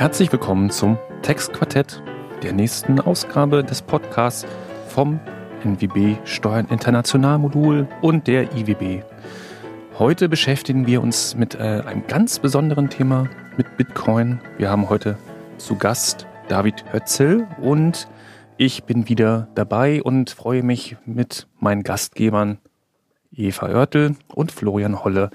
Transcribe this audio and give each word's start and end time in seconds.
Herzlich 0.00 0.32
willkommen 0.32 0.70
zum 0.70 0.96
Textquartett, 1.20 2.02
der 2.42 2.54
nächsten 2.54 3.00
Ausgabe 3.00 3.62
des 3.62 3.82
Podcasts 3.82 4.46
vom 4.88 5.20
NWB 5.62 6.16
Steuern 6.24 6.66
International 6.70 7.36
Modul 7.36 7.86
und 8.00 8.26
der 8.26 8.50
IWB. 8.56 9.02
Heute 9.98 10.30
beschäftigen 10.30 10.86
wir 10.86 11.02
uns 11.02 11.34
mit 11.34 11.54
äh, 11.54 11.82
einem 11.84 12.06
ganz 12.06 12.38
besonderen 12.38 12.88
Thema, 12.88 13.28
mit 13.58 13.76
Bitcoin. 13.76 14.40
Wir 14.56 14.70
haben 14.70 14.88
heute 14.88 15.18
zu 15.58 15.76
Gast 15.76 16.26
David 16.48 16.82
Hötzel 16.94 17.46
und 17.60 18.08
ich 18.56 18.84
bin 18.84 19.06
wieder 19.06 19.48
dabei 19.54 20.02
und 20.02 20.30
freue 20.30 20.62
mich 20.62 20.96
mit 21.04 21.46
meinen 21.58 21.82
Gastgebern 21.82 22.56
Eva 23.32 23.68
Oertel 23.68 24.16
und 24.28 24.50
Florian 24.50 25.04
Holle 25.04 25.28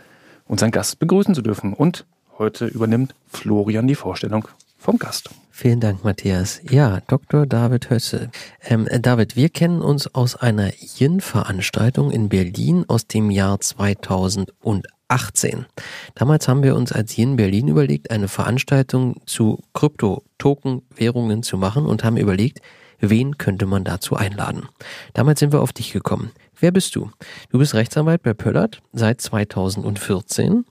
unseren 0.47 0.71
Gast 0.71 0.97
begrüßen 0.97 1.35
zu 1.35 1.43
dürfen. 1.43 1.73
Und 1.73 2.07
heute 2.37 2.65
übernimmt 2.65 3.15
Florian 3.27 3.87
die 3.87 3.95
Vorstellung 3.95 4.47
vom 4.77 4.97
Gast. 4.97 5.29
Vielen 5.51 5.79
Dank, 5.79 6.03
Matthias. 6.03 6.61
Ja, 6.69 6.99
Dr. 7.07 7.45
David 7.45 7.89
Hösse. 7.89 8.29
Ähm, 8.61 8.87
David, 9.01 9.37
wir 9.37 9.49
kennen 9.49 9.81
uns 9.81 10.13
aus 10.13 10.35
einer 10.35 10.71
Yin-Veranstaltung 10.99 12.11
in 12.11 12.27
Berlin 12.27 12.83
aus 12.87 13.07
dem 13.07 13.31
Jahr 13.31 13.59
2018. 13.59 15.65
Damals 16.13 16.47
haben 16.47 16.61
wir 16.61 16.75
uns 16.75 16.91
als 16.91 17.17
Yin 17.17 17.37
Berlin 17.37 17.69
überlegt, 17.69 18.11
eine 18.11 18.27
Veranstaltung 18.27 19.21
zu 19.25 19.59
Krypto-Token-Währungen 19.73 21.41
zu 21.41 21.57
machen 21.57 21.85
und 21.85 22.03
haben 22.03 22.17
überlegt, 22.17 22.59
wen 22.99 23.37
könnte 23.37 23.65
man 23.65 23.83
dazu 23.83 24.15
einladen. 24.15 24.67
Damals 25.13 25.39
sind 25.39 25.53
wir 25.53 25.61
auf 25.61 25.73
dich 25.73 25.93
gekommen. 25.93 26.31
Wer 26.59 26.71
bist 26.71 26.95
du? 26.95 27.09
Du 27.49 27.59
bist 27.59 27.73
Rechtsanwalt 27.73 28.23
bei 28.23 28.33
Pöllert 28.33 28.81
seit 28.93 29.21
2014 29.21 30.65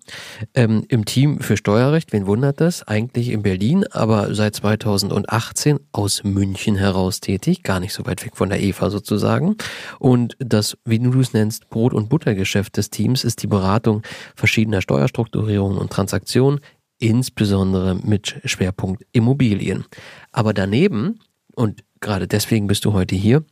ähm, 0.55 0.85
im 0.89 1.05
Team 1.05 1.41
für 1.41 1.57
Steuerrecht. 1.57 2.13
Wen 2.13 2.27
wundert 2.27 2.61
das? 2.61 2.87
Eigentlich 2.87 3.29
in 3.29 3.43
Berlin, 3.43 3.85
aber 3.91 4.35
seit 4.35 4.55
2018 4.57 5.81
aus 5.93 6.25
München 6.25 6.77
heraus 6.77 7.21
tätig, 7.21 7.63
gar 7.63 7.81
nicht 7.81 7.93
so 7.93 8.07
weit 8.07 8.25
weg 8.25 8.37
von 8.37 8.49
der 8.49 8.63
EVA 8.63 8.91
sozusagen. 8.91 9.57
Und 9.99 10.37
das, 10.39 10.77
wie 10.85 10.99
du 10.99 11.21
es 11.21 11.33
nennst, 11.33 11.69
Brot- 11.69 11.95
und 11.95 12.09
Buttergeschäft 12.09 12.77
des 12.77 12.91
Teams 12.91 13.25
ist 13.25 13.43
die 13.43 13.47
Beratung 13.47 14.03
verschiedener 14.37 14.81
Steuerstrukturierungen 14.81 15.79
und 15.79 15.91
Transaktionen, 15.91 16.61
insbesondere 16.99 17.95
mit 17.95 18.41
Schwerpunkt 18.45 19.05
Immobilien. 19.13 19.85
Aber 20.33 20.55
daneben, 20.55 21.21
und 21.55 21.85
gerade 22.01 22.27
deswegen 22.27 22.67
bist 22.67 22.85
du 22.85 22.93
heute 22.93 23.15
hier, 23.15 23.45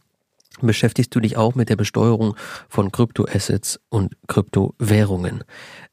beschäftigst 0.60 1.14
du 1.14 1.20
dich 1.20 1.36
auch 1.36 1.54
mit 1.54 1.68
der 1.68 1.76
Besteuerung 1.76 2.36
von 2.68 2.92
Kryptoassets 2.92 3.80
und 3.88 4.16
Kryptowährungen. 4.28 5.44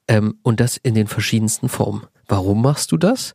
Ähm, 0.08 0.40
und 0.44 0.60
das 0.60 0.78
in 0.78 0.96
den 0.96 1.08
verschiedensten 1.08 1.70
Formen. 1.70 2.08
Warum 2.28 2.62
machst 2.62 2.92
du 2.92 2.98
das? 2.98 3.34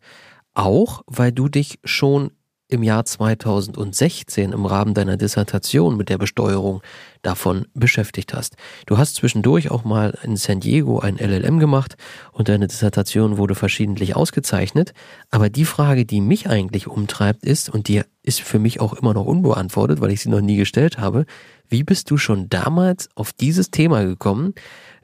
Auch, 0.54 1.02
weil 1.06 1.32
du 1.32 1.48
dich 1.48 1.78
schon 1.84 2.30
im 2.74 2.82
Jahr 2.82 3.04
2016 3.04 4.52
im 4.52 4.66
Rahmen 4.66 4.92
deiner 4.92 5.16
Dissertation 5.16 5.96
mit 5.96 6.08
der 6.08 6.18
Besteuerung 6.18 6.82
davon 7.22 7.66
beschäftigt 7.72 8.34
hast. 8.34 8.56
Du 8.86 8.98
hast 8.98 9.14
zwischendurch 9.14 9.70
auch 9.70 9.84
mal 9.84 10.18
in 10.22 10.36
San 10.36 10.60
Diego 10.60 10.98
ein 10.98 11.16
LLM 11.16 11.58
gemacht 11.58 11.96
und 12.32 12.48
deine 12.48 12.66
Dissertation 12.66 13.38
wurde 13.38 13.54
verschiedentlich 13.54 14.14
ausgezeichnet. 14.16 14.92
Aber 15.30 15.48
die 15.48 15.64
Frage, 15.64 16.04
die 16.04 16.20
mich 16.20 16.48
eigentlich 16.48 16.86
umtreibt, 16.86 17.44
ist, 17.44 17.70
und 17.70 17.88
die 17.88 18.02
ist 18.22 18.40
für 18.40 18.58
mich 18.58 18.80
auch 18.80 18.92
immer 18.94 19.14
noch 19.14 19.26
unbeantwortet, 19.26 20.00
weil 20.00 20.10
ich 20.10 20.20
sie 20.20 20.30
noch 20.30 20.40
nie 20.40 20.56
gestellt 20.56 20.98
habe, 20.98 21.26
wie 21.68 21.82
bist 21.82 22.10
du 22.10 22.18
schon 22.18 22.48
damals 22.48 23.08
auf 23.14 23.32
dieses 23.32 23.70
Thema 23.70 24.04
gekommen? 24.04 24.54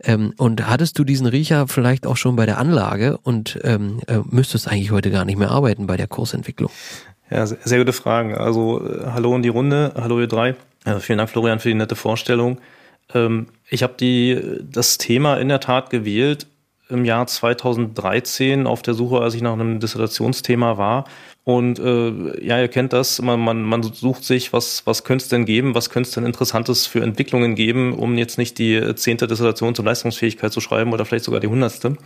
Ähm, 0.03 0.35
und 0.39 0.67
hattest 0.67 0.99
du 0.99 1.05
diesen 1.05 1.27
Riecher 1.27 1.69
vielleicht 1.69 2.07
auch 2.07 2.17
schon 2.17 2.37
bei 2.37 2.47
der 2.47 2.59
Anlage 2.59 3.19
und 3.19 3.59
ähm, 3.65 4.01
äh, 4.07 4.19
müsstest 4.25 4.69
eigentlich 4.69 4.91
heute 4.91 5.11
gar 5.11 5.25
nicht 5.25 5.39
mehr 5.39 5.51
arbeiten 5.51 5.87
bei 5.87 5.97
der 5.97 6.07
Kursentwicklung? 6.07 6.71
Ja, 7.31 7.47
sehr, 7.47 7.59
sehr 7.63 7.79
gute 7.79 7.93
Fragen. 7.93 8.35
Also 8.35 8.87
äh, 8.87 9.07
hallo 9.13 9.35
in 9.37 9.43
die 9.43 9.49
Runde, 9.49 9.93
hallo 9.95 10.21
ihr 10.21 10.27
drei. 10.27 10.57
Also 10.85 11.01
vielen 11.01 11.19
Dank, 11.19 11.31
Florian, 11.31 11.61
für 11.61 11.69
die 11.69 11.75
nette 11.75 11.97
Vorstellung. 11.97 12.59
Ähm, 13.15 13.47
ich 13.69 13.83
habe 13.83 14.63
das 14.63 14.99
Thema 14.99 15.37
in 15.37 15.49
der 15.49 15.61
Tat 15.61 15.91
gewählt 15.91 16.47
im 16.89 17.05
Jahr 17.05 17.27
2013 17.27 18.67
auf 18.67 18.83
der 18.83 18.95
Suche, 18.95 19.21
als 19.21 19.35
ich 19.35 19.43
nach 19.43 19.53
einem 19.53 19.79
Dissertationsthema 19.79 20.77
war. 20.77 21.05
Und 21.45 21.79
äh, 21.79 22.45
ja, 22.45 22.61
ihr 22.61 22.69
kennt 22.69 22.93
das, 22.93 23.23
man, 23.23 23.41
man, 23.41 23.63
man 23.63 23.83
sucht 23.83 24.25
sich, 24.25 24.53
was, 24.53 24.87
was 24.87 25.05
könnte 25.05 25.23
es 25.23 25.29
denn 25.29 25.45
geben, 25.45 25.75
was 25.75 25.89
könnte 25.89 26.09
es 26.09 26.15
denn 26.15 26.27
Interessantes 26.27 26.87
für 26.87 27.01
Entwicklungen 27.03 27.55
geben, 27.55 27.95
um 27.95 28.19
jetzt 28.19 28.39
nicht 28.39 28.59
die 28.59 28.95
zehnte 28.97 29.27
Dissertation 29.27 29.75
zur 29.75 29.85
Leistungsfähigkeit 29.85 30.53
zu 30.53 30.61
schreiben 30.61 30.93
oder 30.93 31.05
vielleicht 31.05 31.25
sogar 31.25 31.41
die 31.41 31.47
hundertste. 31.47 31.97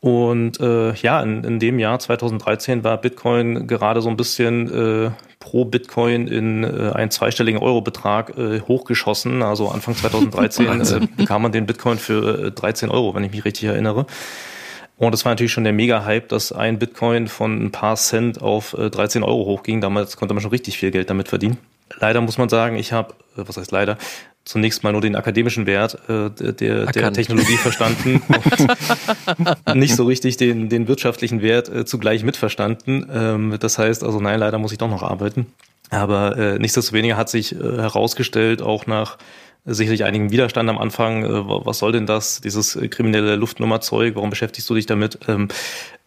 Und 0.00 0.60
äh, 0.60 0.92
ja, 0.94 1.20
in, 1.22 1.42
in 1.42 1.58
dem 1.58 1.78
Jahr 1.80 1.98
2013 1.98 2.84
war 2.84 2.98
Bitcoin 2.98 3.66
gerade 3.66 4.00
so 4.00 4.08
ein 4.08 4.16
bisschen 4.16 5.06
äh, 5.06 5.10
pro 5.40 5.64
Bitcoin 5.64 6.28
in 6.28 6.62
äh, 6.62 6.92
einen 6.92 7.10
zweistelligen 7.10 7.60
Eurobetrag 7.60 8.36
äh, 8.38 8.60
hochgeschossen. 8.60 9.42
Also 9.42 9.68
Anfang 9.68 9.96
2013 9.96 10.80
äh, 10.80 11.08
bekam 11.16 11.42
man 11.42 11.52
den 11.52 11.66
Bitcoin 11.66 11.98
für 11.98 12.46
äh, 12.46 12.50
13 12.52 12.90
Euro, 12.90 13.14
wenn 13.14 13.24
ich 13.24 13.32
mich 13.32 13.44
richtig 13.44 13.64
erinnere. 13.64 14.06
Und 14.98 15.14
es 15.14 15.24
war 15.24 15.32
natürlich 15.32 15.52
schon 15.52 15.64
der 15.64 15.72
Mega-Hype, 15.72 16.28
dass 16.28 16.52
ein 16.52 16.78
Bitcoin 16.78 17.28
von 17.28 17.64
ein 17.64 17.72
paar 17.72 17.96
Cent 17.96 18.40
auf 18.40 18.74
äh, 18.74 18.90
13 18.90 19.24
Euro 19.24 19.46
hochging. 19.46 19.80
Damals 19.80 20.16
konnte 20.16 20.34
man 20.34 20.42
schon 20.42 20.50
richtig 20.50 20.78
viel 20.78 20.92
Geld 20.92 21.10
damit 21.10 21.28
verdienen. 21.28 21.58
Leider 21.98 22.20
muss 22.20 22.38
man 22.38 22.48
sagen, 22.48 22.76
ich 22.76 22.92
habe, 22.92 23.14
äh, 23.36 23.42
was 23.46 23.56
heißt 23.56 23.72
leider, 23.72 23.96
zunächst 24.48 24.82
mal 24.82 24.92
nur 24.92 25.02
den 25.02 25.14
akademischen 25.14 25.66
Wert 25.66 25.98
äh, 26.08 26.30
der, 26.30 26.86
der 26.86 27.12
Technologie 27.12 27.58
verstanden 27.58 28.22
und 29.66 29.78
nicht 29.78 29.94
so 29.94 30.04
richtig 30.04 30.38
den, 30.38 30.70
den 30.70 30.88
wirtschaftlichen 30.88 31.42
Wert 31.42 31.68
äh, 31.68 31.84
zugleich 31.84 32.24
mitverstanden. 32.24 33.06
Ähm, 33.12 33.56
das 33.60 33.76
heißt 33.78 34.02
also, 34.02 34.20
nein, 34.20 34.40
leider 34.40 34.58
muss 34.58 34.72
ich 34.72 34.78
doch 34.78 34.88
noch 34.88 35.02
arbeiten. 35.02 35.46
Aber 35.90 36.36
äh, 36.38 36.58
nichtsdestoweniger 36.58 37.18
hat 37.18 37.28
sich 37.28 37.54
äh, 37.54 37.58
herausgestellt, 37.58 38.62
auch 38.62 38.86
nach 38.86 39.18
sicherlich 39.66 40.04
einigen 40.04 40.30
Widerstand 40.30 40.70
am 40.70 40.78
Anfang, 40.78 41.24
äh, 41.24 41.28
was 41.30 41.78
soll 41.78 41.92
denn 41.92 42.06
das, 42.06 42.40
dieses 42.40 42.74
äh, 42.74 42.88
kriminelle 42.88 43.36
Luftnummerzeug, 43.36 44.14
warum 44.14 44.30
beschäftigst 44.30 44.68
du 44.70 44.74
dich 44.74 44.86
damit? 44.86 45.18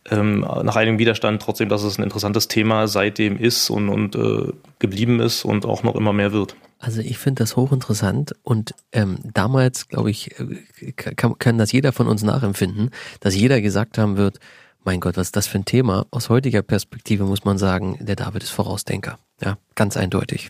Ähm, 0.09 0.39
nach 0.41 0.75
einigem 0.75 0.97
Widerstand 0.97 1.41
trotzdem, 1.41 1.69
dass 1.69 1.83
es 1.83 1.99
ein 1.99 2.03
interessantes 2.03 2.47
Thema 2.47 2.87
seitdem 2.87 3.37
ist 3.37 3.69
und, 3.69 3.89
und 3.89 4.15
äh, 4.15 4.51
geblieben 4.79 5.19
ist 5.19 5.45
und 5.45 5.65
auch 5.65 5.83
noch 5.83 5.95
immer 5.95 6.11
mehr 6.11 6.31
wird. 6.31 6.55
Also 6.79 7.01
ich 7.01 7.19
finde 7.19 7.43
das 7.43 7.55
hochinteressant 7.55 8.33
und 8.41 8.73
ähm, 8.91 9.19
damals, 9.23 9.87
glaube 9.87 10.09
ich, 10.09 10.31
äh, 10.39 10.91
kann, 10.93 11.37
kann 11.37 11.59
das 11.59 11.71
jeder 11.71 11.93
von 11.93 12.07
uns 12.07 12.23
nachempfinden, 12.23 12.89
dass 13.19 13.35
jeder 13.35 13.61
gesagt 13.61 13.99
haben 13.99 14.17
wird, 14.17 14.39
mein 14.83 14.99
Gott, 14.99 15.15
was 15.15 15.27
ist 15.27 15.35
das 15.35 15.45
für 15.45 15.59
ein 15.59 15.65
Thema? 15.65 16.07
Aus 16.09 16.29
heutiger 16.29 16.63
Perspektive 16.63 17.25
muss 17.25 17.45
man 17.45 17.59
sagen, 17.59 17.97
der 18.01 18.15
David 18.15 18.41
ist 18.41 18.49
Vorausdenker. 18.49 19.19
Ja, 19.39 19.59
ganz 19.75 19.95
eindeutig. 19.95 20.49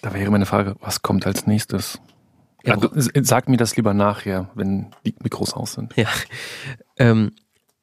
Da 0.00 0.14
wäre 0.14 0.30
meine 0.30 0.46
Frage, 0.46 0.76
was 0.80 1.02
kommt 1.02 1.26
als 1.26 1.48
nächstes? 1.48 1.98
Ja, 2.64 2.74
also, 2.74 2.88
sag 3.22 3.48
mir 3.48 3.56
das 3.56 3.76
lieber 3.76 3.94
nachher, 3.94 4.50
wenn 4.54 4.86
die 5.04 5.14
Mikros 5.20 5.54
aus 5.54 5.72
sind. 5.72 5.96
Ja. 5.96 6.08
Ähm, 6.98 7.32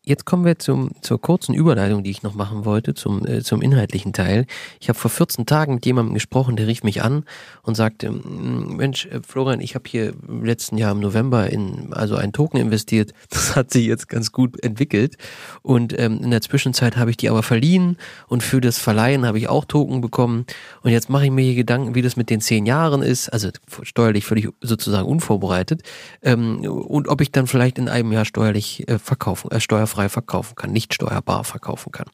Jetzt 0.07 0.25
kommen 0.25 0.45
wir 0.45 0.59
zum, 0.59 0.91
zur 1.01 1.19
kurzen 1.19 1.55
Überleitung, 1.55 2.03
die 2.03 2.11
ich 2.11 2.21
noch 2.21 2.35
machen 2.35 2.63
wollte, 2.63 2.93
zum, 2.93 3.25
äh, 3.25 3.41
zum 3.41 3.63
inhaltlichen 3.63 4.13
Teil. 4.13 4.45
Ich 4.79 4.88
habe 4.88 4.99
vor 4.99 5.09
14 5.09 5.47
Tagen 5.47 5.75
mit 5.75 5.85
jemandem 5.88 6.13
gesprochen, 6.13 6.55
der 6.55 6.67
rief 6.67 6.83
mich 6.83 7.01
an 7.01 7.23
und 7.63 7.73
sagte, 7.73 8.11
Mensch, 8.11 9.07
äh, 9.07 9.21
Florian, 9.27 9.61
ich 9.61 9.73
habe 9.73 9.89
hier 9.89 10.13
im 10.27 10.45
letzten 10.45 10.77
Jahr 10.77 10.91
im 10.91 10.99
November 10.99 11.49
in 11.49 11.91
also 11.91 12.16
einen 12.17 12.33
Token 12.33 12.57
investiert. 12.59 13.13
Das 13.35 13.55
hat 13.55 13.71
sich 13.71 13.85
jetzt 13.85 14.07
ganz 14.07 14.31
gut 14.31 14.63
entwickelt. 14.63 15.17
Und 15.61 15.97
ähm, 15.99 16.22
in 16.23 16.31
der 16.31 16.41
Zwischenzeit 16.41 16.95
habe 16.95 17.09
ich 17.09 17.17
die 17.17 17.29
aber 17.29 17.43
verliehen 17.43 17.97
und 18.27 18.43
für 18.43 18.61
das 18.61 18.77
Verleihen 18.77 19.25
habe 19.25 19.37
ich 19.37 19.49
auch 19.49 19.66
Token 19.66 20.01
bekommen. 20.01 20.45
Und 20.83 20.91
jetzt 20.91 21.09
mache 21.09 21.25
ich 21.25 21.31
mir 21.31 21.43
hier 21.43 21.55
Gedanken, 21.55 21.95
wie 21.95 22.01
das 22.01 22.16
mit 22.16 22.29
den 22.29 22.41
zehn 22.41 22.66
Jahren 22.66 23.01
ist, 23.01 23.29
also 23.29 23.49
steuerlich 23.81 24.25
völlig 24.25 24.49
sozusagen 24.61 25.07
unvorbereitet. 25.07 25.81
Ähm, 26.22 26.59
und 26.59 27.07
ob 27.07 27.22
ich 27.22 27.31
dann 27.31 27.47
vielleicht 27.47 27.78
in 27.78 27.90
einem 27.90 28.11
Jahr 28.11 28.25
steuerlich 28.25 28.87
äh, 28.87 28.99
verkaufen, 28.99 29.52
äh, 29.52 29.59
steuerfrei 29.59 29.94
steuerfrei 29.95 30.09
verkaufen 30.09 30.55
kann, 30.55 30.71
nicht 30.71 30.93
steuerbar 30.93 31.43
verkaufen 31.43 31.91
kann. 31.91 32.07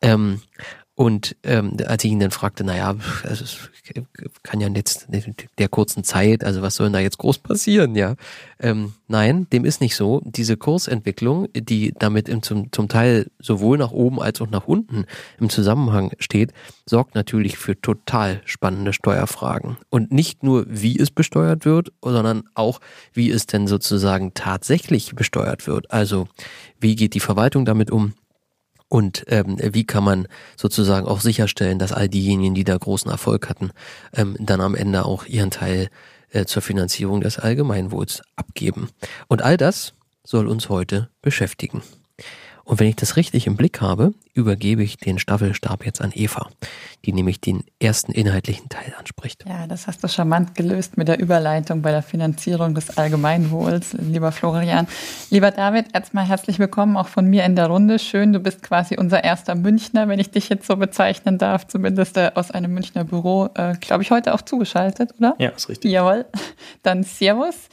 Ähm, 0.00 0.42
und 1.02 1.34
ähm, 1.42 1.78
als 1.84 2.04
ich 2.04 2.12
ihn 2.12 2.20
dann 2.20 2.30
fragte, 2.30 2.62
naja, 2.62 2.94
es 3.24 3.56
kann 4.44 4.60
ja 4.60 4.68
jetzt 4.68 5.08
der 5.58 5.68
kurzen 5.68 6.04
Zeit, 6.04 6.44
also 6.44 6.62
was 6.62 6.76
soll 6.76 6.86
denn 6.86 6.92
da 6.92 7.00
jetzt 7.00 7.18
groß 7.18 7.38
passieren, 7.38 7.96
ja? 7.96 8.14
Ähm, 8.60 8.92
nein, 9.08 9.48
dem 9.52 9.64
ist 9.64 9.80
nicht 9.80 9.96
so. 9.96 10.22
Diese 10.24 10.56
Kursentwicklung, 10.56 11.48
die 11.54 11.92
damit 11.98 12.28
im, 12.28 12.44
zum, 12.44 12.70
zum 12.70 12.86
Teil 12.86 13.32
sowohl 13.40 13.78
nach 13.78 13.90
oben 13.90 14.22
als 14.22 14.40
auch 14.40 14.48
nach 14.48 14.68
unten 14.68 15.06
im 15.40 15.50
Zusammenhang 15.50 16.12
steht, 16.20 16.52
sorgt 16.86 17.16
natürlich 17.16 17.58
für 17.58 17.80
total 17.80 18.40
spannende 18.44 18.92
Steuerfragen. 18.92 19.78
Und 19.90 20.12
nicht 20.12 20.44
nur, 20.44 20.66
wie 20.68 20.96
es 20.96 21.10
besteuert 21.10 21.64
wird, 21.64 21.90
sondern 22.00 22.44
auch, 22.54 22.80
wie 23.12 23.28
es 23.28 23.46
denn 23.46 23.66
sozusagen 23.66 24.34
tatsächlich 24.34 25.16
besteuert 25.16 25.66
wird. 25.66 25.90
Also, 25.90 26.28
wie 26.78 26.94
geht 26.94 27.14
die 27.14 27.20
Verwaltung 27.20 27.64
damit 27.64 27.90
um? 27.90 28.14
Und 28.92 29.24
ähm, 29.28 29.56
wie 29.58 29.86
kann 29.86 30.04
man 30.04 30.28
sozusagen 30.54 31.06
auch 31.06 31.22
sicherstellen, 31.22 31.78
dass 31.78 31.94
all 31.94 32.10
diejenigen, 32.10 32.54
die 32.54 32.62
da 32.62 32.76
großen 32.76 33.10
Erfolg 33.10 33.48
hatten, 33.48 33.70
ähm, 34.12 34.36
dann 34.38 34.60
am 34.60 34.74
Ende 34.74 35.06
auch 35.06 35.24
ihren 35.24 35.50
Teil 35.50 35.88
äh, 36.28 36.44
zur 36.44 36.60
Finanzierung 36.60 37.22
des 37.22 37.38
Allgemeinwohls 37.38 38.20
abgeben. 38.36 38.90
Und 39.28 39.40
all 39.40 39.56
das 39.56 39.94
soll 40.24 40.46
uns 40.46 40.68
heute 40.68 41.08
beschäftigen. 41.22 41.80
Und 42.72 42.80
wenn 42.80 42.88
ich 42.88 42.96
das 42.96 43.16
richtig 43.16 43.46
im 43.46 43.54
Blick 43.54 43.82
habe, 43.82 44.14
übergebe 44.32 44.82
ich 44.82 44.96
den 44.96 45.18
Staffelstab 45.18 45.84
jetzt 45.84 46.00
an 46.00 46.10
Eva, 46.14 46.48
die 47.04 47.12
nämlich 47.12 47.38
den 47.38 47.64
ersten 47.78 48.12
inhaltlichen 48.12 48.70
Teil 48.70 48.94
anspricht. 48.98 49.44
Ja, 49.46 49.66
das 49.66 49.86
hast 49.86 50.02
du 50.02 50.08
charmant 50.08 50.54
gelöst 50.54 50.96
mit 50.96 51.06
der 51.06 51.20
Überleitung 51.20 51.82
bei 51.82 51.90
der 51.90 52.02
Finanzierung 52.02 52.74
des 52.74 52.96
Allgemeinwohls, 52.96 53.92
lieber 53.92 54.32
Florian. 54.32 54.88
Lieber 55.28 55.50
David, 55.50 55.88
erstmal 55.92 56.24
herzlich 56.24 56.58
willkommen 56.58 56.96
auch 56.96 57.08
von 57.08 57.26
mir 57.26 57.44
in 57.44 57.56
der 57.56 57.66
Runde. 57.66 57.98
Schön, 57.98 58.32
du 58.32 58.40
bist 58.40 58.62
quasi 58.62 58.96
unser 58.96 59.22
erster 59.22 59.54
Münchner, 59.54 60.08
wenn 60.08 60.18
ich 60.18 60.30
dich 60.30 60.48
jetzt 60.48 60.66
so 60.66 60.76
bezeichnen 60.76 61.36
darf, 61.36 61.66
zumindest 61.66 62.16
äh, 62.16 62.30
aus 62.34 62.52
einem 62.52 62.72
Münchner 62.72 63.04
Büro, 63.04 63.50
äh, 63.52 63.74
glaube 63.82 64.02
ich, 64.02 64.10
heute 64.10 64.32
auch 64.32 64.40
zugeschaltet, 64.40 65.12
oder? 65.18 65.34
Ja, 65.38 65.50
ist 65.50 65.68
richtig. 65.68 65.92
Jawohl. 65.92 66.24
Dann 66.82 67.02
Servus. 67.02 67.68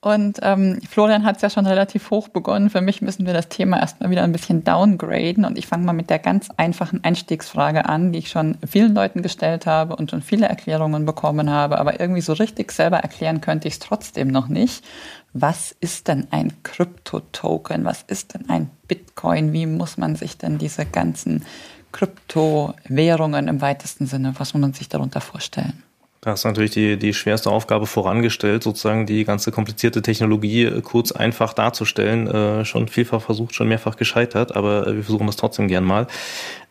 Und 0.00 0.38
ähm, 0.42 0.80
Florian 0.88 1.24
hat 1.24 1.36
es 1.36 1.42
ja 1.42 1.50
schon 1.50 1.66
relativ 1.66 2.10
hoch 2.10 2.28
begonnen. 2.28 2.70
Für 2.70 2.80
mich 2.80 3.02
müssen 3.02 3.26
wir 3.26 3.32
das 3.32 3.48
Thema 3.48 3.80
erstmal 3.80 4.10
wieder 4.10 4.22
ein 4.22 4.30
bisschen 4.30 4.62
downgraden. 4.62 5.44
Und 5.44 5.58
ich 5.58 5.66
fange 5.66 5.84
mal 5.84 5.92
mit 5.92 6.08
der 6.08 6.20
ganz 6.20 6.50
einfachen 6.56 7.02
Einstiegsfrage 7.02 7.88
an, 7.88 8.12
die 8.12 8.20
ich 8.20 8.28
schon 8.28 8.58
vielen 8.64 8.94
Leuten 8.94 9.22
gestellt 9.22 9.66
habe 9.66 9.96
und 9.96 10.10
schon 10.10 10.22
viele 10.22 10.46
Erklärungen 10.46 11.04
bekommen 11.04 11.50
habe. 11.50 11.78
Aber 11.80 11.98
irgendwie 11.98 12.20
so 12.20 12.32
richtig 12.32 12.70
selber 12.70 12.98
erklären 12.98 13.40
könnte 13.40 13.66
ich 13.66 13.74
es 13.74 13.80
trotzdem 13.80 14.28
noch 14.28 14.46
nicht. 14.46 14.84
Was 15.32 15.74
ist 15.80 16.06
denn 16.06 16.28
ein 16.30 16.62
Kryptotoken? 16.62 17.84
Was 17.84 18.02
ist 18.02 18.34
denn 18.34 18.48
ein 18.48 18.70
Bitcoin? 18.86 19.52
Wie 19.52 19.66
muss 19.66 19.96
man 19.96 20.14
sich 20.14 20.38
denn 20.38 20.58
diese 20.58 20.86
ganzen 20.86 21.44
Kryptowährungen 21.90 23.48
im 23.48 23.60
weitesten 23.60 24.06
Sinne, 24.06 24.34
was 24.38 24.54
muss 24.54 24.60
man 24.60 24.72
sich 24.74 24.88
darunter 24.88 25.20
vorstellen? 25.20 25.82
Da 26.20 26.32
ist 26.32 26.44
natürlich 26.44 26.72
die, 26.72 26.96
die 26.96 27.14
schwerste 27.14 27.50
Aufgabe 27.50 27.86
vorangestellt, 27.86 28.64
sozusagen 28.64 29.06
die 29.06 29.24
ganze 29.24 29.52
komplizierte 29.52 30.02
Technologie 30.02 30.64
äh, 30.64 30.80
kurz 30.80 31.12
einfach 31.12 31.52
darzustellen. 31.52 32.26
Äh, 32.26 32.64
schon 32.64 32.88
vielfach 32.88 33.22
versucht, 33.22 33.54
schon 33.54 33.68
mehrfach 33.68 33.96
gescheitert, 33.96 34.56
aber 34.56 34.86
äh, 34.86 34.96
wir 34.96 35.04
versuchen 35.04 35.26
das 35.26 35.36
trotzdem 35.36 35.68
gern 35.68 35.84
mal. 35.84 36.08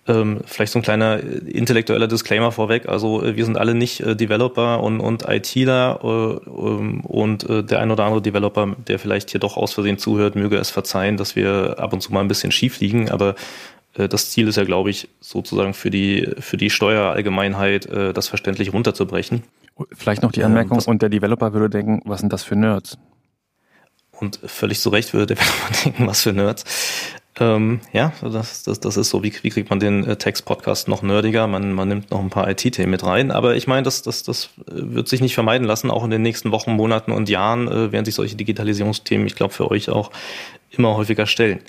Ähm, 0.05 0.39
vielleicht 0.45 0.73
so 0.73 0.79
ein 0.79 0.83
kleiner 0.83 1.19
äh, 1.19 1.37
intellektueller 1.49 2.07
Disclaimer 2.07 2.51
vorweg. 2.51 2.89
Also 2.89 3.23
äh, 3.23 3.37
wir 3.37 3.45
sind 3.45 3.57
alle 3.57 3.73
nicht 3.73 4.01
äh, 4.01 4.15
Developer 4.15 4.81
und, 4.81 4.99
und 4.99 5.23
ITler 5.27 5.99
ähm, 6.03 7.01
und 7.01 7.47
der 7.47 7.79
ein 7.79 7.91
oder 7.91 8.03
andere 8.03 8.21
Developer, 8.21 8.75
der 8.87 8.99
vielleicht 8.99 9.31
hier 9.31 9.39
doch 9.39 9.55
aus 9.55 9.73
Versehen 9.73 9.97
zuhört, 9.97 10.35
möge 10.35 10.57
es 10.57 10.69
verzeihen, 10.69 11.15
dass 11.17 11.35
wir 11.35 11.75
ab 11.79 11.93
und 11.93 12.01
zu 12.01 12.11
mal 12.11 12.21
ein 12.21 12.27
bisschen 12.27 12.51
schief 12.51 12.79
liegen, 12.79 13.09
aber 13.11 13.29
äh, 13.29 13.33
das 13.97 14.29
Ziel 14.29 14.47
ist 14.47 14.57
ja, 14.57 14.63
glaube 14.63 14.89
ich, 14.89 15.09
sozusagen 15.19 15.73
für 15.73 15.89
die, 15.89 16.29
für 16.39 16.57
die 16.57 16.69
Steuerallgemeinheit 16.69 17.85
äh, 17.87 18.13
das 18.13 18.27
verständlich 18.27 18.73
runterzubrechen. 18.73 19.43
Vielleicht 19.91 20.23
noch 20.23 20.31
die 20.31 20.43
Anmerkung, 20.43 20.79
ähm, 20.79 20.85
und 20.87 21.01
der 21.01 21.09
Developer 21.09 21.53
würde 21.53 21.69
denken, 21.69 22.01
was 22.05 22.19
sind 22.19 22.33
das 22.33 22.43
für 22.43 22.55
Nerds? 22.55 22.97
Und 24.11 24.39
völlig 24.45 24.79
zu 24.79 24.89
Recht 24.89 25.13
würde 25.13 25.27
der 25.27 25.35
Developer 25.45 25.83
denken, 25.83 26.07
was 26.07 26.21
für 26.21 26.33
Nerds. 26.33 26.63
Ähm, 27.39 27.81
ja, 27.93 28.13
das, 28.21 28.63
das, 28.63 28.79
das 28.79 28.97
ist 28.97 29.09
so, 29.09 29.23
wie, 29.23 29.31
wie 29.43 29.49
kriegt 29.49 29.69
man 29.69 29.79
den 29.79 30.03
äh, 30.05 30.15
Text-Podcast 30.15 30.87
noch 30.87 31.03
nerdiger? 31.03 31.45
Man, 31.45 31.73
man 31.73 31.87
nimmt 31.87 32.09
noch 32.09 32.19
ein 32.19 32.31
paar 32.31 32.49
IT-Themen 32.49 32.89
mit 32.89 33.03
rein. 33.03 33.31
Aber 33.31 33.55
ich 33.55 33.67
meine, 33.67 33.83
das, 33.83 34.01
das, 34.01 34.23
das 34.23 34.49
wird 34.65 35.07
sich 35.07 35.21
nicht 35.21 35.35
vermeiden 35.35 35.67
lassen. 35.67 35.91
Auch 35.91 36.03
in 36.03 36.09
den 36.09 36.23
nächsten 36.23 36.51
Wochen, 36.51 36.71
Monaten 36.71 37.11
und 37.11 37.29
Jahren 37.29 37.67
äh, 37.67 37.91
werden 37.91 38.05
sich 38.05 38.15
solche 38.15 38.35
Digitalisierungsthemen, 38.35 39.27
ich 39.27 39.35
glaube, 39.35 39.53
für 39.53 39.69
euch 39.69 39.89
auch 39.89 40.11
immer 40.71 40.95
häufiger 40.97 41.27
stellen. 41.27 41.59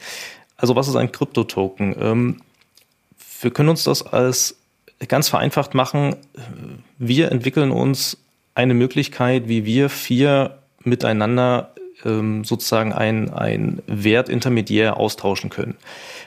Also 0.59 0.77
was 0.77 0.89
ist 0.89 0.97
ein 0.97 1.11
Kryptotoken? 1.11 1.97
Ähm, 1.99 2.41
wir 3.41 3.51
können 3.51 3.71
uns 3.71 3.85
das 3.85 4.03
als 4.03 4.57
ganz 5.07 5.29
vereinfacht 5.29 5.75
machen. 5.75 6.17
Wir 6.99 7.31
entwickeln 7.33 7.71
uns 7.71 8.19
eine 8.55 8.75
Möglichkeit, 8.75 9.49
wie 9.49 9.65
wir 9.65 9.89
vier 9.89 10.59
miteinander 10.83 11.73
ähm, 12.05 12.45
sozusagen 12.45 12.93
ein, 12.93 13.33
ein 13.33 13.83
Wert 13.87 14.29
intermediär 14.29 14.97
austauschen 14.97 15.51
können. 15.51 15.77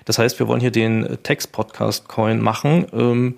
Das 0.05 0.17
heißt, 0.17 0.39
wir 0.39 0.47
wollen 0.47 0.61
hier 0.61 0.71
den 0.71 1.17
Text-Podcast-Coin 1.23 2.39
machen, 2.39 2.85
ähm, 2.93 3.35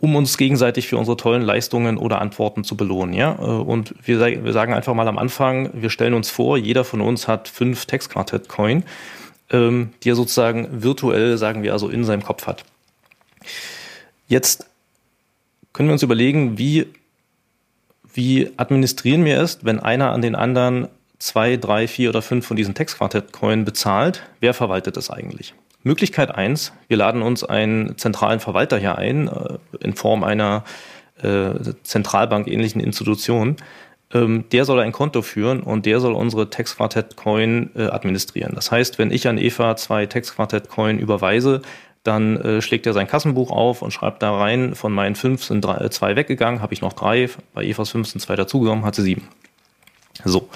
um 0.00 0.14
uns 0.14 0.36
gegenseitig 0.36 0.88
für 0.88 0.98
unsere 0.98 1.16
tollen 1.16 1.42
Leistungen 1.42 1.96
oder 1.96 2.20
Antworten 2.20 2.64
zu 2.64 2.76
belohnen. 2.76 3.14
Ja? 3.14 3.36
Äh, 3.38 3.44
und 3.44 3.94
wir, 4.02 4.20
wir 4.44 4.52
sagen 4.52 4.74
einfach 4.74 4.94
mal 4.94 5.08
am 5.08 5.18
Anfang, 5.18 5.70
wir 5.72 5.88
stellen 5.88 6.12
uns 6.14 6.30
vor, 6.30 6.58
jeder 6.58 6.84
von 6.84 7.00
uns 7.00 7.28
hat 7.28 7.48
fünf 7.48 7.86
Textquartett-Coin 7.86 8.84
ähm, 9.50 9.92
die 10.02 10.10
er 10.10 10.16
sozusagen 10.16 10.82
virtuell, 10.82 11.38
sagen 11.38 11.62
wir 11.62 11.72
also, 11.72 11.88
in 11.88 12.04
seinem 12.04 12.22
Kopf 12.22 12.46
hat. 12.46 12.64
Jetzt 14.28 14.66
können 15.72 15.88
wir 15.88 15.92
uns 15.92 16.02
überlegen, 16.02 16.58
wie, 16.58 16.86
wie 18.12 18.50
administrieren 18.56 19.24
wir 19.24 19.40
es, 19.40 19.64
wenn 19.64 19.78
einer 19.78 20.12
an 20.12 20.22
den 20.22 20.34
anderen 20.34 20.88
zwei, 21.18 21.56
drei, 21.56 21.88
vier 21.88 22.10
oder 22.10 22.22
fünf 22.22 22.46
von 22.46 22.56
diesen 22.56 22.74
Textquartett-Coin 22.74 23.64
bezahlt. 23.64 24.22
Wer 24.40 24.54
verwaltet 24.54 24.96
das 24.96 25.10
eigentlich? 25.10 25.54
Möglichkeit 25.82 26.34
eins: 26.34 26.72
wir 26.88 26.96
laden 26.96 27.22
uns 27.22 27.44
einen 27.44 27.96
zentralen 27.96 28.40
Verwalter 28.40 28.78
hier 28.78 28.98
ein, 28.98 29.28
äh, 29.28 29.58
in 29.80 29.94
Form 29.94 30.24
einer 30.24 30.64
äh, 31.22 31.50
Zentralbank-ähnlichen 31.82 32.80
Institution, 32.80 33.56
der 34.12 34.64
soll 34.64 34.80
ein 34.80 34.92
Konto 34.92 35.20
führen 35.20 35.62
und 35.62 35.84
der 35.84 35.98
soll 35.98 36.12
unsere 36.12 36.48
Textquartett-Coin 36.48 37.70
äh, 37.74 37.82
administrieren. 37.86 38.54
Das 38.54 38.70
heißt, 38.70 38.98
wenn 38.98 39.10
ich 39.10 39.26
an 39.26 39.36
Eva 39.36 39.74
zwei 39.76 40.06
Textquartett-Coin 40.06 41.00
überweise, 41.00 41.62
dann 42.04 42.36
äh, 42.36 42.62
schlägt 42.62 42.86
er 42.86 42.92
sein 42.92 43.08
Kassenbuch 43.08 43.50
auf 43.50 43.82
und 43.82 43.90
schreibt 43.90 44.22
da 44.22 44.36
rein, 44.36 44.74
von 44.74 44.92
meinen 44.92 45.16
fünf 45.16 45.42
sind 45.42 45.64
drei, 45.64 45.78
äh, 45.78 45.90
zwei 45.90 46.14
weggegangen, 46.14 46.62
habe 46.62 46.72
ich 46.72 46.82
noch 46.82 46.92
drei, 46.92 47.28
bei 47.52 47.64
Evas 47.64 47.90
fünf 47.90 48.08
sind 48.08 48.20
zwei 48.20 48.36
dazugekommen, 48.36 48.84
hat 48.84 48.94
sie 48.94 49.02
sieben. 49.02 49.28
So. 50.24 50.48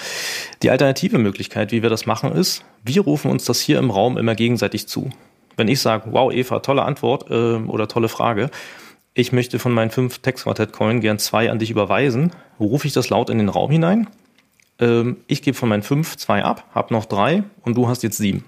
Die 0.62 0.70
alternative 0.70 1.18
Möglichkeit, 1.18 1.72
wie 1.72 1.82
wir 1.82 1.90
das 1.90 2.06
machen, 2.06 2.32
ist, 2.32 2.64
wir 2.84 3.02
rufen 3.02 3.30
uns 3.30 3.44
das 3.44 3.60
hier 3.60 3.78
im 3.78 3.90
Raum 3.90 4.16
immer 4.16 4.34
gegenseitig 4.34 4.86
zu. 4.86 5.10
Wenn 5.56 5.68
ich 5.68 5.80
sage, 5.80 6.04
wow, 6.12 6.32
Eva, 6.32 6.60
tolle 6.60 6.82
Antwort 6.82 7.30
äh, 7.30 7.56
oder 7.56 7.88
tolle 7.88 8.08
Frage, 8.08 8.50
ich 9.14 9.32
möchte 9.32 9.58
von 9.58 9.72
meinen 9.72 9.90
fünf 9.90 10.18
Textquartett-Coin 10.18 11.00
gern 11.00 11.18
zwei 11.18 11.50
an 11.50 11.58
dich 11.58 11.70
überweisen, 11.70 12.32
rufe 12.58 12.86
ich 12.86 12.92
das 12.92 13.10
laut 13.10 13.30
in 13.30 13.38
den 13.38 13.48
Raum 13.48 13.70
hinein. 13.70 14.08
Ähm, 14.78 15.18
ich 15.26 15.42
gebe 15.42 15.56
von 15.56 15.68
meinen 15.68 15.82
fünf 15.82 16.16
zwei 16.16 16.44
ab, 16.44 16.64
habe 16.74 16.94
noch 16.94 17.04
drei 17.04 17.42
und 17.62 17.76
du 17.76 17.88
hast 17.88 18.02
jetzt 18.02 18.18
sieben. 18.18 18.44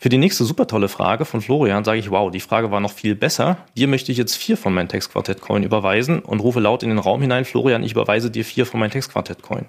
Für 0.00 0.08
die 0.08 0.18
nächste 0.18 0.44
super 0.44 0.68
tolle 0.68 0.88
Frage 0.88 1.24
von 1.24 1.40
Florian 1.40 1.82
sage 1.82 1.98
ich, 1.98 2.10
wow, 2.10 2.30
die 2.30 2.38
Frage 2.38 2.70
war 2.70 2.78
noch 2.78 2.92
viel 2.92 3.16
besser. 3.16 3.56
Dir 3.76 3.88
möchte 3.88 4.12
ich 4.12 4.18
jetzt 4.18 4.36
vier 4.36 4.56
von 4.56 4.72
meinen 4.72 4.88
Textquartett-Coin 4.88 5.64
überweisen 5.64 6.20
und 6.20 6.38
rufe 6.38 6.60
laut 6.60 6.84
in 6.84 6.90
den 6.90 7.00
Raum 7.00 7.20
hinein, 7.20 7.44
Florian, 7.44 7.82
ich 7.82 7.92
überweise 7.92 8.30
dir 8.30 8.44
vier 8.44 8.64
von 8.64 8.78
meinen 8.78 8.92
Textquartett-Coin. 8.92 9.66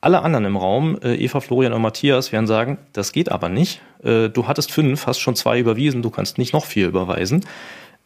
Alle 0.00 0.22
anderen 0.22 0.44
im 0.44 0.56
Raum, 0.56 0.98
äh, 1.00 1.14
Eva, 1.14 1.40
Florian 1.40 1.72
und 1.72 1.82
Matthias, 1.82 2.32
werden 2.32 2.46
sagen, 2.46 2.78
das 2.92 3.12
geht 3.12 3.30
aber 3.30 3.48
nicht. 3.48 3.80
Äh, 4.02 4.28
du 4.28 4.48
hattest 4.48 4.72
fünf, 4.72 5.06
hast 5.06 5.20
schon 5.20 5.36
zwei 5.36 5.60
überwiesen, 5.60 6.02
du 6.02 6.10
kannst 6.10 6.38
nicht 6.38 6.52
noch 6.52 6.64
vier 6.64 6.88
überweisen. 6.88 7.44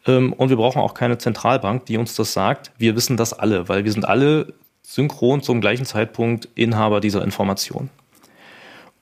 Ähm, 0.05 0.33
und 0.33 0.49
wir 0.49 0.57
brauchen 0.57 0.81
auch 0.81 0.93
keine 0.93 1.17
Zentralbank, 1.17 1.85
die 1.85 1.97
uns 1.97 2.15
das 2.15 2.33
sagt. 2.33 2.71
Wir 2.77 2.95
wissen 2.95 3.17
das 3.17 3.33
alle, 3.33 3.69
weil 3.69 3.85
wir 3.85 3.91
sind 3.91 4.05
alle 4.05 4.53
synchron 4.81 5.41
zum 5.41 5.61
gleichen 5.61 5.85
Zeitpunkt 5.85 6.49
Inhaber 6.55 6.99
dieser 6.99 7.23
Information. 7.23 7.89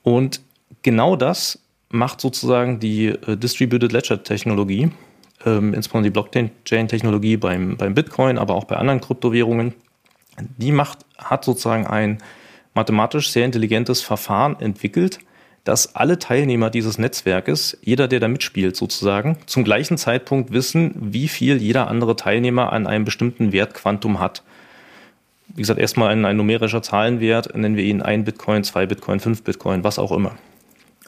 Und 0.03 0.41
genau 0.81 1.15
das 1.15 1.59
macht 1.89 2.21
sozusagen 2.21 2.79
die 2.79 3.07
äh, 3.07 3.37
Distributed 3.37 3.91
Ledger 3.91 4.23
Technologie, 4.23 4.91
ähm, 5.45 5.73
insbesondere 5.73 6.11
die 6.11 6.13
Blockchain-Technologie 6.13 7.37
beim, 7.37 7.77
beim 7.77 7.95
Bitcoin, 7.95 8.37
aber 8.37 8.55
auch 8.55 8.65
bei 8.65 8.75
anderen 8.75 9.01
Kryptowährungen. 9.01 9.73
Die 10.57 10.71
macht, 10.71 10.99
hat 11.17 11.43
sozusagen 11.43 11.87
ein 11.87 12.19
mathematisch 12.73 13.31
sehr 13.31 13.45
intelligentes 13.45 14.01
Verfahren 14.01 14.59
entwickelt, 14.59 15.19
dass 15.69 15.95
alle 15.95 16.17
Teilnehmer 16.17 16.71
dieses 16.71 16.97
Netzwerkes, 16.97 17.77
jeder, 17.83 18.07
der 18.07 18.19
da 18.19 18.27
mitspielt 18.27 18.75
sozusagen, 18.75 19.37
zum 19.45 19.63
gleichen 19.63 19.99
Zeitpunkt 19.99 20.51
wissen, 20.51 20.95
wie 20.99 21.27
viel 21.27 21.57
jeder 21.57 21.89
andere 21.89 22.15
Teilnehmer 22.15 22.73
an 22.73 22.87
einem 22.87 23.05
bestimmten 23.05 23.51
Wertquantum 23.51 24.19
hat. 24.19 24.41
Wie 25.49 25.61
gesagt, 25.61 25.79
erstmal 25.79 26.09
ein, 26.09 26.25
ein 26.25 26.37
numerischer 26.37 26.81
Zahlenwert, 26.81 27.55
nennen 27.55 27.75
wir 27.75 27.83
ihn 27.83 28.01
ein 28.01 28.23
Bitcoin, 28.23 28.63
zwei 28.63 28.87
Bitcoin, 28.87 29.19
fünf 29.19 29.43
Bitcoin, 29.43 29.83
was 29.83 29.99
auch 29.99 30.11
immer. 30.11 30.31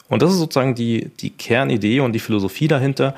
Und 0.08 0.22
das 0.22 0.30
ist 0.30 0.38
sozusagen 0.38 0.76
die, 0.76 1.10
die 1.18 1.30
Kernidee 1.30 1.98
und 1.98 2.12
die 2.12 2.20
Philosophie 2.20 2.68
dahinter. 2.68 3.16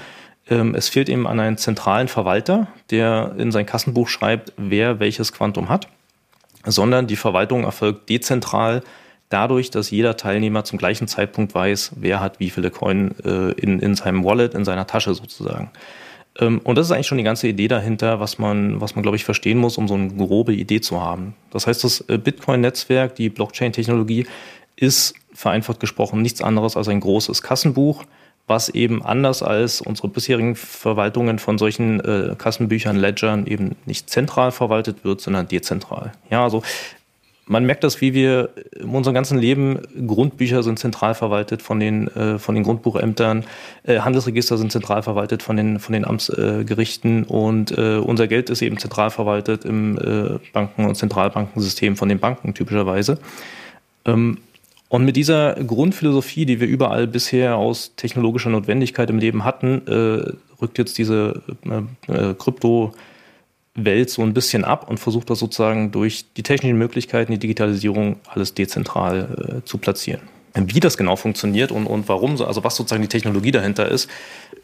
Ähm, 0.48 0.74
es 0.74 0.88
fehlt 0.88 1.10
eben 1.10 1.26
an 1.26 1.40
einen 1.40 1.58
zentralen 1.58 2.08
Verwalter, 2.08 2.68
der 2.88 3.34
in 3.36 3.52
sein 3.52 3.66
Kassenbuch 3.66 4.08
schreibt, 4.08 4.54
wer 4.56 4.98
welches 4.98 5.34
Quantum 5.34 5.68
hat, 5.68 5.88
sondern 6.64 7.06
die 7.06 7.16
Verwaltung 7.16 7.64
erfolgt 7.64 8.08
dezentral 8.08 8.82
dadurch, 9.28 9.70
dass 9.70 9.90
jeder 9.90 10.16
Teilnehmer 10.16 10.64
zum 10.64 10.78
gleichen 10.78 11.08
Zeitpunkt 11.08 11.54
weiß, 11.54 11.92
wer 11.96 12.20
hat 12.20 12.40
wie 12.40 12.50
viele 12.50 12.70
Coin 12.70 13.14
äh, 13.24 13.52
in, 13.52 13.80
in 13.80 13.94
seinem 13.94 14.24
Wallet, 14.24 14.54
in 14.54 14.64
seiner 14.64 14.86
Tasche 14.86 15.14
sozusagen. 15.14 15.70
Ähm, 16.38 16.60
und 16.64 16.76
das 16.76 16.86
ist 16.86 16.92
eigentlich 16.92 17.06
schon 17.06 17.18
die 17.18 17.24
ganze 17.24 17.48
Idee 17.48 17.68
dahinter, 17.68 18.20
was 18.20 18.38
man, 18.38 18.80
was 18.80 18.94
man, 18.94 19.02
glaube 19.02 19.16
ich, 19.16 19.24
verstehen 19.24 19.58
muss, 19.58 19.78
um 19.78 19.88
so 19.88 19.94
eine 19.94 20.08
grobe 20.14 20.52
Idee 20.54 20.80
zu 20.80 21.00
haben. 21.00 21.34
Das 21.50 21.66
heißt, 21.66 21.84
das 21.84 22.00
äh, 22.08 22.18
Bitcoin-Netzwerk, 22.18 23.14
die 23.14 23.28
Blockchain-Technologie, 23.28 24.26
ist 24.76 25.14
vereinfacht 25.32 25.80
gesprochen 25.80 26.22
nichts 26.22 26.42
anderes 26.42 26.76
als 26.76 26.88
ein 26.88 27.00
großes 27.00 27.42
Kassenbuch, 27.42 28.04
was 28.46 28.68
eben 28.68 29.02
anders 29.02 29.42
als 29.42 29.80
unsere 29.80 30.08
bisherigen 30.08 30.54
Verwaltungen 30.54 31.38
von 31.38 31.58
solchen 31.58 32.00
äh, 32.00 32.34
Kassenbüchern, 32.36 32.96
Ledgern 32.96 33.46
eben 33.46 33.76
nicht 33.86 34.10
zentral 34.10 34.52
verwaltet 34.52 35.04
wird, 35.04 35.20
sondern 35.20 35.48
dezentral. 35.48 36.12
Ja, 36.30 36.44
also 36.44 36.62
man 37.46 37.66
merkt 37.66 37.84
das, 37.84 38.00
wie 38.00 38.14
wir 38.14 38.50
in 38.78 38.88
unserem 38.88 39.14
ganzen 39.14 39.38
Leben, 39.38 39.80
Grundbücher 40.06 40.62
sind 40.62 40.78
zentral 40.78 41.14
verwaltet 41.14 41.62
von 41.62 41.78
den, 41.78 42.08
äh, 42.08 42.38
von 42.38 42.54
den 42.54 42.64
Grundbuchämtern, 42.64 43.44
äh, 43.84 44.00
Handelsregister 44.00 44.56
sind 44.56 44.72
zentral 44.72 45.02
verwaltet 45.02 45.42
von 45.42 45.56
den, 45.56 45.78
von 45.78 45.92
den 45.92 46.06
Amtsgerichten 46.06 47.24
und 47.24 47.76
äh, 47.76 47.98
unser 47.98 48.28
Geld 48.28 48.50
ist 48.50 48.62
eben 48.62 48.78
zentral 48.78 49.10
verwaltet 49.10 49.64
im 49.64 49.98
äh, 49.98 50.38
Banken- 50.52 50.86
und 50.86 50.94
Zentralbankensystem 50.94 51.96
von 51.96 52.08
den 52.08 52.18
Banken 52.18 52.54
typischerweise. 52.54 53.18
Ähm, 54.06 54.38
und 54.88 55.04
mit 55.04 55.16
dieser 55.16 55.54
Grundphilosophie, 55.54 56.46
die 56.46 56.60
wir 56.60 56.68
überall 56.68 57.06
bisher 57.06 57.56
aus 57.56 57.96
technologischer 57.96 58.50
Notwendigkeit 58.50 59.10
im 59.10 59.18
Leben 59.18 59.44
hatten, 59.44 59.82
äh, 59.86 60.32
rückt 60.62 60.78
jetzt 60.78 60.96
diese 60.98 61.42
äh, 62.08 62.34
Krypto- 62.34 62.94
Welt 63.74 64.10
so 64.10 64.22
ein 64.22 64.34
bisschen 64.34 64.64
ab 64.64 64.88
und 64.88 64.98
versucht 64.98 65.30
das 65.30 65.38
sozusagen 65.38 65.90
durch 65.90 66.26
die 66.36 66.42
technischen 66.42 66.78
Möglichkeiten, 66.78 67.32
die 67.32 67.38
Digitalisierung, 67.38 68.16
alles 68.28 68.54
dezentral 68.54 69.62
äh, 69.62 69.64
zu 69.64 69.78
platzieren. 69.78 70.22
Wie 70.56 70.78
das 70.78 70.96
genau 70.96 71.16
funktioniert 71.16 71.72
und, 71.72 71.86
und 71.86 72.08
warum, 72.08 72.40
also 72.40 72.62
was 72.62 72.76
sozusagen 72.76 73.02
die 73.02 73.08
Technologie 73.08 73.50
dahinter 73.50 73.88
ist, 73.88 74.08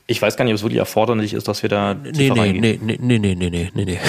ich 0.07 0.23
weiß 0.23 0.37
gar 0.37 0.45
nicht, 0.45 0.53
ob 0.53 0.57
es 0.57 0.63
wirklich 0.63 0.79
erforderlich 0.79 1.35
ist, 1.35 1.49
dass 1.49 1.63
wir 1.63 1.69
da 1.69 1.95
nee, 1.95 2.31
nee. 2.31 2.53
Nee, 2.53 2.79
nee, 2.81 2.99
nee, 3.01 3.19
nee, 3.19 3.35
nee, 3.35 3.71
nee, 3.75 3.85
nee. 3.85 3.99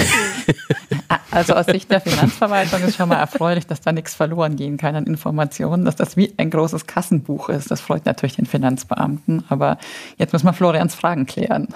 Also 1.32 1.54
aus 1.54 1.66
Sicht 1.66 1.90
der 1.90 2.02
Finanzverwaltung 2.02 2.84
ist 2.84 2.98
schon 2.98 3.08
mal 3.08 3.16
erfreulich, 3.16 3.66
dass 3.66 3.80
da 3.80 3.94
nichts 3.94 4.14
verloren 4.14 4.58
gehen 4.58 4.78
kann 4.78 4.96
an 4.96 5.06
Informationen, 5.06 5.86
dass 5.86 5.96
das 5.96 6.18
wie 6.18 6.34
ein 6.38 6.50
großes 6.50 6.88
Kassenbuch 6.88 7.50
ist. 7.50 7.72
Das 7.72 7.80
freut 7.80 8.06
natürlich 8.06 8.36
den 8.36 8.46
Finanzbeamten, 8.46 9.46
aber 9.48 9.78
jetzt 10.18 10.34
müssen 10.34 10.46
wir 10.46 10.54
Florians 10.54 10.94
Fragen 10.94 11.26
klären. 11.26 11.70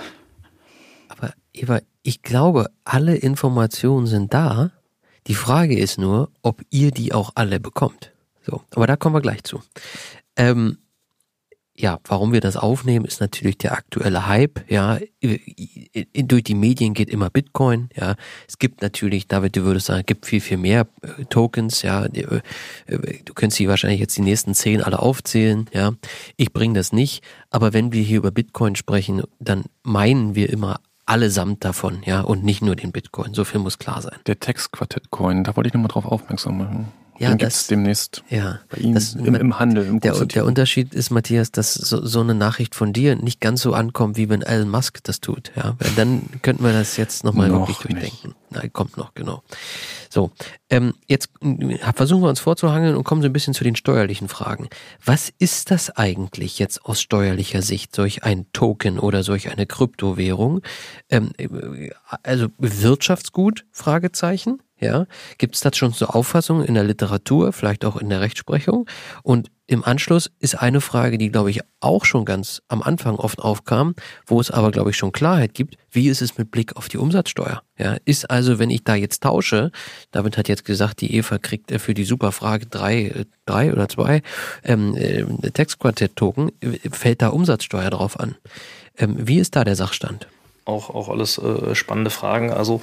Eva, 1.55 1.81
ich 2.03 2.21
glaube, 2.21 2.69
alle 2.83 3.15
Informationen 3.15 4.07
sind 4.07 4.33
da. 4.33 4.71
Die 5.27 5.35
Frage 5.35 5.77
ist 5.77 5.97
nur, 5.97 6.29
ob 6.41 6.61
ihr 6.69 6.91
die 6.91 7.13
auch 7.13 7.31
alle 7.35 7.59
bekommt. 7.59 8.11
So, 8.45 8.61
aber 8.75 8.85
da 8.85 8.95
kommen 8.95 9.15
wir 9.15 9.21
gleich 9.21 9.43
zu. 9.43 9.61
Ähm, 10.35 10.77
ja, 11.77 11.99
warum 12.05 12.31
wir 12.31 12.39
das 12.39 12.55
aufnehmen, 12.55 13.05
ist 13.05 13.19
natürlich 13.19 13.57
der 13.57 13.73
aktuelle 13.73 14.27
Hype. 14.27 14.63
Ja, 14.71 14.97
durch 16.13 16.43
die 16.43 16.55
Medien 16.55 16.93
geht 16.93 17.09
immer 17.09 17.29
Bitcoin. 17.29 17.89
Ja, 17.95 18.15
es 18.47 18.59
gibt 18.59 18.81
natürlich, 18.81 19.27
David, 19.27 19.57
du 19.57 19.63
würdest 19.63 19.87
sagen, 19.87 20.01
es 20.01 20.05
gibt 20.05 20.25
viel, 20.25 20.39
viel 20.39 20.57
mehr 20.57 20.87
äh, 21.01 21.25
Tokens. 21.25 21.81
Ja, 21.81 22.05
äh, 22.05 22.41
du 22.87 23.33
könntest 23.33 23.57
sie 23.57 23.67
wahrscheinlich 23.67 23.99
jetzt 23.99 24.15
die 24.15 24.21
nächsten 24.21 24.53
zehn 24.53 24.81
alle 24.81 24.99
aufzählen. 24.99 25.69
Ja, 25.73 25.93
ich 26.37 26.53
bringe 26.53 26.75
das 26.75 26.93
nicht. 26.93 27.23
Aber 27.49 27.73
wenn 27.73 27.91
wir 27.91 28.03
hier 28.03 28.19
über 28.19 28.31
Bitcoin 28.31 28.77
sprechen, 28.77 29.23
dann 29.39 29.65
meinen 29.83 30.33
wir 30.33 30.49
immer 30.49 30.79
allesamt 31.05 31.63
davon, 31.63 32.01
ja, 32.05 32.21
und 32.21 32.43
nicht 32.43 32.61
nur 32.61 32.75
den 32.75 32.91
Bitcoin. 32.91 33.33
So 33.33 33.43
viel 33.43 33.59
muss 33.59 33.77
klar 33.77 34.01
sein. 34.01 34.17
Der 34.27 34.39
Textquartett-Coin, 34.39 35.43
da 35.43 35.55
wollte 35.55 35.67
ich 35.67 35.73
nochmal 35.73 35.89
drauf 35.89 36.05
aufmerksam 36.05 36.57
machen. 36.57 36.91
Ja, 37.17 37.29
Den 37.29 37.37
das 37.37 37.53
gibt's 37.53 37.67
demnächst 37.67 38.23
ja, 38.29 38.59
bei 38.69 38.77
Ihnen 38.77 38.95
das, 38.95 39.13
im, 39.13 39.35
im 39.35 39.59
Handel. 39.59 39.85
Im 39.85 39.99
der, 40.01 40.25
der 40.25 40.45
Unterschied 40.45 40.93
ist, 40.93 41.11
Matthias, 41.11 41.51
dass 41.51 41.73
so, 41.73 42.05
so 42.05 42.19
eine 42.19 42.35
Nachricht 42.35 42.75
von 42.75 42.91
dir 42.91 43.15
nicht 43.15 43.39
ganz 43.39 43.61
so 43.61 43.73
ankommt, 43.73 44.17
wie 44.17 44.27
wenn 44.29 44.41
Elon 44.41 44.69
Musk 44.69 45.03
das 45.03 45.21
tut. 45.21 45.51
Ja, 45.55 45.75
Weil 45.79 45.91
dann 45.95 46.23
könnten 46.41 46.63
wir 46.63 46.73
das 46.73 46.97
jetzt 46.97 47.23
nochmal 47.23 47.49
Noch 47.49 47.67
wirklich 47.67 47.95
nicht. 47.95 48.11
durchdenken. 48.11 48.35
Nein, 48.49 48.71
kommt 48.73 48.97
noch, 48.97 49.13
genau. 49.13 49.43
So, 50.09 50.31
ähm, 50.69 50.93
jetzt 51.07 51.29
versuchen 51.93 52.23
wir 52.23 52.29
uns 52.29 52.39
vorzuhangeln 52.39 52.95
und 52.95 53.03
kommen 53.03 53.21
so 53.21 53.27
ein 53.27 53.33
bisschen 53.33 53.53
zu 53.53 53.63
den 53.63 53.75
steuerlichen 53.75 54.29
Fragen. 54.29 54.69
Was 55.03 55.31
ist 55.39 55.71
das 55.71 55.89
eigentlich 55.91 56.59
jetzt 56.59 56.85
aus 56.85 57.01
steuerlicher 57.01 57.61
Sicht, 57.61 57.95
solch 57.95 58.23
ein 58.23 58.45
Token 58.53 58.99
oder 58.99 59.23
solch 59.23 59.49
eine 59.49 59.65
Kryptowährung? 59.65 60.61
Ähm, 61.09 61.31
äh, 61.37 61.91
also 62.23 62.47
Wirtschaftsgut? 62.57 63.65
Fragezeichen. 63.71 64.61
Ja, 64.85 65.07
gibt 65.39 65.55
es 65.55 65.61
das 65.61 65.75
schon 65.75 65.93
so 65.93 66.05
Auffassungen 66.05 66.63
in 66.63 66.75
der 66.75 66.83
Literatur, 66.83 67.51
vielleicht 67.53 67.85
auch 67.85 67.97
in 67.97 68.09
der 68.09 68.21
Rechtsprechung? 68.21 68.87
Und 69.23 69.49
im 69.67 69.83
Anschluss 69.83 70.29
ist 70.39 70.61
eine 70.61 70.79
Frage, 70.79 71.17
die, 71.17 71.31
glaube 71.31 71.49
ich, 71.49 71.61
auch 71.79 72.05
schon 72.05 72.23
ganz 72.23 72.61
am 72.67 72.83
Anfang 72.83 73.15
oft 73.15 73.39
aufkam, 73.39 73.95
wo 74.27 74.39
es 74.39 74.51
aber, 74.51 74.69
glaube 74.69 74.91
ich, 74.91 74.97
schon 74.97 75.11
Klarheit 75.11 75.55
gibt. 75.55 75.75
Wie 75.89 76.07
ist 76.07 76.21
es 76.21 76.37
mit 76.37 76.51
Blick 76.51 76.75
auf 76.75 76.87
die 76.87 76.99
Umsatzsteuer? 76.99 77.63
Ja, 77.79 77.97
ist 78.05 78.29
also, 78.29 78.59
wenn 78.59 78.69
ich 78.69 78.83
da 78.83 78.93
jetzt 78.93 79.23
tausche, 79.23 79.71
David 80.11 80.37
hat 80.37 80.49
jetzt 80.49 80.65
gesagt, 80.65 81.01
die 81.01 81.15
Eva 81.15 81.39
kriegt 81.39 81.71
äh, 81.71 81.79
für 81.79 81.95
die 81.95 82.05
Superfrage 82.05 82.67
drei, 82.67 83.05
äh, 83.05 83.25
drei 83.47 83.73
oder 83.73 83.89
zwei 83.89 84.21
ähm, 84.63 84.95
äh, 84.95 85.23
Textquartett-Token, 85.49 86.51
fällt 86.91 87.23
da 87.23 87.29
Umsatzsteuer 87.29 87.89
drauf 87.89 88.19
an? 88.19 88.35
Ähm, 88.97 89.15
wie 89.17 89.39
ist 89.39 89.55
da 89.55 89.63
der 89.63 89.75
Sachstand? 89.75 90.27
Auch, 90.65 90.91
auch 90.91 91.09
alles 91.09 91.39
äh, 91.39 91.73
spannende 91.73 92.11
Fragen. 92.11 92.51
Also, 92.51 92.81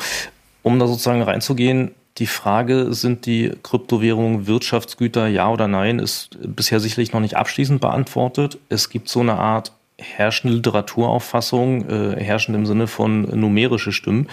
um 0.62 0.78
da 0.78 0.86
sozusagen 0.86 1.22
reinzugehen, 1.22 1.92
die 2.18 2.26
Frage, 2.26 2.92
sind 2.92 3.24
die 3.26 3.52
Kryptowährungen 3.62 4.46
Wirtschaftsgüter, 4.46 5.28
ja 5.28 5.50
oder 5.50 5.66
nein, 5.66 5.98
ist 5.98 6.36
bisher 6.42 6.78
sicherlich 6.78 7.12
noch 7.12 7.20
nicht 7.20 7.36
abschließend 7.36 7.80
beantwortet. 7.80 8.58
Es 8.68 8.90
gibt 8.90 9.08
so 9.08 9.20
eine 9.20 9.38
Art 9.38 9.72
herrschende 9.98 10.56
Literaturauffassung, 10.56 11.88
äh, 11.88 12.22
herrschend 12.22 12.56
im 12.56 12.66
Sinne 12.66 12.86
von 12.86 13.22
numerische 13.38 13.92
Stimmen, 13.92 14.28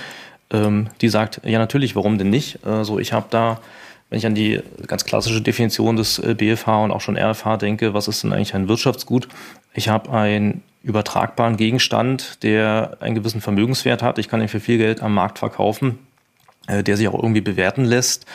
ähm, 0.52 0.88
die 1.02 1.10
sagt, 1.10 1.42
ja 1.46 1.60
natürlich, 1.60 1.96
warum 1.96 2.18
denn 2.18 2.30
nicht? 2.30 2.66
Also 2.66 3.00
ich 3.00 3.14
habe 3.14 3.28
da, 3.30 3.60
wenn 4.10 4.18
ich 4.18 4.26
an 4.26 4.36
die 4.36 4.62
ganz 4.88 5.06
klassische 5.06 5.42
Definition 5.42 5.96
des 5.96 6.20
äh, 6.20 6.34
BFH 6.34 6.84
und 6.84 6.92
auch 6.92 7.02
schon 7.02 7.18
RFH 7.18 7.58
denke, 7.58 7.94
was 7.94 8.08
ist 8.08 8.24
denn 8.24 8.34
eigentlich 8.34 8.56
ein 8.56 8.68
Wirtschaftsgut? 8.68 9.28
Ich 9.74 9.90
habe 9.90 10.12
einen 10.12 10.64
übertragbaren 10.82 11.58
Gegenstand, 11.58 12.42
der 12.44 12.98
einen 13.00 13.16
gewissen 13.16 13.42
Vermögenswert 13.42 14.02
hat. 14.02 14.18
Ich 14.18 14.30
kann 14.30 14.42
ihn 14.42 14.48
für 14.48 14.60
viel 14.60 14.78
Geld 14.78 15.02
am 15.04 15.14
Markt 15.14 15.38
verkaufen, 15.38 16.00
äh, 16.00 16.09
der 16.84 16.98
sich 16.98 17.08
auch 17.08 17.22
irgendwie 17.22 17.42
bewerten 17.42 17.86
lässt. 17.86 18.26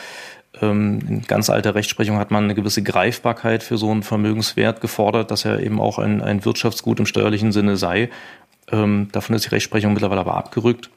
Ähm, 0.61 0.99
in 1.07 1.21
ganz 1.23 1.49
alter 1.49 1.75
Rechtsprechung 1.75 2.17
hat 2.17 2.31
man 2.31 2.45
eine 2.45 2.55
gewisse 2.55 2.83
Greifbarkeit 2.83 3.63
für 3.63 3.77
so 3.77 3.91
einen 3.91 4.03
Vermögenswert 4.03 4.81
gefordert, 4.81 5.31
dass 5.31 5.45
er 5.45 5.59
eben 5.59 5.79
auch 5.79 5.99
ein, 5.99 6.21
ein 6.21 6.45
Wirtschaftsgut 6.45 6.99
im 6.99 7.05
steuerlichen 7.05 7.51
Sinne 7.51 7.77
sei. 7.77 8.09
Ähm, 8.71 9.09
davon 9.11 9.35
ist 9.35 9.45
die 9.45 9.49
Rechtsprechung 9.49 9.93
mittlerweile 9.93 10.21
aber 10.21 10.35
abgerückt. 10.35 10.89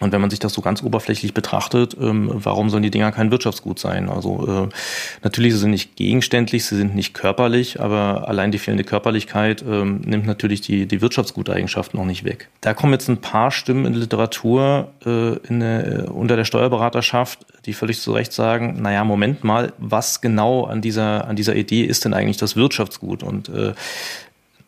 Und 0.00 0.12
wenn 0.12 0.20
man 0.20 0.30
sich 0.30 0.38
das 0.38 0.52
so 0.52 0.60
ganz 0.60 0.82
oberflächlich 0.82 1.34
betrachtet, 1.34 1.96
ähm, 2.00 2.30
warum 2.32 2.70
sollen 2.70 2.82
die 2.82 2.90
Dinger 2.90 3.10
kein 3.10 3.30
Wirtschaftsgut 3.30 3.78
sein? 3.78 4.08
Also 4.08 4.46
äh, 4.46 4.74
natürlich 5.22 5.54
sie 5.54 5.58
sind 5.58 5.70
nicht 5.70 5.96
gegenständlich, 5.96 6.64
sie 6.64 6.76
sind 6.76 6.94
nicht 6.94 7.14
körperlich, 7.14 7.80
aber 7.80 8.28
allein 8.28 8.52
die 8.52 8.58
fehlende 8.58 8.84
Körperlichkeit 8.84 9.64
ähm, 9.68 10.00
nimmt 10.04 10.26
natürlich 10.26 10.60
die, 10.60 10.86
die 10.86 11.00
Wirtschaftsguteigenschaften 11.00 11.98
noch 11.98 12.06
nicht 12.06 12.24
weg. 12.24 12.48
Da 12.60 12.74
kommen 12.74 12.92
jetzt 12.92 13.08
ein 13.08 13.20
paar 13.20 13.50
Stimmen 13.50 13.86
in 13.86 13.92
der 13.92 14.02
Literatur 14.02 14.92
äh, 15.04 15.36
in, 15.48 15.62
äh, 15.62 16.04
unter 16.08 16.36
der 16.36 16.44
Steuerberaterschaft, 16.44 17.46
die 17.66 17.72
völlig 17.72 18.00
zu 18.00 18.12
Recht 18.12 18.32
sagen, 18.32 18.80
naja, 18.80 19.02
Moment 19.04 19.42
mal, 19.42 19.72
was 19.78 20.20
genau 20.20 20.64
an 20.64 20.80
dieser, 20.80 21.26
an 21.26 21.34
dieser 21.34 21.56
Idee 21.56 21.82
ist 21.82 22.04
denn 22.04 22.14
eigentlich 22.14 22.36
das 22.36 22.54
Wirtschaftsgut? 22.54 23.22
Und 23.24 23.48
äh, 23.48 23.74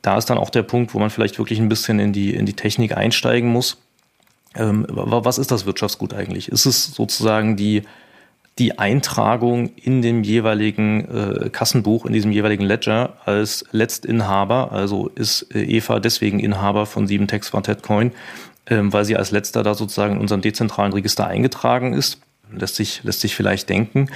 da 0.03 0.17
ist 0.17 0.27
dann 0.31 0.39
auch 0.39 0.51
der 0.51 0.63
Punkt, 0.63 0.95
wo 0.95 0.99
man 0.99 1.11
vielleicht 1.11 1.39
wirklich 1.39 1.61
ein 1.61 1.69
bisschen 1.69 1.99
in 1.99 2.13
die, 2.13 2.35
in 2.35 2.47
die 2.47 2.55
Technik 2.55 2.97
einsteigen 2.97 3.51
muss. 3.51 3.79
Ähm, 4.55 4.87
wa- 4.89 5.25
was 5.25 5.39
ist 5.39 5.51
das 5.51 5.67
Wirtschaftsgut 5.67 6.13
eigentlich? 6.15 6.49
Ist 6.49 6.67
es 6.67 6.87
sozusagen 6.93 7.57
die, 7.57 7.83
die 8.59 8.79
Eintragung 8.79 9.71
in 9.77 10.03
dem 10.03 10.23
jeweiligen 10.25 11.05
äh, 11.05 11.51
Kassenbuch, 11.51 12.05
in 12.05 12.13
diesem 12.13 12.33
jeweiligen 12.33 12.65
Ledger 12.65 13.17
als 13.25 13.65
Letztinhaber? 13.71 14.73
Also 14.73 15.09
ist 15.15 15.55
äh, 15.55 15.63
Eva 15.63 16.01
deswegen 16.01 16.41
Inhaber 16.41 16.87
von 16.87 17.07
sieben 17.07 17.29
Text 17.29 17.53
Quartet 17.53 17.83
Coin, 17.83 18.13
ähm, 18.67 18.93
weil 18.93 19.05
sie 19.05 19.17
als 19.17 19.31
letzter 19.31 19.63
da 19.63 19.75
sozusagen 19.75 20.15
in 20.17 20.21
unserem 20.21 20.41
dezentralen 20.41 20.93
Register 20.93 21.27
eingetragen 21.27 21.93
ist? 21.93 22.19
Lässt 22.53 22.75
sich, 22.75 23.05
lässt 23.05 23.21
sich 23.21 23.37
vielleicht 23.37 23.69
denken. 23.69 24.09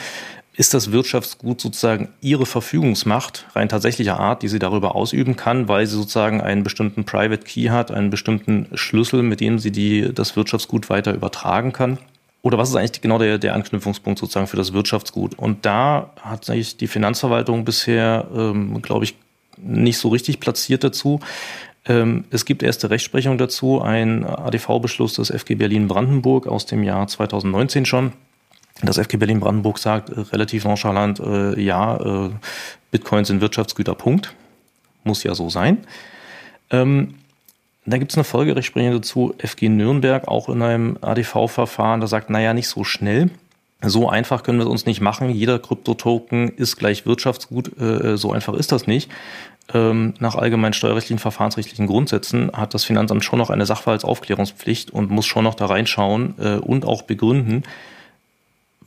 Ist 0.56 0.72
das 0.72 0.92
Wirtschaftsgut 0.92 1.60
sozusagen 1.60 2.10
ihre 2.20 2.46
Verfügungsmacht, 2.46 3.46
rein 3.54 3.68
tatsächlicher 3.68 4.20
Art, 4.20 4.42
die 4.42 4.48
sie 4.48 4.60
darüber 4.60 4.94
ausüben 4.94 5.34
kann, 5.34 5.66
weil 5.66 5.86
sie 5.86 5.96
sozusagen 5.96 6.40
einen 6.40 6.62
bestimmten 6.62 7.04
Private 7.04 7.44
Key 7.44 7.70
hat, 7.70 7.90
einen 7.90 8.10
bestimmten 8.10 8.68
Schlüssel, 8.74 9.22
mit 9.22 9.40
dem 9.40 9.58
sie 9.58 9.72
die, 9.72 10.14
das 10.14 10.36
Wirtschaftsgut 10.36 10.90
weiter 10.90 11.12
übertragen 11.12 11.72
kann? 11.72 11.98
Oder 12.42 12.56
was 12.56 12.68
ist 12.68 12.76
eigentlich 12.76 13.00
genau 13.00 13.18
der, 13.18 13.38
der 13.38 13.54
Anknüpfungspunkt 13.54 14.20
sozusagen 14.20 14.46
für 14.46 14.56
das 14.56 14.72
Wirtschaftsgut? 14.72 15.36
Und 15.36 15.66
da 15.66 16.10
hat 16.20 16.44
sich 16.44 16.76
die 16.76 16.86
Finanzverwaltung 16.86 17.64
bisher, 17.64 18.28
ähm, 18.36 18.80
glaube 18.80 19.06
ich, 19.06 19.16
nicht 19.56 19.98
so 19.98 20.08
richtig 20.08 20.38
platziert 20.38 20.84
dazu. 20.84 21.18
Ähm, 21.86 22.24
es 22.30 22.44
gibt 22.44 22.62
erste 22.62 22.90
Rechtsprechung 22.90 23.38
dazu, 23.38 23.82
ein 23.82 24.24
ADV-Beschluss 24.24 25.14
des 25.14 25.30
FG 25.30 25.56
Berlin-Brandenburg 25.56 26.46
aus 26.46 26.66
dem 26.66 26.84
Jahr 26.84 27.08
2019 27.08 27.86
schon. 27.86 28.12
Das 28.82 28.98
FG 28.98 29.16
Berlin-Brandenburg 29.16 29.78
sagt 29.78 30.10
äh, 30.10 30.20
relativ 30.20 30.64
nonchalant, 30.64 31.20
äh, 31.20 31.60
ja, 31.60 32.26
äh, 32.26 32.30
Bitcoins 32.90 33.28
sind 33.28 33.40
Wirtschaftsgüter, 33.40 33.94
Punkt. 33.94 34.34
Muss 35.04 35.22
ja 35.22 35.34
so 35.34 35.48
sein. 35.48 35.78
Ähm, 36.70 37.14
da 37.86 37.98
gibt 37.98 38.12
es 38.12 38.16
eine 38.16 38.24
Folgerechtsprechung 38.24 38.92
dazu, 38.92 39.34
FG 39.38 39.68
Nürnberg, 39.68 40.26
auch 40.26 40.48
in 40.48 40.62
einem 40.62 40.98
ADV-Verfahren, 41.02 42.00
da 42.00 42.06
sagt, 42.06 42.30
naja, 42.30 42.54
nicht 42.54 42.68
so 42.68 42.82
schnell. 42.82 43.30
So 43.82 44.08
einfach 44.08 44.42
können 44.42 44.58
wir 44.58 44.64
es 44.64 44.70
uns 44.70 44.86
nicht 44.86 45.02
machen. 45.02 45.28
Jeder 45.28 45.58
Kryptotoken 45.58 46.48
ist 46.48 46.76
gleich 46.76 47.04
Wirtschaftsgut. 47.04 47.78
Äh, 47.78 48.16
so 48.16 48.32
einfach 48.32 48.54
ist 48.54 48.72
das 48.72 48.86
nicht. 48.86 49.10
Ähm, 49.72 50.14
nach 50.18 50.34
allgemeinen 50.34 50.72
steuerrechtlichen, 50.72 51.18
verfahrensrechtlichen 51.18 51.86
Grundsätzen 51.86 52.50
hat 52.52 52.74
das 52.74 52.84
Finanzamt 52.84 53.24
schon 53.24 53.38
noch 53.38 53.50
eine 53.50 53.66
Sachverhaltsaufklärungspflicht 53.66 54.90
und 54.90 55.10
muss 55.10 55.26
schon 55.26 55.44
noch 55.44 55.54
da 55.54 55.66
reinschauen 55.66 56.34
äh, 56.38 56.56
und 56.56 56.84
auch 56.86 57.02
begründen, 57.02 57.62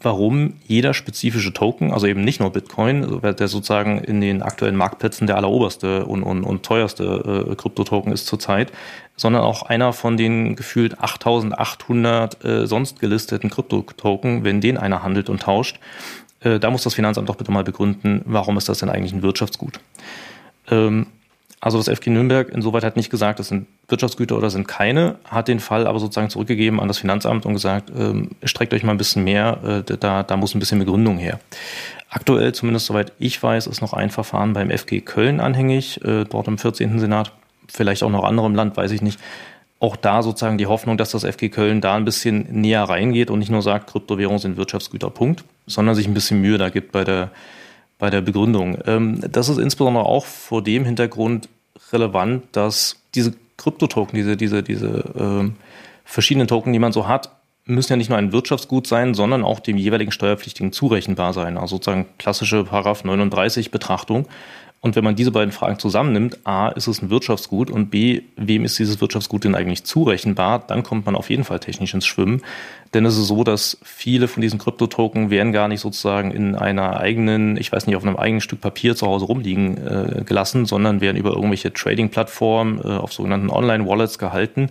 warum 0.02 0.54
jeder 0.68 0.94
spezifische 0.94 1.54
Token, 1.54 1.92
also 1.92 2.08
eben 2.08 2.24
nicht 2.24 2.40
nur 2.40 2.52
Bitcoin, 2.52 3.22
der 3.22 3.48
sozusagen 3.48 4.00
in 4.00 4.22
den 4.22 4.42
aktuellen 4.42 4.76
Marktplätzen 4.76 5.28
der 5.28 5.38
alleroberste 5.38 6.06
und, 6.06 6.24
und, 6.24 6.44
und 6.44 6.64
teuerste 6.64 7.48
äh, 7.50 7.56
Kryptotoken 7.56 8.12
ist 8.12 8.28
zurzeit, 8.28 8.72
sondern 9.16 9.42
auch 9.42 9.64
einer 9.64 9.94
von 9.94 10.18
den 10.18 10.56
gefühlt 10.56 11.00
8800 11.00 12.46
äh, 12.46 12.68
sonst 12.68 13.00
gelisteten 13.00 13.50
Kryptotoken, 13.50 14.44
wenn 14.44 14.62
den 14.62 14.78
einer 14.78 15.04
handelt 15.04 15.30
und 15.30 15.42
tauscht, 15.42 15.80
äh, 16.42 16.60
da 16.60 16.70
muss 16.70 16.84
das 16.84 16.94
Finanzamt 16.94 17.28
doch 17.30 17.36
bitte 17.36 17.52
mal 17.52 17.64
begründen, 17.64 18.22
warum 18.26 18.58
ist 18.58 18.70
das 18.70 18.80
denn 18.80 18.90
eigentlich 18.90 19.14
ein 19.14 19.24
Wirtschaftsgut? 19.24 19.80
Ähm, 20.70 21.08
also 21.60 21.80
das 21.80 21.90
FG 21.90 22.12
Nürnberg 22.12 22.50
insoweit 22.50 22.84
hat 22.84 22.98
nicht 22.98 23.10
gesagt, 23.10 23.40
das 23.40 23.48
sind 23.48 23.68
Wirtschaftsgüter 23.88 24.38
oder 24.38 24.50
sind 24.50 24.68
keine, 24.68 25.16
hat 25.26 25.48
den 25.48 25.60
Fall 25.60 25.88
aber 25.88 26.00
sozusagen 26.00 26.30
zurückgegeben 26.30 26.80
an 26.80 26.88
das 26.88 27.00
Finanzamt 27.00 27.46
und 27.46 27.54
gesagt, 27.54 27.92
ähm, 27.98 28.32
streckt 28.44 28.74
euch 28.74 28.84
mal 28.84 28.92
ein 28.92 28.98
bisschen 28.98 29.24
mehr, 29.24 29.84
äh, 29.90 29.98
da, 29.98 30.24
da 30.24 30.38
muss 30.38 30.54
ein 30.54 30.60
bisschen 30.60 30.80
Begründung 30.80 31.18
her. 31.18 31.40
Aktuell, 32.10 32.54
zumindest 32.54 32.86
soweit 32.86 33.12
ich 33.18 33.42
weiß, 33.42 33.68
ist 33.68 33.82
noch 33.82 33.94
ein 33.94 34.12
Verfahren 34.12 34.54
beim 34.54 34.70
FG 34.70 35.02
Köln 35.02 35.40
anhängig, 35.40 36.04
äh, 36.06 36.26
dort 36.26 36.48
im 36.48 36.58
14. 36.58 37.00
Senat, 37.00 37.32
vielleicht 37.68 38.04
auch 38.04 38.12
noch 38.12 38.24
andere 38.24 38.46
im 38.46 38.56
Land, 38.56 38.78
weiß 38.78 38.92
ich 38.92 39.02
nicht. 39.02 39.20
Auch 39.80 39.96
da 39.96 40.24
sozusagen 40.24 40.58
die 40.58 40.68
Hoffnung, 40.68 40.98
dass 40.98 41.12
das 41.12 41.24
FG 41.24 41.50
Köln 41.50 41.82
da 41.82 41.96
ein 41.96 42.06
bisschen 42.06 42.48
näher 42.50 42.84
reingeht 42.84 43.30
und 43.30 43.40
nicht 43.40 43.52
nur 43.52 43.62
sagt, 43.62 43.92
Kryptowährungen 43.92 44.40
sind 44.40 44.58
Wirtschaftsgüter, 44.58 45.10
Punkt, 45.10 45.44
sondern 45.66 45.96
sich 45.96 46.08
ein 46.08 46.14
bisschen 46.14 46.40
Mühe 46.40 46.58
da 46.58 46.70
gibt 46.70 46.92
bei 46.92 47.04
der 47.04 47.32
bei 48.00 48.10
der 48.10 48.22
Begründung. 48.22 48.78
Ähm, 48.86 49.22
das 49.32 49.50
ist 49.50 49.58
insbesondere 49.58 50.06
auch 50.06 50.26
vor 50.26 50.64
dem 50.64 50.86
Hintergrund 50.86 51.50
relevant, 51.92 52.44
dass 52.52 52.98
diese 53.16 53.34
Kryptotoken, 53.58 54.16
diese, 54.16 54.38
diese, 54.38 54.64
diese 54.64 55.04
ähm, 55.18 55.56
verschiedenen 56.06 56.48
Token, 56.48 56.74
die 56.74 56.80
man 56.80 56.92
so 56.92 57.08
hat, 57.08 57.32
müssen 57.66 57.94
ja 57.94 57.98
nicht 57.98 58.10
nur 58.10 58.18
ein 58.18 58.32
Wirtschaftsgut 58.32 58.88
sein, 58.88 59.14
sondern 59.14 59.44
auch 59.44 59.60
dem 59.60 59.78
jeweiligen 59.78 60.12
Steuerpflichtigen 60.12 60.72
zurechenbar 60.72 61.34
sein. 61.34 61.58
Also 61.58 61.76
sozusagen 61.76 62.06
klassische 62.18 62.64
Paragraph 62.64 63.04
39 63.04 63.72
Betrachtung. 63.72 64.28
Und 64.80 64.96
wenn 64.96 65.04
man 65.04 65.16
diese 65.16 65.32
beiden 65.32 65.52
Fragen 65.52 65.80
zusammennimmt, 65.80 66.40
A, 66.46 66.70
ist 66.70 66.88
es 66.88 67.02
ein 67.02 67.10
Wirtschaftsgut 67.10 67.72
und 67.72 67.90
B, 67.90 68.22
wem 68.36 68.64
ist 68.64 68.78
dieses 68.78 69.02
Wirtschaftsgut 69.02 69.44
denn 69.44 69.56
eigentlich 69.56 69.84
zurechenbar, 69.84 70.60
dann 70.68 70.84
kommt 70.84 71.06
man 71.06 71.16
auf 71.16 71.32
jeden 71.32 71.44
Fall 71.44 71.60
technisch 71.60 71.94
ins 71.96 72.06
Schwimmen. 72.06 72.42
Denn 72.94 73.04
es 73.06 73.18
ist 73.18 73.28
so, 73.28 73.44
dass 73.44 73.80
viele 73.84 74.28
von 74.28 74.42
diesen 74.42 74.60
Kryptotoken 74.60 75.32
werden 75.32 75.52
gar 75.52 75.68
nicht 75.68 75.82
sozusagen 75.82 76.32
in 76.32 76.56
einer 76.56 77.00
eigenen, 77.00 77.58
ich 77.58 77.72
weiß 77.72 77.88
nicht, 77.88 77.96
auf 77.96 78.04
einem 78.04 78.18
eigenen 78.18 78.42
Stück 78.42 78.62
Papier 78.62 78.96
zu 78.96 79.08
Hause 79.08 79.26
rumliegen 79.26 79.78
äh, 79.78 80.24
gelassen, 80.24 80.66
sondern 80.66 81.02
werden 81.02 81.18
über 81.18 81.32
irgendwelche 81.32 81.74
Trading-Plattformen 81.74 82.80
äh, 82.80 82.88
auf 82.88 83.14
sogenannten 83.14 83.50
Online-Wallets 83.50 84.20
gehalten 84.20 84.70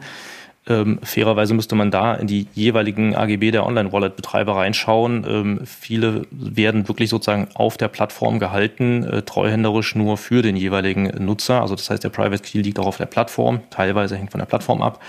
ähm, 0.69 0.99
fairerweise 1.03 1.55
müsste 1.55 1.77
man 1.77 1.93
da 1.93 2.15
in 2.15 2.27
die 2.27 2.49
jeweiligen 2.55 3.15
AGB 3.15 3.53
der 3.53 3.65
Online-Wallet-Betreiber 3.65 4.57
reinschauen. 4.57 5.25
Ähm, 5.29 5.61
viele 5.65 6.27
werden 6.31 6.89
wirklich 6.89 7.09
sozusagen 7.11 7.49
auf 7.55 7.77
der 7.77 7.87
Plattform 7.89 8.41
gehalten, 8.41 9.05
äh, 9.05 9.23
treuhänderisch 9.23 9.95
nur 9.95 10.17
für 10.17 10.43
den 10.43 10.57
jeweiligen 10.57 11.25
Nutzer. 11.25 11.61
Also 11.61 11.77
das 11.77 11.89
heißt, 11.89 12.03
der 12.03 12.09
Private 12.09 12.43
Key 12.43 12.63
liegt 12.63 12.81
auch 12.81 12.87
auf 12.87 12.97
der 12.97 13.07
Plattform. 13.07 13.61
Teilweise 13.71 14.17
hängt 14.17 14.33
von 14.33 14.41
der 14.41 14.47
Plattform 14.47 14.83
ab. 14.83 15.01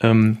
Ähm, 0.00 0.38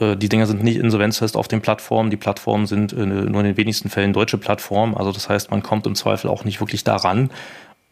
äh, 0.00 0.16
die 0.16 0.30
Dinger 0.30 0.46
sind 0.46 0.64
nicht 0.64 0.78
insolvenzfest 0.78 1.36
auf 1.36 1.48
den 1.48 1.60
Plattformen. 1.60 2.10
Die 2.10 2.16
Plattformen 2.16 2.66
sind 2.66 2.94
äh, 2.94 3.04
nur 3.04 3.40
in 3.40 3.46
den 3.46 3.56
wenigsten 3.58 3.90
Fällen 3.90 4.14
deutsche 4.14 4.38
Plattformen. 4.38 4.96
Also 4.96 5.12
das 5.12 5.28
heißt, 5.28 5.50
man 5.50 5.62
kommt 5.62 5.86
im 5.86 5.94
Zweifel 5.94 6.30
auch 6.30 6.44
nicht 6.44 6.60
wirklich 6.60 6.82
daran. 6.82 7.30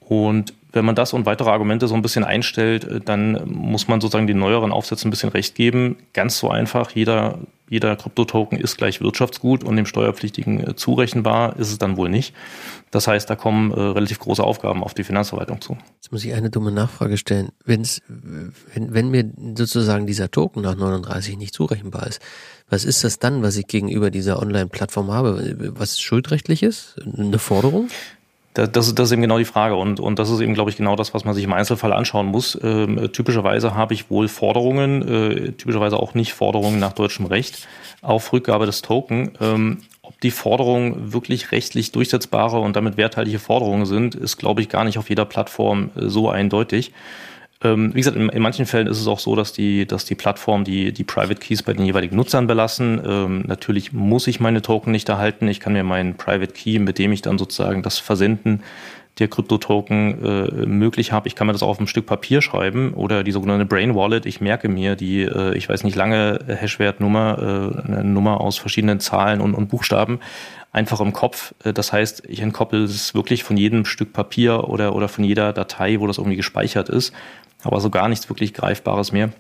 Und 0.00 0.54
wenn 0.72 0.84
man 0.84 0.94
das 0.94 1.12
und 1.12 1.26
weitere 1.26 1.50
Argumente 1.50 1.88
so 1.88 1.94
ein 1.94 2.02
bisschen 2.02 2.24
einstellt, 2.24 2.84
äh, 2.84 3.00
dann 3.00 3.40
muss 3.46 3.88
man 3.88 4.00
sozusagen 4.00 4.26
den 4.26 4.38
neueren 4.38 4.72
Aufsätzen 4.72 5.08
ein 5.08 5.10
bisschen 5.10 5.30
recht 5.30 5.54
geben. 5.54 5.96
Ganz 6.12 6.38
so 6.38 6.50
einfach, 6.50 6.92
jeder, 6.92 7.38
jeder 7.68 7.96
Kryptotoken 7.96 8.58
ist 8.58 8.76
gleich 8.76 9.00
Wirtschaftsgut 9.00 9.64
und 9.64 9.76
dem 9.76 9.86
Steuerpflichtigen 9.86 10.68
äh, 10.68 10.76
zurechenbar 10.76 11.56
ist 11.56 11.70
es 11.70 11.78
dann 11.78 11.96
wohl 11.96 12.08
nicht. 12.08 12.34
Das 12.90 13.06
heißt, 13.06 13.30
da 13.30 13.36
kommen 13.36 13.72
äh, 13.72 13.80
relativ 13.80 14.18
große 14.18 14.42
Aufgaben 14.42 14.82
auf 14.82 14.94
die 14.94 15.04
Finanzverwaltung 15.04 15.60
zu. 15.60 15.76
Jetzt 15.96 16.12
muss 16.12 16.24
ich 16.24 16.34
eine 16.34 16.50
dumme 16.50 16.72
Nachfrage 16.72 17.16
stellen. 17.16 17.50
Wenn's, 17.64 18.02
wenn, 18.08 18.92
wenn 18.92 19.10
mir 19.10 19.30
sozusagen 19.54 20.06
dieser 20.06 20.30
Token 20.30 20.62
nach 20.62 20.76
39 20.76 21.36
nicht 21.38 21.54
zurechenbar 21.54 22.06
ist, 22.06 22.20
was 22.68 22.84
ist 22.84 23.02
das 23.02 23.18
dann, 23.18 23.42
was 23.42 23.56
ich 23.56 23.66
gegenüber 23.66 24.10
dieser 24.10 24.40
Online-Plattform 24.40 25.10
habe? 25.10 25.56
Was 25.76 26.00
schuldrechtliches? 26.00 26.96
Eine 27.16 27.38
Forderung? 27.38 27.88
Das, 28.54 28.72
das, 28.72 28.88
ist 28.88 29.12
eben 29.12 29.22
genau 29.22 29.38
die 29.38 29.44
Frage 29.44 29.76
und, 29.76 30.00
und 30.00 30.18
das 30.18 30.28
ist 30.28 30.40
eben, 30.40 30.54
glaube 30.54 30.70
ich, 30.70 30.76
genau 30.76 30.96
das, 30.96 31.14
was 31.14 31.24
man 31.24 31.34
sich 31.34 31.44
im 31.44 31.52
Einzelfall 31.52 31.92
anschauen 31.92 32.26
muss. 32.26 32.58
Ähm, 32.62 33.12
typischerweise 33.12 33.76
habe 33.76 33.94
ich 33.94 34.10
wohl 34.10 34.26
Forderungen, 34.26 35.02
äh, 35.02 35.52
typischerweise 35.52 35.96
auch 35.96 36.14
nicht 36.14 36.34
Forderungen 36.34 36.80
nach 36.80 36.92
deutschem 36.92 37.26
Recht 37.26 37.68
auf 38.02 38.32
Rückgabe 38.32 38.66
des 38.66 38.82
Token. 38.82 39.32
Ähm, 39.40 39.78
ob 40.02 40.20
die 40.20 40.32
Forderungen 40.32 41.12
wirklich 41.12 41.52
rechtlich 41.52 41.92
durchsetzbare 41.92 42.58
und 42.58 42.74
damit 42.74 42.96
werthaltige 42.96 43.38
Forderungen 43.38 43.86
sind, 43.86 44.16
ist, 44.16 44.38
glaube 44.38 44.60
ich, 44.62 44.68
gar 44.68 44.82
nicht 44.82 44.98
auf 44.98 45.08
jeder 45.08 45.24
Plattform 45.24 45.90
äh, 45.94 46.08
so 46.08 46.28
eindeutig. 46.28 46.92
Ähm, 47.62 47.94
wie 47.94 47.98
gesagt, 47.98 48.16
in, 48.16 48.30
in, 48.30 48.42
manchen 48.42 48.64
Fällen 48.64 48.86
ist 48.86 49.00
es 49.00 49.06
auch 49.06 49.18
so, 49.18 49.36
dass 49.36 49.52
die, 49.52 49.86
dass 49.86 50.06
die 50.06 50.14
Plattform 50.14 50.64
die, 50.64 50.92
die 50.92 51.04
Private 51.04 51.36
Keys 51.36 51.62
bei 51.62 51.74
den 51.74 51.84
jeweiligen 51.84 52.16
Nutzern 52.16 52.46
belassen. 52.46 53.00
Ähm, 53.04 53.44
natürlich 53.46 53.92
muss 53.92 54.26
ich 54.26 54.40
meine 54.40 54.62
Token 54.62 54.92
nicht 54.92 55.08
erhalten. 55.08 55.46
Ich 55.46 55.60
kann 55.60 55.74
mir 55.74 55.84
meinen 55.84 56.16
Private 56.16 56.52
Key, 56.52 56.78
mit 56.78 56.98
dem 56.98 57.12
ich 57.12 57.20
dann 57.20 57.36
sozusagen 57.36 57.82
das 57.82 57.98
Versenden 57.98 58.62
der 59.18 59.28
Kryptotoken 59.28 60.24
äh, 60.24 60.66
möglich 60.66 61.12
habe. 61.12 61.28
Ich 61.28 61.34
kann 61.34 61.46
mir 61.46 61.52
das 61.52 61.62
auch 61.62 61.68
auf 61.68 61.80
ein 61.80 61.86
Stück 61.86 62.06
Papier 62.06 62.40
schreiben 62.40 62.94
oder 62.94 63.22
die 63.22 63.32
sogenannte 63.32 63.66
Brain 63.66 63.94
Wallet. 63.94 64.24
Ich 64.24 64.40
merke 64.40 64.70
mir 64.70 64.96
die, 64.96 65.22
äh, 65.22 65.54
ich 65.54 65.68
weiß 65.68 65.84
nicht, 65.84 65.96
lange 65.96 66.38
Hashwertnummer, 66.48 67.82
äh, 67.86 67.92
eine 67.92 68.04
Nummer 68.04 68.40
aus 68.40 68.56
verschiedenen 68.56 69.00
Zahlen 69.00 69.42
und, 69.42 69.54
und 69.54 69.68
Buchstaben 69.68 70.20
einfach 70.72 71.00
im 71.00 71.12
Kopf. 71.12 71.52
Äh, 71.64 71.74
das 71.74 71.92
heißt, 71.92 72.22
ich 72.26 72.40
entkoppel 72.40 72.84
es 72.84 73.14
wirklich 73.14 73.44
von 73.44 73.58
jedem 73.58 73.84
Stück 73.84 74.14
Papier 74.14 74.68
oder, 74.68 74.94
oder 74.94 75.08
von 75.08 75.24
jeder 75.24 75.52
Datei, 75.52 76.00
wo 76.00 76.06
das 76.06 76.16
irgendwie 76.16 76.38
gespeichert 76.38 76.88
ist 76.88 77.12
aber 77.66 77.80
so 77.80 77.90
gar 77.90 78.08
nichts 78.08 78.28
wirklich 78.28 78.54
Greifbares 78.54 79.12
mehr. 79.12 79.30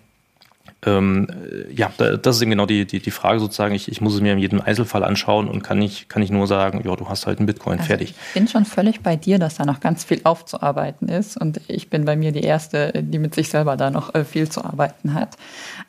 Ähm, 0.86 1.26
ja, 1.70 1.92
das 1.98 2.36
ist 2.36 2.42
eben 2.42 2.52
genau 2.52 2.64
die, 2.64 2.86
die, 2.86 3.00
die 3.00 3.10
Frage 3.10 3.38
sozusagen. 3.38 3.74
Ich, 3.74 3.90
ich 3.90 4.00
muss 4.00 4.14
es 4.14 4.22
mir 4.22 4.32
in 4.32 4.38
jedem 4.38 4.62
Einzelfall 4.62 5.04
anschauen 5.04 5.46
und 5.46 5.62
kann 5.62 5.78
nicht, 5.78 6.08
kann 6.08 6.20
nicht 6.20 6.32
nur 6.32 6.46
sagen, 6.46 6.80
ja, 6.84 6.96
du 6.96 7.08
hast 7.08 7.26
halt 7.26 7.38
einen 7.38 7.46
Bitcoin, 7.46 7.78
also 7.78 7.88
fertig. 7.88 8.14
Ich 8.28 8.34
bin 8.34 8.48
schon 8.48 8.64
völlig 8.64 9.00
bei 9.02 9.16
dir, 9.16 9.38
dass 9.38 9.56
da 9.56 9.66
noch 9.66 9.80
ganz 9.80 10.04
viel 10.04 10.22
aufzuarbeiten 10.24 11.08
ist 11.08 11.36
und 11.36 11.60
ich 11.68 11.90
bin 11.90 12.06
bei 12.06 12.16
mir 12.16 12.32
die 12.32 12.40
Erste, 12.40 12.92
die 12.94 13.18
mit 13.18 13.34
sich 13.34 13.50
selber 13.50 13.76
da 13.76 13.90
noch 13.90 14.14
äh, 14.14 14.24
viel 14.24 14.48
zu 14.48 14.64
arbeiten 14.64 15.12
hat. 15.12 15.36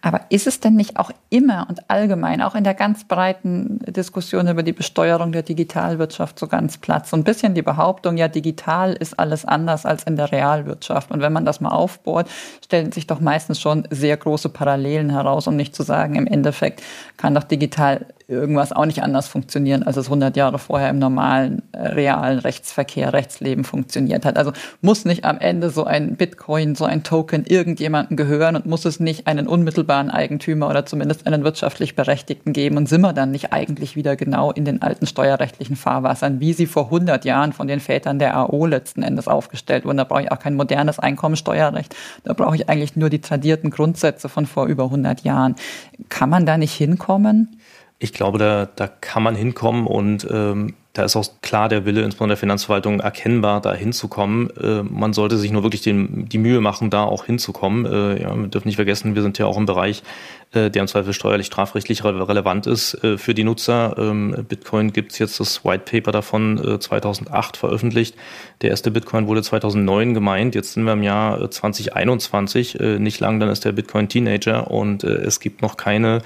Aber 0.01 0.21
ist 0.27 0.45
es 0.45 0.59
denn 0.59 0.75
nicht 0.75 0.97
auch 0.97 1.11
immer 1.29 1.67
und 1.69 1.89
allgemein, 1.89 2.41
auch 2.41 2.55
in 2.55 2.65
der 2.65 2.73
ganz 2.73 3.05
breiten 3.05 3.79
Diskussion 3.87 4.49
über 4.49 4.63
die 4.63 4.73
Besteuerung 4.73 5.31
der 5.31 5.43
Digitalwirtschaft 5.43 6.37
so 6.37 6.47
ganz 6.47 6.77
Platz? 6.77 7.11
So 7.11 7.17
ein 7.17 7.23
bisschen 7.23 7.53
die 7.53 7.61
Behauptung, 7.61 8.17
ja, 8.17 8.27
digital 8.27 8.93
ist 8.93 9.17
alles 9.17 9.45
anders 9.45 9.85
als 9.85 10.03
in 10.03 10.17
der 10.17 10.33
Realwirtschaft. 10.33 11.11
Und 11.11 11.21
wenn 11.21 11.31
man 11.31 11.45
das 11.45 11.61
mal 11.61 11.69
aufbohrt, 11.69 12.29
stellen 12.65 12.91
sich 12.91 13.07
doch 13.07 13.21
meistens 13.21 13.61
schon 13.61 13.87
sehr 13.89 14.17
große 14.17 14.49
Parallelen 14.49 14.80
Parallelen 14.81 15.11
heraus, 15.11 15.47
um 15.47 15.55
nicht 15.55 15.75
zu 15.75 15.83
sagen, 15.83 16.15
im 16.15 16.25
Endeffekt 16.25 16.81
kann 17.17 17.35
doch 17.35 17.43
digital 17.43 18.07
irgendwas 18.31 18.71
auch 18.71 18.85
nicht 18.85 19.03
anders 19.03 19.27
funktionieren, 19.27 19.83
als 19.83 19.97
es 19.97 20.05
100 20.05 20.35
Jahre 20.37 20.57
vorher 20.57 20.89
im 20.89 20.99
normalen, 20.99 21.61
äh, 21.73 21.89
realen 21.89 22.39
Rechtsverkehr, 22.39 23.13
Rechtsleben 23.13 23.63
funktioniert 23.63 24.25
hat. 24.25 24.37
Also 24.37 24.53
muss 24.81 25.05
nicht 25.05 25.25
am 25.25 25.37
Ende 25.37 25.69
so 25.69 25.83
ein 25.83 26.15
Bitcoin, 26.15 26.75
so 26.75 26.85
ein 26.85 27.03
Token 27.03 27.45
irgendjemandem 27.45 28.17
gehören 28.17 28.55
und 28.55 28.65
muss 28.65 28.85
es 28.85 28.99
nicht 28.99 29.27
einen 29.27 29.47
unmittelbaren 29.47 30.09
Eigentümer 30.09 30.69
oder 30.69 30.85
zumindest 30.85 31.27
einen 31.27 31.43
wirtschaftlich 31.43 31.95
Berechtigten 31.95 32.53
geben 32.53 32.77
und 32.77 32.87
sind 32.87 33.01
wir 33.01 33.13
dann 33.13 33.31
nicht 33.31 33.51
eigentlich 33.51 33.95
wieder 33.95 34.15
genau 34.15 34.51
in 34.51 34.65
den 34.65 34.81
alten 34.81 35.05
steuerrechtlichen 35.05 35.75
Fahrwassern, 35.75 36.39
wie 36.39 36.53
sie 36.53 36.65
vor 36.65 36.85
100 36.85 37.25
Jahren 37.25 37.53
von 37.53 37.67
den 37.67 37.79
Vätern 37.79 38.17
der 38.17 38.37
AO 38.37 38.65
letzten 38.65 39.03
Endes 39.03 39.27
aufgestellt 39.27 39.85
wurden. 39.85 39.97
Da 39.97 40.05
brauche 40.05 40.23
ich 40.23 40.31
auch 40.31 40.39
kein 40.39 40.55
modernes 40.55 40.99
Einkommensteuerrecht. 40.99 41.95
Da 42.23 42.33
brauche 42.33 42.55
ich 42.55 42.69
eigentlich 42.69 42.95
nur 42.95 43.09
die 43.09 43.19
tradierten 43.19 43.69
Grundsätze 43.69 44.29
von 44.29 44.45
vor 44.45 44.67
über 44.67 44.85
100 44.85 45.21
Jahren. 45.21 45.55
Kann 46.09 46.29
man 46.29 46.45
da 46.45 46.57
nicht 46.57 46.73
hinkommen? 46.73 47.60
Ich 48.03 48.13
glaube, 48.13 48.39
da, 48.39 48.67
da 48.75 48.87
kann 48.87 49.21
man 49.21 49.35
hinkommen 49.35 49.85
und 49.85 50.27
ähm, 50.31 50.73
da 50.93 51.05
ist 51.05 51.15
auch 51.15 51.25
klar 51.41 51.69
der 51.69 51.85
Wille, 51.85 52.01
insbesondere 52.01 52.35
der 52.35 52.39
Finanzverwaltung, 52.39 52.99
erkennbar, 52.99 53.61
da 53.61 53.73
hinzukommen. 53.73 54.49
Äh, 54.57 54.83
man 54.83 55.13
sollte 55.13 55.37
sich 55.37 55.51
nur 55.51 55.63
wirklich 55.63 55.83
den, 55.83 56.27
die 56.27 56.37
Mühe 56.37 56.59
machen, 56.59 56.89
da 56.89 57.03
auch 57.03 57.25
hinzukommen. 57.25 57.85
Äh, 57.85 58.23
ja, 58.23 58.35
wir 58.35 58.47
dürfen 58.47 58.67
nicht 58.67 58.75
vergessen, 58.75 59.15
wir 59.15 59.21
sind 59.21 59.37
ja 59.37 59.45
auch 59.45 59.55
im 59.55 59.67
Bereich, 59.67 60.03
äh, 60.51 60.69
der 60.69 60.81
im 60.81 60.87
Zweifel 60.87 61.13
steuerlich, 61.13 61.45
strafrechtlich 61.45 62.03
re 62.03 62.27
relevant 62.27 62.67
ist 62.67 62.95
äh, 63.03 63.17
für 63.17 63.33
die 63.33 63.45
Nutzer. 63.45 63.95
Ähm, 63.97 64.45
Bitcoin 64.49 64.91
gibt's 64.91 65.17
jetzt 65.19 65.39
das 65.39 65.63
White 65.63 65.83
Paper 65.85 66.11
davon 66.11 66.57
äh, 66.57 66.79
2008 66.79 67.55
veröffentlicht. 67.55 68.15
Der 68.61 68.71
erste 68.71 68.91
Bitcoin 68.91 69.27
wurde 69.27 69.43
2009 69.43 70.13
gemeint. 70.13 70.55
Jetzt 70.55 70.73
sind 70.73 70.83
wir 70.83 70.93
im 70.93 71.03
Jahr 71.03 71.49
2021. 71.49 72.79
Äh, 72.79 72.95
äh, 72.95 72.99
nicht 72.99 73.19
lang, 73.19 73.39
dann 73.39 73.49
ist 73.49 73.63
der 73.63 73.71
Bitcoin 73.71 74.09
Teenager 74.09 74.71
und 74.71 75.03
äh, 75.03 75.07
es 75.07 75.39
gibt 75.39 75.61
noch 75.61 75.77
keine 75.77 76.23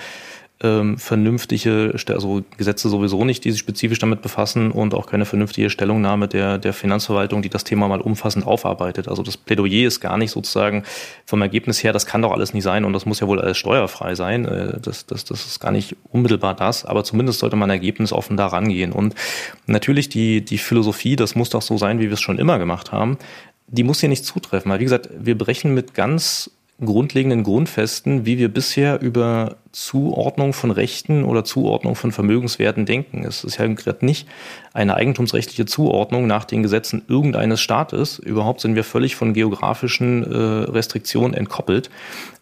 ähm, 0.62 0.98
vernünftige, 0.98 1.94
also 2.08 2.44
Gesetze 2.58 2.88
sowieso 2.88 3.26
nicht, 3.26 3.44
die 3.44 3.52
sich 3.52 3.60
spezifisch 3.60 4.00
damit 4.00 4.22
befassen 4.22 4.72
und 4.72 4.94
auch 4.94 5.06
keine 5.06 5.26
vernünftige 5.26 5.70
Stellungnahme 5.70 6.30
der, 6.30 6.58
der 6.58 6.72
Finanzverwaltung, 6.72 7.42
die 7.42 7.50
das 7.50 7.66
Thema 7.66 7.90
mal 7.90 8.00
umfassend 8.00 8.48
aufarbeitet. 8.48 9.10
Also 9.10 9.22
das 9.22 9.36
Plädoyer 9.36 9.86
ist 9.86 10.00
gar 10.00 10.18
nicht 10.18 10.32
sozusagen 10.32 10.84
vom 11.26 11.42
Ergebnis 11.42 11.84
her, 11.84 11.92
das 11.92 12.06
kann 12.06 12.22
doch 12.22 12.32
alles 12.32 12.54
nicht 12.54 12.64
sein 12.64 12.86
und 12.86 12.94
das 12.94 13.06
muss 13.06 13.20
ja 13.20 13.28
wohl 13.28 13.42
alles 13.42 13.58
steuerfrei 13.58 14.16
sein. 14.16 14.46
Äh, 14.46 14.80
das, 14.80 15.06
das, 15.06 15.26
das 15.26 15.46
ist 15.46 15.60
gar 15.60 15.72
nicht 15.72 15.96
unmittelbar 16.12 16.56
das, 16.56 16.86
aber 16.86 17.04
zumindest 17.04 17.40
sollte 17.40 17.58
man 17.58 17.70
ergebnisoffen 17.70 18.38
da 18.38 18.48
rangehen. 18.48 18.94
Und 18.94 19.14
natürlich 19.68 20.08
die, 20.08 20.44
die 20.44 20.58
Philosophie, 20.58 21.18
das 21.18 21.36
muss 21.36 21.50
doch 21.50 21.62
so 21.62 21.78
sein, 21.78 22.00
wie 22.00 22.06
wir 22.06 22.14
es 22.14 22.22
schon 22.22 22.40
immer 22.40 22.60
gemacht 22.60 22.94
haben, 22.94 23.18
die 23.68 23.84
muss 23.84 24.00
hier 24.00 24.10
nicht 24.10 24.26
zutreffen. 24.26 24.72
Weil 24.72 24.80
wie 24.80 24.86
gesagt, 24.86 25.10
wir 25.18 25.38
brechen 25.38 25.74
mit 25.74 25.94
ganz 25.94 26.52
grundlegenden 26.84 27.44
Grundfesten, 27.44 28.26
wie 28.26 28.38
wir 28.38 28.50
bisher 28.50 29.02
über 29.02 29.56
Zuordnung 29.72 30.52
von 30.52 30.72
Rechten 30.72 31.24
oder 31.24 31.46
Zuordnung 31.46 31.96
von 31.96 32.12
Vermögenswerten 32.12 32.86
denken. 32.86 33.24
Es 33.24 33.46
ist 33.46 33.58
ja 33.58 33.68
gerade 33.68 34.06
nicht 34.06 34.28
eine 34.74 34.96
eigentumsrechtliche 34.96 35.66
Zuordnung 35.66 36.28
nach 36.28 36.44
den 36.44 36.64
Gesetzen 36.64 37.04
irgendeines 37.08 37.62
Staates. 37.62 38.20
Überhaupt 38.20 38.60
sind 38.60 38.76
wir 38.76 38.84
völlig 38.84 39.16
von 39.16 39.34
geografischen 39.34 40.24
äh, 40.30 40.36
Restriktionen 40.36 41.34
entkoppelt, 41.34 41.90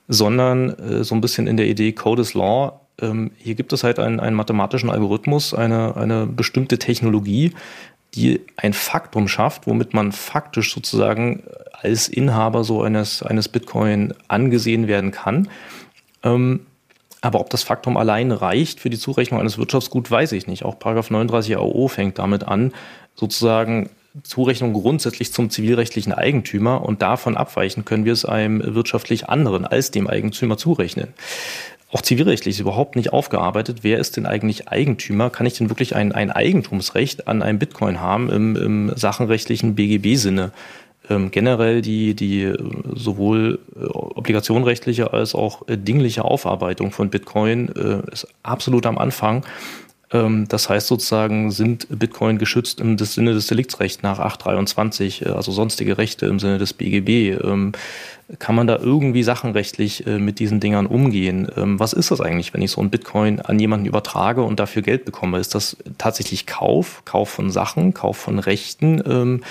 sondern 0.08 0.72
äh, 0.80 1.04
so 1.04 1.14
ein 1.14 1.22
bisschen 1.22 1.46
in 1.46 1.58
der 1.58 1.68
Idee 1.68 1.92
Code 1.92 2.24
is 2.24 2.34
Law. 2.34 2.80
Ähm, 3.02 3.32
hier 3.38 3.54
gibt 3.54 3.72
es 3.72 3.84
halt 3.84 4.00
einen, 4.00 4.20
einen 4.20 4.36
mathematischen 4.36 4.90
Algorithmus, 4.90 5.54
eine, 5.54 5.96
eine 5.96 6.26
bestimmte 6.26 6.80
Technologie, 6.80 7.52
die 8.16 8.42
ein 8.58 8.74
Faktum 8.74 9.28
schafft, 9.28 9.68
womit 9.68 9.94
man 9.94 10.12
faktisch 10.12 10.74
sozusagen 10.74 11.44
als 11.72 12.08
Inhaber 12.08 12.64
so 12.64 12.82
eines, 12.82 13.24
eines 13.24 13.50
Bitcoin 13.50 14.14
angesehen 14.28 14.88
werden 14.88 15.12
kann. 15.12 15.50
Ähm, 16.24 16.66
aber 17.22 17.40
ob 17.40 17.50
das 17.50 17.64
Faktum 17.64 17.98
allein 17.98 18.32
reicht 18.32 18.82
für 18.82 18.90
die 18.90 18.98
Zurechnung 18.98 19.40
eines 19.40 19.58
Wirtschaftsguts, 19.58 20.12
weiß 20.12 20.34
ich 20.34 20.46
nicht. 20.46 20.66
Auch 20.66 20.78
Paragraph 20.78 21.10
39 21.10 21.58
AO 21.58 21.88
fängt 21.88 22.20
damit 22.20 22.44
an, 22.44 22.74
sozusagen 23.16 23.90
Zurechnung 24.22 24.74
grundsätzlich 24.74 25.34
zum 25.34 25.50
zivilrechtlichen 25.50 26.14
Eigentümer 26.14 26.84
und 26.84 27.02
davon 27.02 27.36
abweichen 27.36 27.84
können 27.84 28.06
wir 28.06 28.14
es 28.14 28.26
einem 28.26 28.76
wirtschaftlich 28.76 29.28
anderen 29.28 29.66
als 29.66 29.90
dem 29.90 30.08
Eigentümer 30.08 30.58
zurechnen 30.58 31.14
auch 31.94 32.02
zivilrechtlich 32.02 32.56
ist 32.56 32.62
überhaupt 32.62 32.96
nicht 32.96 33.14
aufgearbeitet. 33.14 33.80
Wer 33.84 34.00
ist 34.00 34.18
denn 34.18 34.26
eigentlich 34.26 34.68
Eigentümer? 34.68 35.30
Kann 35.30 35.46
ich 35.46 35.58
denn 35.58 35.70
wirklich 35.70 35.96
ein, 35.96 36.12
ein 36.12 36.32
Eigentumsrecht 36.32 37.28
an 37.28 37.44
einem 37.44 37.60
Bitcoin 37.60 38.02
haben 38.02 38.30
im, 38.30 38.56
im 38.56 38.92
sachenrechtlichen 38.96 39.76
BGB-Sinne? 39.76 40.52
Ähm, 41.10 41.32
generell 41.32 41.82
die, 41.82 42.16
die 42.16 42.44
äh, 42.44 42.58
sowohl 42.96 43.60
äh, 43.76 43.86
obligationrechtliche 43.86 45.14
als 45.14 45.36
auch 45.36 45.68
äh, 45.68 45.78
dingliche 45.78 46.24
Aufarbeitung 46.24 46.92
von 46.92 47.10
Bitcoin 47.10 47.70
äh, 47.76 48.12
ist 48.12 48.28
absolut 48.42 48.86
am 48.86 48.98
Anfang. 48.98 49.46
Ähm, 50.14 50.48
das 50.48 50.70
heißt 50.70 50.88
sozusagen, 50.88 51.52
sind 51.52 51.88
Bitcoin 51.90 52.38
geschützt 52.38 52.80
im 52.80 52.98
Sinne 52.98 53.34
des 53.34 53.48
Deliktsrechts 53.48 54.04
nach 54.04 54.20
823, 54.20 55.26
äh, 55.26 55.30
also 55.30 55.52
sonstige 55.52 55.98
Rechte 55.98 56.28
im 56.28 56.40
Sinne 56.40 56.58
des 56.58 56.74
BGB. 56.74 57.44
Ähm, 57.44 57.74
kann 58.40 58.56
man 58.56 58.68
da 58.68 58.78
irgendwie 58.78 59.22
sachenrechtlich 59.22 60.08
äh, 60.08 60.18
mit 60.18 60.40
diesen 60.40 60.60
Dingern 60.60 60.86
umgehen? 60.86 61.48
Ähm, 61.58 61.80
was 61.80 61.94
ist 61.94 62.10
das 62.10 62.22
eigentlich, 62.22 62.54
wenn 62.54 62.62
ich 62.62 62.72
so 62.72 62.82
ein 62.82 62.90
Bitcoin 62.90 63.42
an 63.42 63.60
jemanden 63.60 63.86
übertrage 63.86 64.44
und 64.44 64.60
dafür 64.60 64.82
Geld 64.82 65.06
bekomme? 65.06 65.40
Ist 65.40 65.56
das 65.56 65.78
tatsächlich 65.98 66.46
Kauf, 66.46 67.04
Kauf 67.06 67.30
von 67.30 67.52
Sachen, 67.52 67.94
Kauf 67.94 68.18
von 68.18 68.40
Rechten? 68.40 69.04
Ähm, 69.06 69.44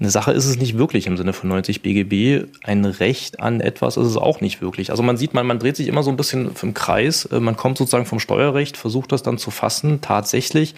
eine 0.00 0.10
Sache 0.10 0.32
ist 0.32 0.46
es 0.46 0.56
nicht 0.56 0.78
wirklich 0.78 1.06
im 1.06 1.16
Sinne 1.16 1.32
von 1.32 1.48
90 1.50 1.82
BGB. 1.82 2.46
Ein 2.64 2.84
Recht 2.84 3.40
an 3.40 3.60
etwas 3.60 3.96
ist 3.96 4.06
es 4.06 4.16
auch 4.16 4.40
nicht 4.40 4.62
wirklich. 4.62 4.90
Also 4.90 5.02
man 5.02 5.16
sieht, 5.16 5.34
man, 5.34 5.46
man 5.46 5.58
dreht 5.58 5.76
sich 5.76 5.88
immer 5.88 6.02
so 6.02 6.10
ein 6.10 6.16
bisschen 6.16 6.50
im 6.62 6.74
Kreis. 6.74 7.26
Äh, 7.26 7.40
man 7.40 7.56
kommt 7.56 7.78
sozusagen 7.78 8.06
vom 8.06 8.20
Steuerrecht, 8.20 8.76
versucht 8.76 9.12
das 9.12 9.22
dann 9.22 9.38
zu 9.38 9.50
fassen. 9.50 10.00
Tatsächlich 10.00 10.74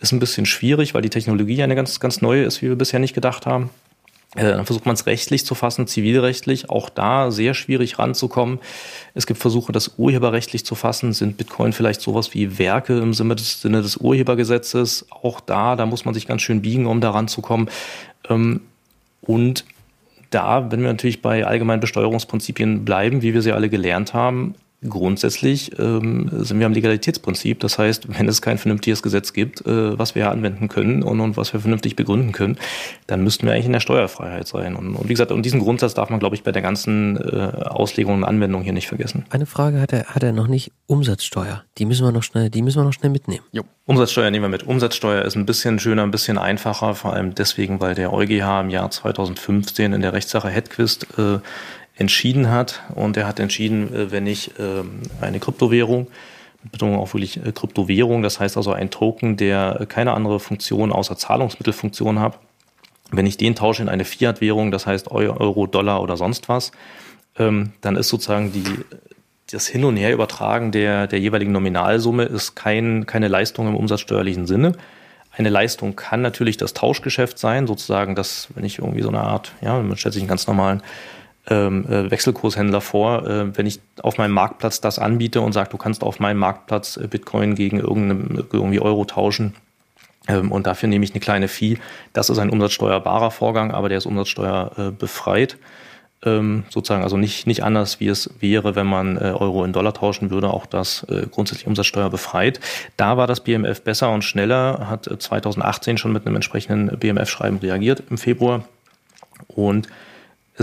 ist 0.00 0.12
ein 0.12 0.20
bisschen 0.20 0.44
schwierig, 0.46 0.92
weil 0.92 1.02
die 1.02 1.10
Technologie 1.10 1.62
eine 1.62 1.74
ganz, 1.74 2.00
ganz 2.00 2.20
neue 2.20 2.44
ist, 2.44 2.60
wie 2.60 2.68
wir 2.68 2.76
bisher 2.76 3.00
nicht 3.00 3.14
gedacht 3.14 3.46
haben. 3.46 3.70
Dann 4.36 4.66
versucht 4.66 4.86
man 4.86 4.94
es 4.94 5.06
rechtlich 5.06 5.46
zu 5.46 5.54
fassen, 5.54 5.86
zivilrechtlich, 5.86 6.68
auch 6.68 6.90
da 6.90 7.30
sehr 7.30 7.54
schwierig 7.54 7.98
ranzukommen. 7.98 8.58
Es 9.14 9.26
gibt 9.26 9.40
Versuche, 9.40 9.72
das 9.72 9.94
urheberrechtlich 9.96 10.64
zu 10.64 10.74
fassen. 10.74 11.12
Sind 11.12 11.38
Bitcoin 11.38 11.72
vielleicht 11.72 12.02
sowas 12.02 12.34
wie 12.34 12.58
Werke 12.58 12.98
im 12.98 13.14
Sinne 13.14 13.34
des, 13.34 13.62
Sinne 13.62 13.82
des 13.82 13.96
Urhebergesetzes? 13.96 15.06
Auch 15.10 15.40
da, 15.40 15.74
da 15.74 15.86
muss 15.86 16.04
man 16.04 16.14
sich 16.14 16.26
ganz 16.26 16.42
schön 16.42 16.62
biegen, 16.62 16.86
um 16.86 17.00
da 17.00 17.10
ranzukommen. 17.10 17.70
Ähm, 18.28 18.60
und 19.22 19.64
da, 20.30 20.70
wenn 20.70 20.80
wir 20.82 20.88
natürlich 20.88 21.22
bei 21.22 21.46
allgemeinen 21.46 21.80
Besteuerungsprinzipien 21.80 22.84
bleiben, 22.84 23.22
wie 23.22 23.32
wir 23.32 23.42
sie 23.42 23.52
alle 23.52 23.70
gelernt 23.70 24.12
haben, 24.12 24.54
Grundsätzlich 24.86 25.78
ähm, 25.78 26.28
sind 26.32 26.58
wir 26.58 26.66
am 26.66 26.72
Legalitätsprinzip. 26.72 27.60
Das 27.60 27.78
heißt, 27.78 28.18
wenn 28.18 28.28
es 28.28 28.42
kein 28.42 28.58
vernünftiges 28.58 29.02
Gesetz 29.02 29.32
gibt, 29.32 29.66
äh, 29.66 29.98
was 29.98 30.14
wir 30.14 30.30
anwenden 30.30 30.68
können 30.68 31.02
und, 31.02 31.20
und 31.20 31.36
was 31.36 31.52
wir 31.54 31.60
vernünftig 31.60 31.96
begründen 31.96 32.32
können, 32.32 32.58
dann 33.06 33.24
müssten 33.24 33.46
wir 33.46 33.54
eigentlich 33.54 33.66
in 33.66 33.72
der 33.72 33.80
Steuerfreiheit 33.80 34.46
sein. 34.46 34.76
Und, 34.76 34.94
und 34.94 35.08
wie 35.08 35.14
gesagt, 35.14 35.32
und 35.32 35.44
diesen 35.44 35.60
Grundsatz 35.60 35.94
darf 35.94 36.10
man, 36.10 36.20
glaube 36.20 36.36
ich, 36.36 36.42
bei 36.42 36.52
der 36.52 36.60
ganzen 36.60 37.16
äh, 37.16 37.52
Auslegung 37.64 38.16
und 38.16 38.24
Anwendung 38.24 38.62
hier 38.62 38.74
nicht 38.74 38.86
vergessen. 38.86 39.24
Eine 39.30 39.46
Frage 39.46 39.80
hat 39.80 39.94
er, 39.94 40.06
hat 40.06 40.22
er 40.22 40.32
noch 40.32 40.46
nicht. 40.46 40.72
Umsatzsteuer. 40.86 41.64
Die 41.78 41.86
müssen 41.86 42.04
wir 42.04 42.12
noch 42.12 42.22
schnell, 42.22 42.50
die 42.50 42.62
müssen 42.62 42.78
wir 42.78 42.84
noch 42.84 42.92
schnell 42.92 43.10
mitnehmen. 43.10 43.44
Jo. 43.52 43.62
Umsatzsteuer 43.86 44.30
nehmen 44.30 44.44
wir 44.44 44.48
mit. 44.48 44.64
Umsatzsteuer 44.66 45.24
ist 45.24 45.36
ein 45.36 45.46
bisschen 45.46 45.78
schöner, 45.78 46.02
ein 46.02 46.10
bisschen 46.10 46.38
einfacher, 46.38 46.94
vor 46.94 47.14
allem 47.14 47.34
deswegen, 47.34 47.80
weil 47.80 47.94
der 47.94 48.12
EuGH 48.12 48.60
im 48.60 48.70
Jahr 48.70 48.90
2015 48.90 49.92
in 49.92 50.02
der 50.02 50.12
Rechtssache 50.12 50.48
Hedquist 50.48 51.06
äh, 51.18 51.38
entschieden 51.96 52.50
hat. 52.50 52.82
Und 52.94 53.16
er 53.16 53.26
hat 53.26 53.40
entschieden, 53.40 53.92
äh, 53.92 54.10
wenn 54.12 54.26
ich 54.26 54.52
ähm, 54.58 55.02
eine 55.20 55.40
Kryptowährung, 55.40 56.08
Betonung 56.70 56.98
auch 56.98 57.12
wirklich 57.14 57.44
äh, 57.44 57.52
Kryptowährung, 57.52 58.22
das 58.22 58.38
heißt 58.38 58.56
also 58.56 58.72
ein 58.72 58.90
Token, 58.90 59.36
der 59.36 59.86
keine 59.88 60.12
andere 60.12 60.40
Funktion 60.40 60.92
außer 60.92 61.16
Zahlungsmittelfunktion 61.16 62.20
hat, 62.20 62.38
wenn 63.10 63.26
ich 63.26 63.36
den 63.36 63.54
tausche 63.54 63.82
in 63.82 63.88
eine 63.88 64.04
Fiat-Währung, 64.04 64.70
das 64.70 64.86
heißt 64.86 65.10
Euro, 65.10 65.66
Dollar 65.66 66.02
oder 66.02 66.16
sonst 66.16 66.48
was, 66.48 66.72
ähm, 67.38 67.72
dann 67.80 67.96
ist 67.96 68.08
sozusagen 68.08 68.52
die, 68.52 68.64
das 69.50 69.68
Hin- 69.68 69.84
und 69.84 69.96
Her-Übertragen 69.96 70.72
der, 70.72 71.06
der 71.06 71.20
jeweiligen 71.20 71.52
Nominalsumme 71.52 72.24
ist 72.24 72.56
kein, 72.56 73.06
keine 73.06 73.28
Leistung 73.28 73.68
im 73.68 73.76
umsatzsteuerlichen 73.76 74.46
Sinne. 74.46 74.72
Eine 75.30 75.50
Leistung 75.50 75.96
kann 75.96 76.22
natürlich 76.22 76.56
das 76.56 76.72
Tauschgeschäft 76.72 77.38
sein, 77.38 77.66
sozusagen, 77.66 78.14
dass, 78.14 78.48
wenn 78.54 78.64
ich 78.64 78.78
irgendwie 78.78 79.02
so 79.02 79.08
eine 79.08 79.20
Art, 79.20 79.52
ja, 79.60 79.78
man 79.80 79.96
stellt 79.96 80.14
sich 80.14 80.22
einen 80.22 80.28
ganz 80.28 80.46
normalen 80.46 80.82
ähm, 81.48 81.86
äh, 81.88 82.10
Wechselkurshändler 82.10 82.80
vor, 82.80 83.26
äh, 83.26 83.56
wenn 83.56 83.66
ich 83.66 83.80
auf 84.02 84.18
meinem 84.18 84.32
Marktplatz 84.32 84.80
das 84.80 84.98
anbiete 84.98 85.40
und 85.40 85.52
sage, 85.52 85.70
du 85.70 85.76
kannst 85.76 86.02
auf 86.02 86.18
meinem 86.18 86.38
Marktplatz 86.38 86.96
äh, 86.96 87.06
Bitcoin 87.06 87.54
gegen 87.54 87.78
irgendeine, 87.78 88.44
irgendwie 88.52 88.80
Euro 88.80 89.04
tauschen 89.04 89.54
ähm, 90.28 90.50
und 90.50 90.66
dafür 90.66 90.88
nehme 90.88 91.04
ich 91.04 91.12
eine 91.12 91.20
kleine 91.20 91.48
Fee. 91.48 91.78
Das 92.12 92.30
ist 92.30 92.38
ein 92.38 92.50
umsatzsteuerbarer 92.50 93.30
Vorgang, 93.30 93.70
aber 93.70 93.88
der 93.88 93.98
ist 93.98 94.06
Umsatzsteuer 94.06 94.94
äh. 95.00 95.56
Ähm, 96.24 96.64
sozusagen 96.70 97.04
also 97.04 97.18
nicht, 97.18 97.46
nicht 97.46 97.62
anders, 97.62 98.00
wie 98.00 98.08
es 98.08 98.30
wäre, 98.40 98.74
wenn 98.74 98.86
man 98.86 99.18
Euro 99.18 99.64
in 99.64 99.74
Dollar 99.74 99.92
tauschen 99.92 100.30
würde, 100.30 100.48
auch 100.48 100.64
das 100.66 101.04
äh, 101.10 101.26
grundsätzlich 101.30 101.66
Umsatzsteuer 101.66 102.10
befreit. 102.10 102.58
Da 102.96 103.16
war 103.16 103.26
das 103.26 103.40
BMF 103.40 103.82
besser 103.82 104.10
und 104.10 104.22
schneller, 104.22 104.88
hat 104.88 105.04
2018 105.04 105.98
schon 105.98 106.12
mit 106.12 106.26
einem 106.26 106.36
entsprechenden 106.36 106.98
BMF-Schreiben 106.98 107.58
reagiert 107.58 108.02
im 108.10 108.18
Februar 108.18 108.64
und 109.48 109.88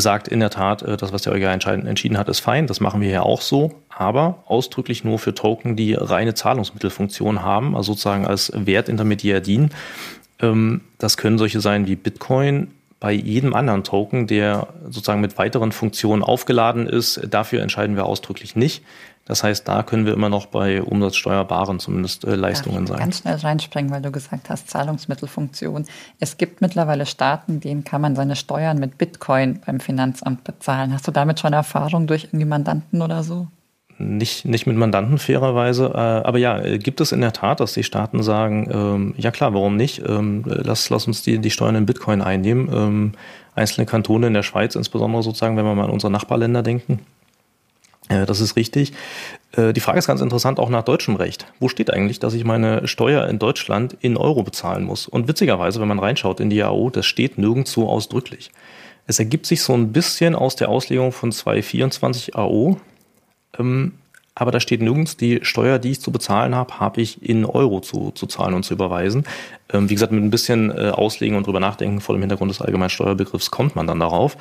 sagt 0.02 0.28
in 0.28 0.40
der 0.40 0.50
Tat, 0.50 0.82
äh, 0.82 0.98
das, 0.98 1.14
was 1.14 1.24
der 1.24 1.34
EuGH 1.34 1.66
entschieden 1.68 2.18
hat, 2.18 2.30
ist 2.30 2.40
fein. 2.40 2.68
Das 2.68 2.80
machen 2.80 3.02
wir 3.02 3.10
ja 3.10 3.22
auch 3.22 3.42
so, 3.42 3.72
aber 3.90 4.44
ausdrücklich 4.46 5.04
nur 5.04 5.20
für 5.20 5.34
Token, 5.34 5.76
die 5.76 5.94
reine 5.94 6.34
Zahlungsmittelfunktion 6.34 7.44
haben, 7.44 7.76
also 7.76 7.94
sozusagen 7.94 8.26
als 8.26 8.52
Wertintermediär 8.56 9.42
dienen. 9.42 9.72
Ähm, 10.40 10.82
das 10.98 11.18
können 11.18 11.38
solche 11.38 11.62
sein 11.62 11.88
wie 11.88 11.96
Bitcoin. 11.96 12.72
Bei 13.04 13.12
jedem 13.12 13.54
anderen 13.54 13.84
Token, 13.84 14.28
der 14.28 14.70
sozusagen 14.86 15.20
mit 15.20 15.38
weiteren 15.38 15.74
Funktionen 15.74 16.24
aufgeladen 16.24 16.88
ist, 16.88 17.20
dafür 17.30 17.62
entscheiden 17.62 17.98
wir 17.98 18.06
ausdrücklich 18.06 18.56
nicht. 18.56 18.82
Das 19.26 19.44
heißt, 19.44 19.68
da 19.68 19.84
können 19.84 20.06
wir 20.06 20.14
immer 20.14 20.30
noch 20.30 20.46
bei 20.46 20.82
umsatzsteuerbaren 20.82 21.82
zumindest 21.82 22.24
äh, 22.24 22.36
Leistungen 22.36 22.88
sein. 22.88 23.00
Ganz 23.00 23.18
schnell 23.18 23.36
reinspringen, 23.36 23.92
weil 23.92 24.02
du 24.02 24.10
gesagt 24.10 24.50
hast, 24.50 24.70
Zahlungsmittelfunktion. 24.70 25.86
Es 26.22 26.38
gibt 26.38 26.62
mittlerweile 26.62 27.06
Staaten, 27.06 27.60
denen 27.60 27.84
kann 27.84 28.00
man 28.00 28.16
seine 28.16 28.38
Steuern 28.38 28.80
mit 28.80 28.98
Bitcoin 28.98 29.60
beim 29.66 29.82
Finanzamt 29.82 30.46
bezahlen. 30.46 30.94
Hast 30.94 31.06
du 31.06 31.12
damit 31.12 31.42
schon 31.42 31.52
Erfahrung 31.52 32.08
durch 32.08 32.24
irgendwie 32.24 32.46
Mandanten 32.46 33.02
oder 33.02 33.22
so? 33.24 33.48
Nicht, 34.04 34.46
nicht 34.46 34.68
mit 34.68 34.76
Mandanten 34.76 35.18
fairerweise, 35.18 35.92
äh, 35.94 35.98
aber 35.98 36.38
ja, 36.38 36.60
äh, 36.60 36.78
gibt 36.78 37.00
es 37.02 37.12
in 37.12 37.22
der 37.22 37.34
Tat, 37.34 37.60
dass 37.60 37.74
die 37.74 37.84
Staaten 37.84 38.24
sagen, 38.24 38.70
ähm, 38.72 39.14
ja 39.18 39.32
klar, 39.32 39.54
warum 39.54 39.78
nicht? 39.78 40.02
Ähm, 40.08 40.44
lass, 40.46 40.90
lass 40.90 41.08
uns 41.08 41.22
die, 41.22 41.40
die 41.40 41.52
Steuern 41.52 41.76
in 41.76 41.86
Bitcoin 41.86 42.22
einnehmen. 42.22 42.70
Ähm, 42.74 43.12
einzelne 43.56 43.86
Kantone 43.86 44.28
in 44.28 44.34
der 44.34 44.44
Schweiz, 44.44 44.76
insbesondere 44.76 45.24
sozusagen, 45.24 45.58
wenn 45.58 45.66
wir 45.66 45.76
mal 45.76 45.86
an 45.86 45.92
unsere 45.92 46.12
Nachbarländer 46.12 46.64
denken, 46.64 47.00
äh, 48.10 48.26
das 48.26 48.40
ist 48.40 48.56
richtig. 48.56 48.94
Äh, 49.54 49.74
die 49.74 49.80
Frage 49.80 50.00
ist 50.00 50.08
ganz 50.08 50.22
interessant 50.22 50.60
auch 50.60 50.70
nach 50.70 50.84
deutschem 50.84 51.16
Recht. 51.16 51.48
Wo 51.60 51.70
steht 51.70 51.92
eigentlich, 51.92 52.20
dass 52.20 52.34
ich 52.34 52.44
meine 52.44 52.88
Steuer 52.88 53.28
in 53.28 53.40
Deutschland 53.40 53.98
in 54.02 54.18
Euro 54.18 54.44
bezahlen 54.44 54.84
muss? 54.84 55.08
Und 55.08 55.28
witzigerweise, 55.28 55.80
wenn 55.80 55.88
man 55.88 56.00
reinschaut 56.00 56.40
in 56.40 56.50
die 56.50 56.64
AO, 56.64 56.90
das 56.90 57.06
steht 57.06 57.38
nirgendwo 57.38 57.88
ausdrücklich. 57.88 58.52
Es 59.06 59.20
ergibt 59.20 59.46
sich 59.46 59.62
so 59.62 59.74
ein 59.74 59.92
bisschen 59.92 60.34
aus 60.36 60.56
der 60.56 60.70
Auslegung 60.70 61.12
von 61.12 61.32
224 61.32 62.36
AO. 62.36 62.78
Ähm, 63.60 63.94
aber 64.36 64.52
da 64.52 64.60
steht 64.60 64.82
nirgends, 64.82 65.16
die 65.16 65.40
Steuer, 65.44 65.78
die 65.78 65.92
ich 65.92 66.02
zu 66.02 66.12
bezahlen 66.12 66.56
habe, 66.56 66.80
habe 66.80 67.02
ich 67.02 67.22
in 67.22 67.46
Euro 67.46 67.82
zu, 67.82 68.12
zu 68.12 68.26
zahlen 68.26 68.56
und 68.56 68.64
zu 68.64 68.74
überweisen. 68.74 69.26
Ähm, 69.72 69.90
wie 69.90 69.94
gesagt, 69.94 70.12
mit 70.12 70.24
ein 70.24 70.32
bisschen 70.32 70.72
äh, 70.72 70.90
Auslegen 70.90 71.38
und 71.38 71.46
drüber 71.46 71.60
nachdenken 71.60 72.02
vor 72.02 72.16
dem 72.16 72.22
Hintergrund 72.22 72.50
des 72.50 72.62
allgemeinen 72.62 72.90
Steuerbegriffs 72.90 73.52
kommt 73.52 73.76
man 73.76 73.86
dann 73.86 74.00
darauf. 74.00 74.38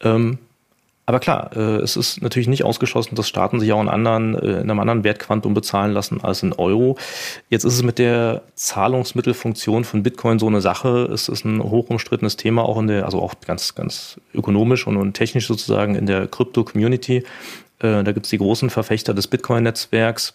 Ähm, 0.00 0.38
aber 1.08 1.20
klar, 1.20 1.56
äh, 1.56 1.76
es 1.76 1.96
ist 1.96 2.20
natürlich 2.20 2.48
nicht 2.48 2.64
ausgeschlossen, 2.64 3.14
dass 3.14 3.28
Staaten 3.28 3.60
sich 3.60 3.72
auch 3.72 3.80
in, 3.80 3.88
anderen, 3.88 4.34
äh, 4.34 4.60
in 4.60 4.70
einem 4.70 4.78
anderen 4.78 5.04
Wertquantum 5.04 5.54
bezahlen 5.54 5.92
lassen 5.92 6.22
als 6.22 6.42
in 6.42 6.52
Euro. 6.52 6.98
Jetzt 7.48 7.64
ist 7.64 7.74
es 7.74 7.82
mit 7.82 7.98
der 7.98 8.42
Zahlungsmittelfunktion 8.56 9.84
von 9.84 10.02
Bitcoin 10.02 10.38
so 10.38 10.48
eine 10.48 10.60
Sache. 10.60 11.08
Es 11.10 11.30
ist 11.30 11.46
ein 11.46 11.62
hoch 11.62 11.88
umstrittenes 11.88 12.36
Thema, 12.36 12.62
auch 12.62 12.78
in 12.78 12.88
der, 12.88 13.06
also 13.06 13.22
auch 13.22 13.34
ganz, 13.46 13.74
ganz 13.74 14.20
ökonomisch 14.34 14.86
und, 14.86 14.98
und 14.98 15.14
technisch 15.14 15.46
sozusagen 15.46 15.94
in 15.94 16.04
der 16.04 16.26
Krypto-Community. 16.26 17.24
Äh, 17.80 18.04
da 18.04 18.12
gibt 18.12 18.26
es 18.26 18.30
die 18.30 18.38
großen 18.38 18.70
Verfechter 18.70 19.14
des 19.14 19.26
Bitcoin-Netzwerks, 19.28 20.34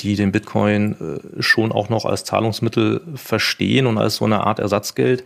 die 0.00 0.14
den 0.16 0.32
Bitcoin 0.32 0.94
äh, 1.38 1.42
schon 1.42 1.72
auch 1.72 1.88
noch 1.88 2.04
als 2.04 2.24
Zahlungsmittel 2.24 3.02
verstehen 3.14 3.86
und 3.86 3.98
als 3.98 4.16
so 4.16 4.24
eine 4.24 4.46
Art 4.46 4.58
Ersatzgeld. 4.58 5.24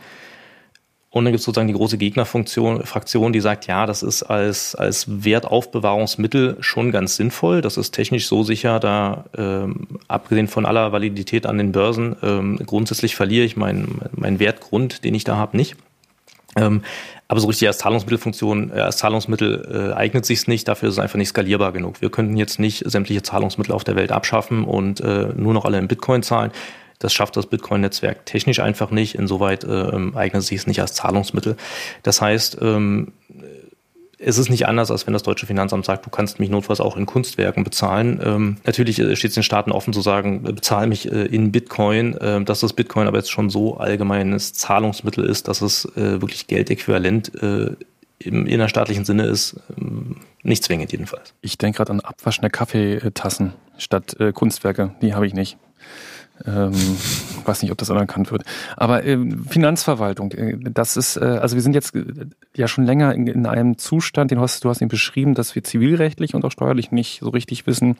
Und 1.15 1.25
dann 1.25 1.33
gibt 1.33 1.41
es 1.41 1.45
sozusagen 1.45 1.69
die 1.69 1.75
große 1.75 1.97
Gegnerfunktion, 1.97 2.85
Fraktion, 2.85 3.33
die 3.33 3.39
sagt, 3.39 3.69
ja, 3.69 3.87
das 3.87 4.03
ist 4.03 4.25
als, 4.25 4.75
als 4.75 5.25
Wertaufbewahrungsmittel 5.25 6.57
schon 6.59 6.91
ganz 6.91 7.15
sinnvoll. 7.15 7.61
Das 7.61 7.77
ist 7.77 7.93
technisch 7.93 8.27
so 8.27 8.43
sicher, 8.43 8.81
da 8.81 9.25
ähm, 9.39 9.87
abgesehen 10.09 10.49
von 10.49 10.67
aller 10.67 10.91
Validität 10.91 11.47
an 11.47 11.57
den 11.57 11.71
Börsen, 11.71 12.17
ähm, 12.21 12.59
grundsätzlich 12.67 13.15
verliere 13.15 13.45
ich 13.45 13.57
meinen 13.57 14.01
mein 14.11 14.41
Wertgrund, 14.41 15.05
den 15.05 15.15
ich 15.15 15.23
da 15.23 15.37
habe, 15.37 15.57
nicht. 15.57 15.77
Ähm, 16.57 16.83
aber 17.29 17.41
so 17.41 17.47
richtig 17.47 17.69
als 17.69 17.79
Zahlungsmittelfunktion, 17.79 18.71
äh, 18.71 18.81
als 18.81 18.99
Zahlungsmittel 18.99 19.91
äh, 19.93 19.95
eignet 19.95 20.27
sich 20.27 20.47
nicht. 20.47 20.69
Dafür 20.69 20.89
ist 20.89 20.97
es 20.97 20.99
einfach 20.99 21.17
nicht 21.17 21.29
skalierbar 21.29 21.73
genug. 21.73 22.01
Wir 22.01 22.11
könnten 22.11 22.37
jetzt 22.37 22.59
nicht 22.59 22.85
sämtliche 22.87 23.23
Zahlungsmittel 23.23 23.73
auf 23.73 23.85
der 23.85 23.97
Welt 23.97 24.13
abschaffen 24.13 24.65
und 24.65 25.01
äh, 25.01 25.29
nur 25.35 25.55
noch 25.55 25.65
alle 25.65 25.79
in 25.79 25.89
Bitcoin 25.89 26.23
zahlen. 26.23 26.53
Das 26.99 27.13
schafft 27.13 27.37
das 27.37 27.47
Bitcoin-Netzwerk 27.47 28.25
technisch 28.25 28.61
einfach 28.61 28.91
nicht. 28.91 29.15
Insoweit 29.17 29.65
äh, 29.65 29.93
eignet 30.15 30.43
sich 30.43 30.61
es 30.61 30.67
nicht 30.67 30.81
als 30.81 30.95
Zahlungsmittel. 30.95 31.57
Das 32.03 32.21
heißt, 32.21 32.59
ähm, 32.63 33.13
es 34.27 34.39
ist 34.39 34.49
nicht 34.49 34.67
anders, 34.67 34.91
als 34.91 35.07
wenn 35.07 35.13
das 35.13 35.23
deutsche 35.23 35.47
Finanzamt 35.47 35.85
sagt, 35.85 36.07
du 36.07 36.11
kannst 36.11 36.41
mich 36.41 36.49
notfalls 36.49 36.81
auch 36.81 36.97
in 36.97 37.07
Kunstwerken 37.07 37.63
bezahlen. 37.63 38.21
Ähm, 38.25 38.57
natürlich 38.65 38.99
äh, 38.99 39.17
steht 39.17 39.31
es 39.31 39.35
den 39.35 39.43
Staaten 39.43 39.71
offen 39.71 39.93
zu 39.93 40.01
sagen, 40.01 40.45
äh, 40.47 40.53
bezahle 40.53 40.87
mich 40.87 41.11
äh, 41.11 41.27
in 41.27 41.53
Bitcoin, 41.53 42.17
äh, 42.17 42.43
dass 42.43 42.61
das 42.61 42.73
Bitcoin 42.73 43.07
aber 43.07 43.19
jetzt 43.19 43.31
schon 43.31 43.51
so 43.51 43.77
allgemeines 43.77 44.55
Zahlungsmittel 44.55 45.25
ist, 45.25 45.49
dass 45.49 45.61
es 45.61 45.85
äh, 45.97 46.21
wirklich 46.23 46.47
Geldäquivalent 46.47 47.35
äh, 47.43 47.73
im 48.19 48.47
innerstaatlichen 48.47 49.05
Sinne 49.05 49.27
ist, 49.27 49.57
ähm, 49.79 50.17
nicht 50.43 50.65
zwingend 50.65 50.93
jedenfalls. 50.93 51.35
Ich 51.43 51.59
denke 51.59 51.79
gerade 51.79 51.93
an 51.93 52.01
abwaschende 52.01 52.51
Kaffeetassen 52.51 53.53
statt 53.77 54.17
Kunstwerke. 54.35 54.95
Die 55.03 55.15
habe 55.15 55.27
ich 55.27 55.35
nicht. 55.35 55.57
Ähm, 56.47 56.73
weiß 57.45 57.63
nicht, 57.63 57.71
ob 57.71 57.79
das 57.79 57.91
anerkannt 57.91 58.33
wird. 58.33 58.43
Aber 58.77 59.05
äh, 59.05 59.17
Finanzverwaltung, 59.49 60.33
äh, 60.33 60.57
das 60.59 60.97
ist, 60.97 61.17
äh, 61.17 61.21
also 61.21 61.55
wir 61.55 61.63
sind 61.63 61.75
jetzt 61.75 61.95
äh, 61.95 62.05
ja 62.57 62.67
schon 62.67 62.85
länger 62.85 63.15
in, 63.15 63.29
in, 63.29 63.47
einem 63.47 63.79
Zustand, 63.79 64.33
den 64.33 64.41
hast 64.41 64.65
du 64.65 64.69
hast 64.69 64.81
ihn 64.81 64.89
beschrieben, 64.89 65.35
dass 65.35 65.55
wir 65.55 65.63
zivilrechtlich 65.63 66.35
und 66.35 66.45
auch 66.45 66.51
steuerlich 66.51 66.91
nicht 66.91 67.21
so 67.21 67.29
richtig 67.29 67.69
wissen, 67.69 67.97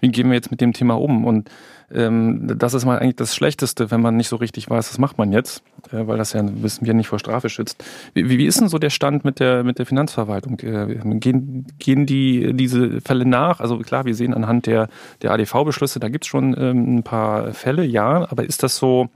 wie 0.00 0.08
gehen 0.08 0.28
wir 0.28 0.34
jetzt 0.34 0.50
mit 0.50 0.60
dem 0.60 0.72
Thema 0.72 0.94
um. 0.98 1.24
Und 1.24 1.48
das 1.88 2.74
ist 2.74 2.84
mal 2.84 2.98
eigentlich 2.98 3.14
das 3.16 3.36
Schlechteste, 3.36 3.92
wenn 3.92 4.00
man 4.00 4.16
nicht 4.16 4.28
so 4.28 4.36
richtig 4.36 4.68
weiß, 4.68 4.90
was 4.90 4.98
macht 4.98 5.18
man 5.18 5.30
jetzt, 5.30 5.62
äh, 5.92 6.06
weil 6.06 6.18
das 6.18 6.32
ja, 6.32 6.42
wissen 6.62 6.84
wir, 6.84 6.94
nicht 6.94 7.06
vor 7.06 7.20
Strafe 7.20 7.48
schützt. 7.48 7.84
Wie, 8.12 8.28
wie 8.28 8.46
ist 8.46 8.60
denn 8.60 8.68
so 8.68 8.78
der 8.78 8.90
Stand 8.90 9.24
mit 9.24 9.38
der, 9.38 9.62
mit 9.62 9.78
der 9.78 9.86
Finanzverwaltung? 9.86 10.58
Äh, 10.60 10.96
gehen, 11.20 11.66
gehen 11.78 12.04
die 12.06 12.52
diese 12.54 13.00
Fälle 13.00 13.24
nach? 13.24 13.60
Also 13.60 13.78
klar, 13.78 14.04
wir 14.04 14.16
sehen 14.16 14.34
anhand 14.34 14.66
der, 14.66 14.88
der 15.22 15.30
ADV-Beschlüsse, 15.30 16.00
da 16.00 16.08
gibt's 16.08 16.26
schon 16.26 16.56
ähm, 16.58 16.96
ein 16.96 17.02
paar 17.04 17.52
Fälle, 17.52 17.84
ja, 17.84 18.26
aber 18.28 18.44
ist 18.44 18.64
das 18.64 18.76
so, 18.76 19.08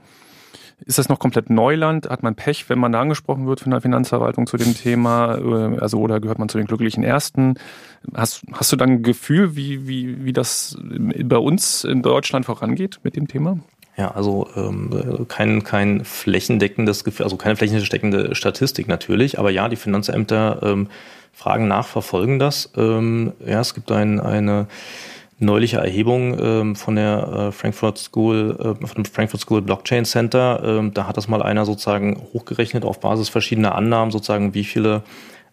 ist 0.85 0.97
das 0.97 1.09
noch 1.09 1.19
komplett 1.19 1.49
Neuland? 1.49 2.09
Hat 2.09 2.23
man 2.23 2.35
Pech, 2.35 2.69
wenn 2.69 2.79
man 2.79 2.91
da 2.91 3.01
angesprochen 3.01 3.47
wird 3.47 3.59
von 3.59 3.71
der 3.71 3.81
Finanzverwaltung 3.81 4.47
zu 4.47 4.57
dem 4.57 4.75
Thema? 4.75 5.37
Äh, 5.37 5.79
also 5.79 5.99
oder 5.99 6.19
gehört 6.19 6.39
man 6.39 6.49
zu 6.49 6.57
den 6.57 6.67
glücklichen 6.67 7.03
Ersten? 7.03 7.55
Hast, 8.13 8.43
hast 8.53 8.71
du 8.71 8.75
dann 8.75 8.89
ein 8.89 9.03
Gefühl, 9.03 9.55
wie, 9.55 9.87
wie, 9.87 10.25
wie 10.25 10.33
das 10.33 10.77
bei 10.81 11.37
uns 11.37 11.83
in 11.83 12.01
Deutschland 12.01 12.45
vorangeht 12.45 12.99
mit 13.03 13.15
dem 13.15 13.27
Thema? 13.27 13.59
Ja, 13.97 14.11
also 14.11 14.47
ähm, 14.55 15.25
kein, 15.27 15.63
kein 15.63 16.05
flächendeckendes 16.05 17.03
Gefühl, 17.03 17.25
also 17.25 17.35
keine 17.35 17.55
flächendeckende 17.57 18.35
Statistik 18.35 18.87
natürlich, 18.87 19.37
aber 19.37 19.51
ja, 19.51 19.67
die 19.67 19.75
Finanzämter 19.75 20.61
ähm, 20.63 20.87
fragen 21.33 21.67
nach, 21.67 21.87
verfolgen 21.87 22.39
das. 22.39 22.71
Ähm, 22.77 23.33
ja, 23.45 23.59
es 23.59 23.73
gibt 23.73 23.91
ein, 23.91 24.19
eine 24.19 24.67
neuliche 25.41 25.77
Erhebung 25.77 26.39
ähm, 26.39 26.75
von 26.75 26.95
der 26.95 27.47
äh, 27.47 27.51
Frankfurt 27.51 27.97
School, 27.97 28.57
äh, 28.59 28.85
von 28.85 29.03
dem 29.03 29.05
Frankfurt 29.05 29.41
School 29.41 29.61
Blockchain 29.61 30.05
Center. 30.05 30.61
Ähm, 30.63 30.93
da 30.93 31.07
hat 31.07 31.17
das 31.17 31.27
mal 31.27 31.41
einer 31.41 31.65
sozusagen 31.65 32.21
hochgerechnet 32.33 32.85
auf 32.85 32.99
Basis 32.99 33.29
verschiedener 33.29 33.75
Annahmen, 33.75 34.11
sozusagen 34.11 34.53
wie 34.53 34.63
viele 34.63 35.03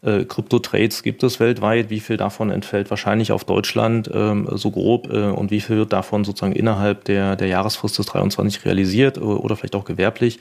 äh, 0.03 0.25
Krypto-Trades 0.25 1.03
gibt 1.03 1.23
es 1.23 1.41
weltweit, 1.41 1.91
wie 1.91 2.01
viel 2.01 2.17
davon 2.17 2.51
entfällt 2.51 2.91
wahrscheinlich 2.91 3.33
auf 3.33 3.45
Deutschland, 3.45 4.09
ähm, 4.13 4.49
so 4.53 4.71
grob, 4.71 5.13
äh, 5.13 5.31
und 5.31 5.51
wie 5.51 5.61
viel 5.61 5.77
wird 5.77 5.93
davon 5.93 6.25
sozusagen 6.25 6.53
innerhalb 6.53 7.05
der, 7.05 7.35
der 7.35 7.49
Jahresfrist 7.49 7.99
des 7.99 8.07
23 8.07 8.65
realisiert 8.65 9.17
äh, 9.17 9.21
oder 9.21 9.57
vielleicht 9.57 9.75
auch 9.75 9.85
gewerblich 9.85 10.39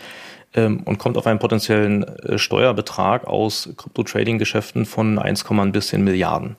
ähm, 0.54 0.82
und 0.86 1.00
kommt 1.00 1.18
auf 1.18 1.26
einen 1.26 1.40
potenziellen 1.40 2.04
äh, 2.04 2.38
Steuerbetrag 2.38 3.26
aus 3.26 3.70
Krypto-Trading-Geschäften 3.78 4.86
von 4.86 5.18
1, 5.18 5.50
ein 5.50 5.72
bisschen 5.72 6.04
Milliarden. 6.04 6.56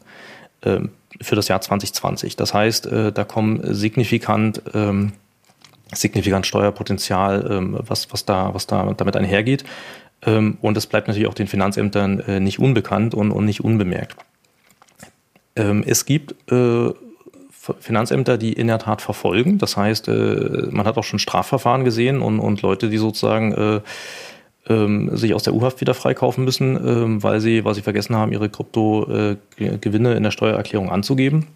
Ähm, 0.62 0.90
für 1.20 1.36
das 1.36 1.48
Jahr 1.48 1.60
2020. 1.60 2.36
Das 2.36 2.54
heißt, 2.54 2.86
äh, 2.86 3.12
da 3.12 3.24
kommen 3.24 3.74
signifikant 3.74 4.62
ähm, 4.74 5.12
signifikant 5.92 6.46
Steuerpotenzial, 6.46 7.48
ähm, 7.50 7.78
was, 7.80 8.12
was, 8.12 8.26
da, 8.26 8.52
was 8.52 8.66
da 8.66 8.92
damit 8.92 9.16
einhergeht. 9.16 9.64
Und 10.20 10.74
das 10.74 10.86
bleibt 10.86 11.06
natürlich 11.06 11.28
auch 11.28 11.34
den 11.34 11.46
Finanzämtern 11.46 12.20
äh, 12.20 12.40
nicht 12.40 12.58
unbekannt 12.58 13.14
und, 13.14 13.30
und 13.30 13.44
nicht 13.44 13.62
unbemerkt. 13.62 14.16
Es 15.54 16.04
gibt 16.06 16.52
äh, 16.52 16.90
Finanzämter, 17.78 18.36
die 18.36 18.52
in 18.52 18.66
der 18.66 18.80
Tat 18.80 19.00
verfolgen. 19.00 19.58
Das 19.58 19.76
heißt, 19.76 20.08
man 20.08 20.86
hat 20.86 20.98
auch 20.98 21.04
schon 21.04 21.20
Strafverfahren 21.20 21.84
gesehen 21.84 22.20
und, 22.20 22.40
und 22.40 22.62
Leute, 22.62 22.90
die 22.90 22.98
sozusagen 22.98 23.80
ähm, 24.68 25.16
sich 25.16 25.34
aus 25.34 25.42
der 25.42 25.54
U-Haft 25.54 25.80
wieder 25.80 25.94
freikaufen 25.94 26.44
müssen, 26.44 26.76
ähm, 26.76 27.22
weil 27.22 27.40
sie, 27.40 27.64
weil 27.64 27.74
sie 27.74 27.82
vergessen 27.82 28.16
haben, 28.16 28.32
ihre 28.32 28.48
Kryptogewinne 28.48 30.14
in 30.14 30.22
der 30.22 30.30
Steuererklärung 30.30 30.90
anzugeben. 30.90 31.46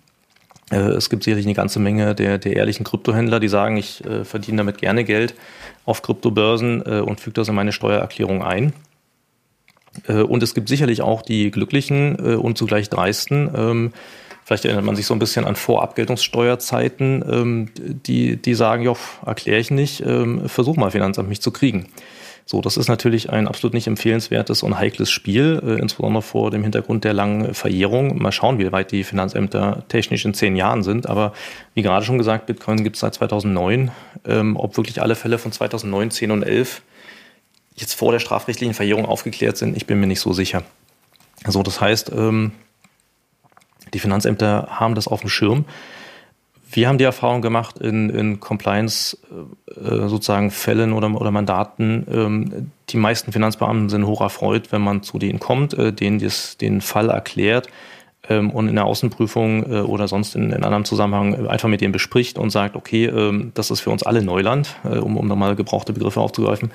Äh, 0.70 0.77
es 0.77 1.11
gibt 1.11 1.25
sicherlich 1.25 1.46
eine 1.46 1.55
ganze 1.55 1.79
Menge 1.79 2.14
der, 2.14 2.38
der 2.38 2.57
ehrlichen 2.57 2.85
Kryptohändler, 2.85 3.40
die 3.40 3.48
sagen, 3.48 3.77
ich 3.77 4.05
äh, 4.05 4.25
verdiene 4.25 4.59
damit 4.59 4.79
gerne 4.79 5.05
Geld 5.05 5.35
auf 5.85 6.03
Kryptobörsen 6.03 6.83
äh, 6.87 7.01
und 7.01 7.20
füge 7.20 7.35
das 7.35 7.48
in 7.48 7.55
meine 7.55 7.72
Steuererklärung 7.72 8.42
ein. 8.42 8.72
Äh, 10.07 10.22
und 10.22 10.42
es 10.42 10.55
gibt 10.55 10.68
sicherlich 10.68 11.03
auch 11.03 11.22
die 11.22 11.51
glücklichen 11.51 12.16
äh, 12.18 12.35
und 12.35 12.59
zugleich 12.59 12.88
dreisten, 12.88 13.51
ähm, 13.55 13.92
Vielleicht 14.44 14.64
erinnert 14.64 14.85
man 14.85 14.96
sich 14.96 15.07
so 15.07 15.14
ein 15.14 15.20
bisschen 15.20 15.44
an 15.44 15.55
Vorabgeltungssteuerzeiten, 15.55 17.25
ähm, 17.31 17.68
die, 17.77 18.37
die 18.37 18.55
sagen, 18.55 18.83
ja, 18.83 18.94
erkläre 19.25 19.61
ich 19.61 19.70
nicht, 19.70 20.05
ähm, 20.05 20.48
versuch 20.48 20.77
mal 20.77 20.90
Finanzamt 20.90 21.29
mich 21.29 21.40
zu 21.40 21.53
kriegen. 21.53 21.87
So, 22.44 22.61
das 22.61 22.76
ist 22.76 22.88
natürlich 22.88 23.31
ein 23.31 23.46
absolut 23.46 23.72
nicht 23.72 23.87
empfehlenswertes 23.87 24.62
und 24.62 24.78
heikles 24.78 25.11
Spiel, 25.11 25.62
äh, 25.64 25.81
insbesondere 25.81 26.22
vor 26.22 26.50
dem 26.50 26.62
Hintergrund 26.62 27.05
der 27.05 27.12
langen 27.12 27.55
Verjährung. 27.55 28.20
Mal 28.20 28.33
schauen, 28.33 28.59
wie 28.59 28.70
weit 28.72 28.92
die 28.92 29.05
Finanzämter 29.05 29.85
technisch 29.88 30.24
in 30.24 30.35
zehn 30.35 30.57
Jahren 30.57 30.83
sind. 30.83 31.09
Aber 31.09 31.33
wie 31.74 31.83
gerade 31.83 32.05
schon 32.05 32.18
gesagt, 32.18 32.46
Bitcoin 32.46 32.83
gibt 32.83 32.96
es 32.96 33.00
seit 33.00 33.14
2009. 33.14 33.90
Ähm, 34.26 34.57
ob 34.57 34.76
wirklich 34.76 35.00
alle 35.00 35.14
Fälle 35.14 35.38
von 35.38 35.52
2009, 35.52 36.11
10 36.11 36.31
und 36.31 36.42
11 36.42 36.83
jetzt 37.74 37.94
vor 37.94 38.12
der 38.12 38.18
strafrechtlichen 38.18 38.74
Verjährung 38.74 39.07
aufgeklärt 39.07 39.57
sind, 39.57 39.76
ich 39.76 39.87
bin 39.87 39.98
mir 39.98 40.07
nicht 40.07 40.20
so 40.20 40.33
sicher. 40.33 40.62
So, 41.46 41.62
das 41.62 41.81
heißt, 41.81 42.12
ähm, 42.14 42.52
die 43.94 43.98
Finanzämter 43.98 44.68
haben 44.70 44.94
das 44.94 45.09
auf 45.09 45.20
dem 45.20 45.31
Schirm. 45.31 45.64
Wir 46.74 46.88
haben 46.88 46.96
die 46.96 47.04
Erfahrung 47.04 47.42
gemacht 47.42 47.78
in, 47.78 48.08
in 48.08 48.40
Compliance 48.40 49.18
äh, 49.68 50.08
sozusagen 50.08 50.50
Fällen 50.50 50.94
oder, 50.94 51.14
oder 51.14 51.30
Mandaten. 51.30 52.06
Ähm, 52.11 52.70
die 52.88 52.96
meisten 52.96 53.30
Finanzbeamten 53.30 53.90
sind 53.90 54.06
hoch 54.06 54.22
erfreut, 54.22 54.72
wenn 54.72 54.80
man 54.80 55.02
zu 55.02 55.18
denen 55.18 55.38
kommt, 55.38 55.74
äh, 55.74 55.92
denen 55.92 56.18
das, 56.18 56.56
den 56.56 56.80
Fall 56.80 57.11
erklärt 57.11 57.68
ähm, 58.28 58.50
und 58.50 58.68
in 58.68 58.76
der 58.76 58.87
Außenprüfung 58.87 59.70
äh, 59.70 59.80
oder 59.80 60.08
sonst 60.08 60.35
in, 60.35 60.50
in 60.50 60.64
anderem 60.64 60.87
Zusammenhang 60.87 61.46
einfach 61.46 61.68
mit 61.68 61.82
denen 61.82 61.92
bespricht 61.92 62.38
und 62.38 62.48
sagt, 62.48 62.74
okay, 62.74 63.04
ähm, 63.04 63.52
das 63.54 63.70
ist 63.70 63.80
für 63.80 63.90
uns 63.90 64.02
alle 64.02 64.22
Neuland, 64.22 64.76
äh, 64.85 64.96
um, 64.96 65.18
um 65.18 65.26
nochmal 65.26 65.56
gebrauchte 65.56 65.92
Begriffe 65.92 66.20
aufzugreifen. 66.20 66.70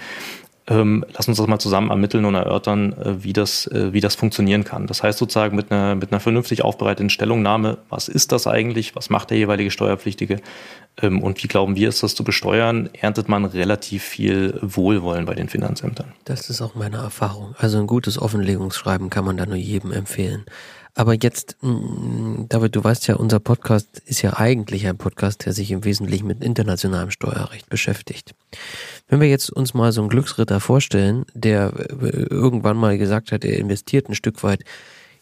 Ähm, 0.69 1.05
lass 1.13 1.29
uns 1.29 1.37
das 1.37 1.47
mal 1.47 1.59
zusammen 1.59 1.91
ermitteln 1.91 2.25
und 2.25 2.35
erörtern, 2.35 2.91
äh, 2.93 3.23
wie, 3.23 3.31
das, 3.31 3.67
äh, 3.67 3.93
wie 3.93 4.01
das 4.01 4.15
funktionieren 4.15 4.65
kann. 4.65 4.85
Das 4.85 5.01
heißt 5.01 5.17
sozusagen 5.17 5.55
mit 5.55 5.71
einer, 5.71 5.95
mit 5.95 6.11
einer 6.11 6.19
vernünftig 6.19 6.61
aufbereiteten 6.61 7.09
Stellungnahme, 7.09 7.77
was 7.89 8.09
ist 8.09 8.33
das 8.33 8.47
eigentlich, 8.47 8.93
was 8.93 9.09
macht 9.09 9.29
der 9.29 9.37
jeweilige 9.37 9.71
Steuerpflichtige 9.71 10.41
ähm, 11.01 11.23
und 11.23 11.41
wie 11.41 11.47
glauben 11.47 11.77
wir, 11.77 11.87
ist 11.87 12.03
das 12.03 12.15
zu 12.15 12.25
besteuern, 12.25 12.89
erntet 12.91 13.29
man 13.29 13.45
relativ 13.45 14.03
viel 14.03 14.59
Wohlwollen 14.61 15.25
bei 15.25 15.35
den 15.35 15.47
Finanzämtern. 15.47 16.11
Das 16.25 16.49
ist 16.49 16.61
auch 16.61 16.75
meine 16.75 16.97
Erfahrung. 16.97 17.55
Also 17.57 17.77
ein 17.77 17.87
gutes 17.87 18.21
Offenlegungsschreiben 18.21 19.09
kann 19.09 19.23
man 19.23 19.37
da 19.37 19.45
nur 19.45 19.55
jedem 19.55 19.93
empfehlen. 19.93 20.43
Aber 20.97 21.13
jetzt, 21.13 21.57
mm, 21.61 22.45
David, 22.49 22.75
du 22.75 22.83
weißt 22.83 23.05
ja, 23.05 23.17
unser 23.17 23.39
Podcast 23.39 24.01
ist 24.07 24.23
ja 24.23 24.35
eigentlich 24.37 24.87
ein 24.87 24.97
Podcast, 24.97 25.45
der 25.45 25.53
sich 25.53 25.69
im 25.69 25.85
Wesentlichen 25.85 26.25
mit 26.25 26.43
internationalem 26.43 27.11
Steuerrecht 27.11 27.69
beschäftigt. 27.69 28.33
Wenn 29.07 29.21
wir 29.21 29.29
jetzt 29.29 29.51
uns 29.51 29.75
mal 29.75 29.91
so 29.91 30.01
einen 30.01 30.09
Glücksritter 30.09 30.59
vorstellen, 30.59 31.27
der 31.35 31.71
äh, 32.01 32.23
irgendwann 32.31 32.77
mal 32.77 32.97
gesagt 32.97 33.31
hat, 33.31 33.45
er 33.45 33.59
investiert 33.59 34.09
ein 34.09 34.15
Stück 34.15 34.41
weit 34.41 34.63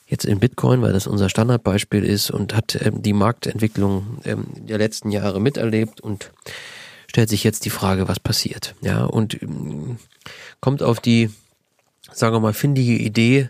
jetzt 0.08 0.24
in 0.24 0.40
Bitcoin, 0.40 0.82
weil 0.82 0.94
das 0.94 1.08
unser 1.08 1.28
Standardbeispiel 1.28 2.06
ist 2.06 2.32
und 2.32 2.56
hat 2.56 2.80
ähm, 2.82 3.02
die 3.02 3.12
Marktentwicklung 3.12 4.20
ähm, 4.24 4.46
der 4.56 4.78
letzten 4.78 5.12
Jahre 5.12 5.42
miterlebt 5.42 6.00
und 6.00 6.32
stellt 7.08 7.28
sich 7.28 7.44
jetzt 7.44 7.66
die 7.66 7.70
Frage, 7.70 8.08
was 8.08 8.22
passiert. 8.22 8.76
Ja, 8.80 9.04
und 9.04 9.42
ähm, 9.44 9.98
kommt 10.62 10.82
auf 10.82 11.02
die, 11.02 11.32
sagen 12.14 12.34
wir 12.34 12.40
mal, 12.40 12.54
findige 12.54 12.94
Idee, 12.94 13.50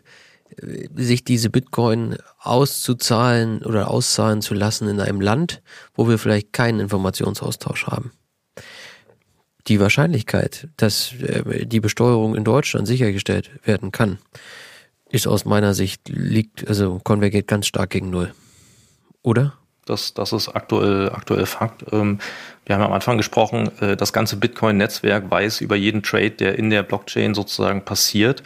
sich 0.95 1.23
diese 1.23 1.49
Bitcoin 1.49 2.17
auszuzahlen 2.39 3.63
oder 3.63 3.89
auszahlen 3.89 4.41
zu 4.41 4.53
lassen 4.53 4.87
in 4.87 4.99
einem 4.99 5.21
Land, 5.21 5.61
wo 5.93 6.07
wir 6.07 6.17
vielleicht 6.17 6.53
keinen 6.53 6.79
Informationsaustausch 6.79 7.87
haben. 7.87 8.11
Die 9.67 9.79
Wahrscheinlichkeit, 9.79 10.67
dass 10.77 11.13
äh, 11.13 11.65
die 11.65 11.79
Besteuerung 11.79 12.35
in 12.35 12.43
Deutschland 12.43 12.87
sichergestellt 12.87 13.49
werden 13.63 13.91
kann, 13.91 14.19
ist 15.09 15.27
aus 15.27 15.45
meiner 15.45 15.73
Sicht 15.73 16.09
liegt, 16.09 16.67
also 16.67 16.99
konvergiert 17.03 17.47
ganz 17.47 17.67
stark 17.67 17.89
gegen 17.89 18.09
Null. 18.09 18.33
Oder? 19.23 19.53
Das, 19.85 20.13
das 20.13 20.33
ist 20.33 20.49
aktuell, 20.49 21.09
aktuell 21.09 21.45
Fakt. 21.45 21.85
Ähm, 21.91 22.19
wir 22.65 22.75
haben 22.75 22.83
am 22.83 22.93
Anfang 22.93 23.17
gesprochen, 23.17 23.69
äh, 23.81 23.95
das 23.95 24.13
ganze 24.13 24.35
Bitcoin-Netzwerk 24.37 25.29
weiß 25.29 25.61
über 25.61 25.75
jeden 25.75 26.03
Trade, 26.03 26.31
der 26.31 26.57
in 26.57 26.69
der 26.69 26.83
Blockchain 26.83 27.33
sozusagen 27.33 27.85
passiert. 27.85 28.43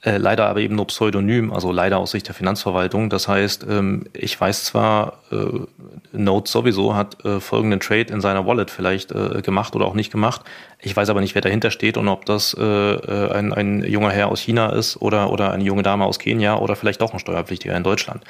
Äh, 0.00 0.18
leider 0.18 0.46
aber 0.46 0.60
eben 0.60 0.76
nur 0.76 0.86
pseudonym, 0.86 1.52
also 1.52 1.72
leider 1.72 1.98
aus 1.98 2.12
Sicht 2.12 2.28
der 2.28 2.34
Finanzverwaltung. 2.34 3.10
Das 3.10 3.26
heißt, 3.26 3.66
ähm, 3.68 4.04
ich 4.12 4.40
weiß 4.40 4.62
zwar, 4.62 5.24
äh, 5.32 5.66
Node 6.12 6.48
sowieso 6.48 6.94
hat 6.94 7.24
äh, 7.24 7.40
folgenden 7.40 7.80
Trade 7.80 8.12
in 8.12 8.20
seiner 8.20 8.46
Wallet 8.46 8.70
vielleicht 8.70 9.10
äh, 9.10 9.42
gemacht 9.42 9.74
oder 9.74 9.86
auch 9.86 9.94
nicht 9.94 10.12
gemacht. 10.12 10.42
Ich 10.80 10.94
weiß 10.94 11.10
aber 11.10 11.20
nicht, 11.20 11.34
wer 11.34 11.42
dahinter 11.42 11.72
steht 11.72 11.96
und 11.96 12.06
ob 12.06 12.26
das 12.26 12.54
äh, 12.56 12.62
äh, 12.62 13.32
ein, 13.32 13.52
ein 13.52 13.82
junger 13.82 14.10
Herr 14.10 14.28
aus 14.28 14.40
China 14.40 14.68
ist 14.68 15.02
oder, 15.02 15.32
oder 15.32 15.50
eine 15.50 15.64
junge 15.64 15.82
Dame 15.82 16.04
aus 16.04 16.20
Kenia 16.20 16.58
oder 16.58 16.76
vielleicht 16.76 17.02
auch 17.02 17.12
ein 17.12 17.18
Steuerpflichtiger 17.18 17.76
in 17.76 17.82
Deutschland. 17.82 18.22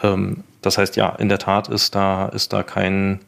Ähm, 0.00 0.44
das 0.62 0.78
heißt, 0.78 0.94
ja, 0.94 1.08
in 1.16 1.28
der 1.28 1.40
Tat 1.40 1.66
ist 1.66 1.96
da, 1.96 2.26
ist 2.26 2.52
da 2.52 2.62
kein, 2.62 3.18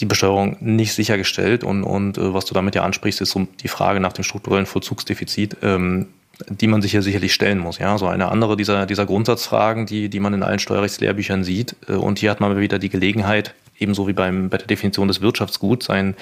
die 0.00 0.06
Besteuerung 0.06 0.56
nicht 0.58 0.94
sichergestellt 0.94 1.62
und, 1.62 1.84
und 1.84 2.18
was 2.18 2.44
du 2.44 2.54
damit 2.54 2.74
ja 2.74 2.82
ansprichst, 2.82 3.20
ist 3.20 3.30
so 3.30 3.46
die 3.62 3.68
Frage 3.68 4.00
nach 4.00 4.14
dem 4.14 4.24
strukturellen 4.24 4.66
Vollzugsdefizit. 4.66 5.58
Ähm, 5.62 6.08
die 6.48 6.66
man 6.66 6.82
sich 6.82 6.92
ja 6.92 7.02
sicherlich 7.02 7.34
stellen 7.34 7.58
muss. 7.58 7.78
Ja, 7.78 7.98
so 7.98 8.06
eine 8.06 8.30
andere 8.30 8.56
dieser, 8.56 8.86
dieser 8.86 9.06
Grundsatzfragen, 9.06 9.86
die, 9.86 10.08
die 10.08 10.20
man 10.20 10.34
in 10.34 10.42
allen 10.42 10.58
Steuerrechtslehrbüchern 10.58 11.44
sieht. 11.44 11.76
Äh, 11.88 11.92
und 11.92 12.18
hier 12.18 12.30
hat 12.30 12.40
man 12.40 12.58
wieder 12.58 12.78
die 12.78 12.88
Gelegenheit, 12.88 13.54
ebenso 13.80 14.06
wie 14.06 14.12
beim, 14.12 14.48
bei 14.48 14.58
der 14.58 14.66
Definition 14.66 15.08
des 15.08 15.20
Wirtschaftsguts, 15.20 15.86
sein 15.86 16.14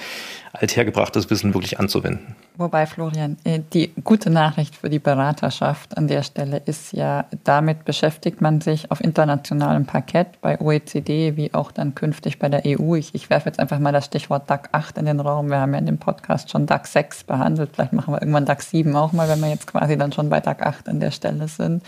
althergebrachtes 0.53 1.29
Wissen 1.29 1.53
wirklich 1.53 1.79
anzuwenden. 1.79 2.35
Wobei, 2.57 2.85
Florian, 2.87 3.37
äh, 3.43 3.59
die 3.73 3.91
gute 4.03 4.29
Nachricht 4.29 4.75
für 4.75 4.89
die 4.89 4.99
Beraterschaft 4.99 5.97
an 5.97 6.07
der 6.07 6.23
Stelle 6.23 6.61
ist 6.65 6.91
ja, 6.93 7.25
damit 7.43 7.85
beschäftigt 7.85 8.41
man 8.41 8.59
sich 8.59 8.89
auf 8.91 9.01
internationalem 9.01 9.85
Parkett 9.85 10.41
bei 10.41 10.59
OECD 10.59 11.37
wie 11.37 11.53
auch 11.53 11.71
dann 11.71 11.95
künftig 11.95 12.39
bei 12.39 12.49
der 12.49 12.63
EU. 12.65 12.95
Ich, 12.95 13.13
ich 13.13 13.29
werfe 13.29 13.47
jetzt 13.47 13.59
einfach 13.59 13.79
mal 13.79 13.91
das 13.91 14.05
Stichwort 14.05 14.49
DAC 14.49 14.69
8 14.71 14.97
in 14.97 15.05
den 15.05 15.19
Raum. 15.19 15.49
Wir 15.49 15.59
haben 15.59 15.73
ja 15.73 15.79
in 15.79 15.85
dem 15.85 15.99
Podcast 15.99 16.49
schon 16.49 16.65
DAC 16.65 16.87
6 16.87 17.23
behandelt. 17.25 17.71
Vielleicht 17.73 17.93
machen 17.93 18.13
wir 18.13 18.21
irgendwann 18.21 18.45
DAC 18.45 18.61
7 18.61 18.95
auch 18.95 19.13
mal, 19.13 19.29
wenn 19.29 19.39
wir 19.39 19.49
jetzt 19.49 19.67
quasi 19.67 19.97
dann 19.97 20.11
schon 20.11 20.29
bei 20.29 20.39
DAC 20.39 20.65
8 20.65 20.89
an 20.89 20.99
der 20.99 21.11
Stelle 21.11 21.47
sind. 21.47 21.83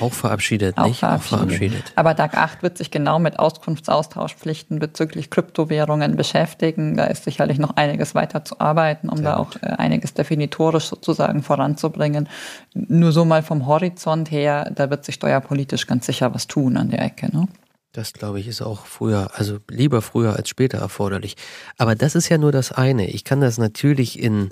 Auch 0.00 0.12
verabschiedet, 0.12 0.78
auch 0.78 0.86
nicht? 0.86 0.98
Verabschiedet. 0.98 1.32
Auch 1.32 1.38
verabschiedet. 1.38 1.92
Aber 1.96 2.14
DAG 2.14 2.34
8 2.34 2.62
wird 2.62 2.78
sich 2.78 2.90
genau 2.90 3.18
mit 3.18 3.38
Auskunftsaustauschpflichten 3.38 4.78
bezüglich 4.78 5.30
Kryptowährungen 5.30 6.16
beschäftigen. 6.16 6.96
Da 6.96 7.04
ist 7.04 7.24
sicherlich 7.24 7.58
noch 7.58 7.76
einiges 7.76 8.14
weiter 8.14 8.44
zu 8.44 8.60
arbeiten, 8.60 9.08
um 9.08 9.18
Sehr 9.18 9.26
da 9.26 9.36
auch 9.36 9.56
äh, 9.56 9.66
einiges 9.66 10.14
definitorisch 10.14 10.86
sozusagen 10.86 11.42
voranzubringen. 11.42 12.28
Nur 12.74 13.12
so 13.12 13.24
mal 13.24 13.42
vom 13.42 13.66
Horizont 13.66 14.30
her, 14.30 14.70
da 14.74 14.90
wird 14.90 15.04
sich 15.04 15.16
steuerpolitisch 15.16 15.86
ganz 15.86 16.06
sicher 16.06 16.34
was 16.34 16.46
tun 16.46 16.76
an 16.76 16.90
der 16.90 17.02
Ecke. 17.02 17.34
Ne? 17.34 17.48
Das 17.92 18.12
glaube 18.12 18.38
ich 18.38 18.46
ist 18.46 18.62
auch 18.62 18.86
früher, 18.86 19.30
also 19.34 19.58
lieber 19.68 20.02
früher 20.02 20.36
als 20.36 20.48
später 20.48 20.78
erforderlich. 20.78 21.36
Aber 21.78 21.94
das 21.94 22.14
ist 22.14 22.28
ja 22.28 22.38
nur 22.38 22.52
das 22.52 22.70
eine. 22.70 23.08
Ich 23.08 23.24
kann 23.24 23.40
das 23.40 23.58
natürlich 23.58 24.18
in 24.18 24.50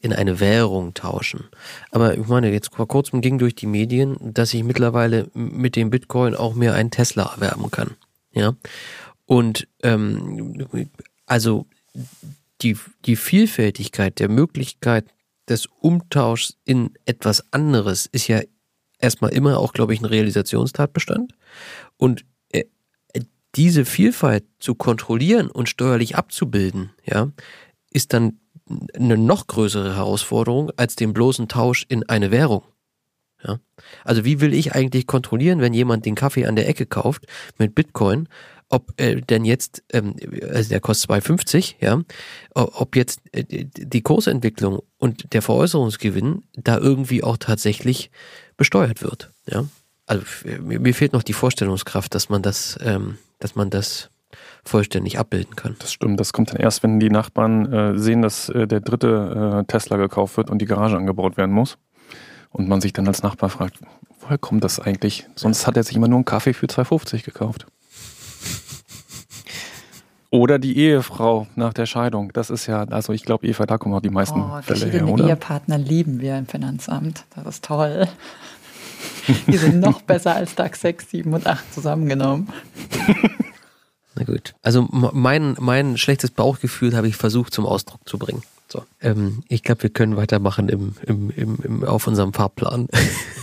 in 0.00 0.12
eine 0.12 0.40
Währung 0.40 0.94
tauschen. 0.94 1.44
Aber 1.90 2.16
ich 2.16 2.26
meine, 2.26 2.52
jetzt 2.52 2.74
vor 2.74 2.86
kurzem 2.86 3.20
ging 3.20 3.38
durch 3.38 3.54
die 3.54 3.66
Medien, 3.66 4.16
dass 4.20 4.54
ich 4.54 4.62
mittlerweile 4.62 5.28
mit 5.34 5.76
dem 5.76 5.90
Bitcoin 5.90 6.34
auch 6.34 6.54
mir 6.54 6.74
einen 6.74 6.90
Tesla 6.90 7.32
erwerben 7.34 7.70
kann. 7.70 7.96
Ja. 8.32 8.54
Und 9.26 9.66
ähm, 9.82 10.56
also 11.26 11.66
die, 12.62 12.76
die 13.04 13.16
Vielfältigkeit 13.16 14.18
der 14.18 14.28
Möglichkeit 14.28 15.06
des 15.48 15.66
Umtauschs 15.66 16.56
in 16.64 16.90
etwas 17.04 17.44
anderes 17.52 18.06
ist 18.06 18.28
ja 18.28 18.40
erstmal 18.98 19.32
immer 19.32 19.58
auch, 19.58 19.72
glaube 19.72 19.94
ich, 19.94 20.00
ein 20.00 20.06
Realisationstatbestand. 20.06 21.34
Und 21.96 22.24
äh, 22.50 22.64
diese 23.54 23.84
Vielfalt 23.84 24.44
zu 24.58 24.74
kontrollieren 24.74 25.50
und 25.50 25.68
steuerlich 25.68 26.16
abzubilden, 26.16 26.90
ja, 27.04 27.30
ist 27.90 28.12
dann 28.12 28.38
eine 28.94 29.16
noch 29.16 29.46
größere 29.46 29.96
Herausforderung 29.96 30.70
als 30.76 30.96
den 30.96 31.12
bloßen 31.12 31.48
Tausch 31.48 31.86
in 31.88 32.08
eine 32.08 32.30
Währung. 32.30 32.62
Ja? 33.44 33.58
Also 34.04 34.24
wie 34.24 34.40
will 34.40 34.54
ich 34.54 34.74
eigentlich 34.74 35.06
kontrollieren, 35.06 35.60
wenn 35.60 35.74
jemand 35.74 36.06
den 36.06 36.14
Kaffee 36.14 36.46
an 36.46 36.56
der 36.56 36.68
Ecke 36.68 36.86
kauft 36.86 37.26
mit 37.58 37.74
Bitcoin, 37.74 38.28
ob 38.68 38.92
äh, 39.00 39.20
denn 39.20 39.44
jetzt, 39.44 39.82
ähm, 39.92 40.14
also 40.52 40.68
der 40.68 40.80
kostet 40.80 41.10
2,50, 41.10 41.76
ja, 41.80 42.02
ob 42.54 42.96
jetzt 42.96 43.20
äh, 43.32 43.44
die 43.64 44.02
Kursentwicklung 44.02 44.80
und 44.98 45.32
der 45.32 45.42
Veräußerungsgewinn 45.42 46.42
da 46.54 46.78
irgendwie 46.78 47.22
auch 47.22 47.38
tatsächlich 47.38 48.10
besteuert 48.56 49.02
wird. 49.02 49.30
Ja? 49.46 49.64
Also 50.06 50.24
mir 50.60 50.94
fehlt 50.94 51.12
noch 51.12 51.22
die 51.22 51.32
Vorstellungskraft, 51.32 52.14
dass 52.14 52.28
man 52.28 52.42
das, 52.42 52.78
ähm, 52.82 53.18
dass 53.38 53.54
man 53.54 53.70
das 53.70 54.10
vollständig 54.64 55.18
abbilden 55.18 55.56
kann. 55.56 55.76
Das 55.78 55.92
stimmt, 55.92 56.20
das 56.20 56.32
kommt 56.32 56.50
dann 56.50 56.60
erst, 56.60 56.82
wenn 56.82 57.00
die 57.00 57.10
Nachbarn 57.10 57.72
äh, 57.72 57.98
sehen, 57.98 58.22
dass 58.22 58.48
äh, 58.48 58.66
der 58.66 58.80
dritte 58.80 59.62
äh, 59.62 59.64
Tesla 59.64 59.96
gekauft 59.96 60.36
wird 60.36 60.50
und 60.50 60.58
die 60.58 60.66
Garage 60.66 60.96
angebaut 60.96 61.36
werden 61.36 61.54
muss. 61.54 61.78
Und 62.50 62.68
man 62.68 62.80
sich 62.80 62.92
dann 62.92 63.06
als 63.06 63.22
Nachbar 63.22 63.50
fragt, 63.50 63.78
woher 64.20 64.38
kommt 64.38 64.64
das 64.64 64.80
eigentlich? 64.80 65.26
Sonst 65.34 65.66
hat 65.66 65.76
er 65.76 65.82
sich 65.82 65.96
immer 65.96 66.08
nur 66.08 66.18
einen 66.18 66.24
Kaffee 66.24 66.54
für 66.54 66.66
2,50 66.66 67.24
gekauft. 67.24 67.66
Oder 70.30 70.58
die 70.58 70.76
Ehefrau 70.76 71.46
nach 71.56 71.72
der 71.72 71.86
Scheidung. 71.86 72.32
Das 72.34 72.50
ist 72.50 72.66
ja, 72.66 72.82
also 72.84 73.14
ich 73.14 73.24
glaube, 73.24 73.46
Eva, 73.46 73.64
da 73.64 73.78
kommen 73.78 73.94
auch 73.94 74.02
die 74.02 74.10
meisten 74.10 74.40
oh, 74.40 74.60
Fälle 74.60 74.86
her, 74.86 75.08
oder? 75.08 75.26
Ehepartner 75.26 75.78
lieben 75.78 76.20
wir 76.20 76.36
im 76.36 76.46
Finanzamt. 76.46 77.24
Das 77.34 77.46
ist 77.46 77.64
toll. 77.64 78.06
Die 79.46 79.56
sind 79.56 79.80
noch 79.80 80.02
besser 80.06 80.34
als 80.34 80.54
DAX 80.54 80.82
6, 80.82 81.10
7 81.10 81.32
und 81.32 81.46
8 81.46 81.72
zusammengenommen. 81.72 82.48
Na 84.18 84.24
gut. 84.24 84.54
Also 84.62 84.88
mein, 84.90 85.56
mein 85.60 85.96
schlechtes 85.96 86.32
Bauchgefühl 86.32 86.96
habe 86.96 87.06
ich 87.06 87.16
versucht 87.16 87.54
zum 87.54 87.66
Ausdruck 87.66 88.00
zu 88.08 88.18
bringen. 88.18 88.42
So. 88.66 88.82
Ähm, 89.00 89.44
ich 89.48 89.62
glaube, 89.62 89.84
wir 89.84 89.90
können 89.90 90.16
weitermachen 90.16 90.68
im, 90.68 90.94
im, 91.06 91.30
im, 91.30 91.58
im, 91.62 91.84
auf 91.84 92.06
unserem 92.06 92.34
Fahrplan. 92.34 92.88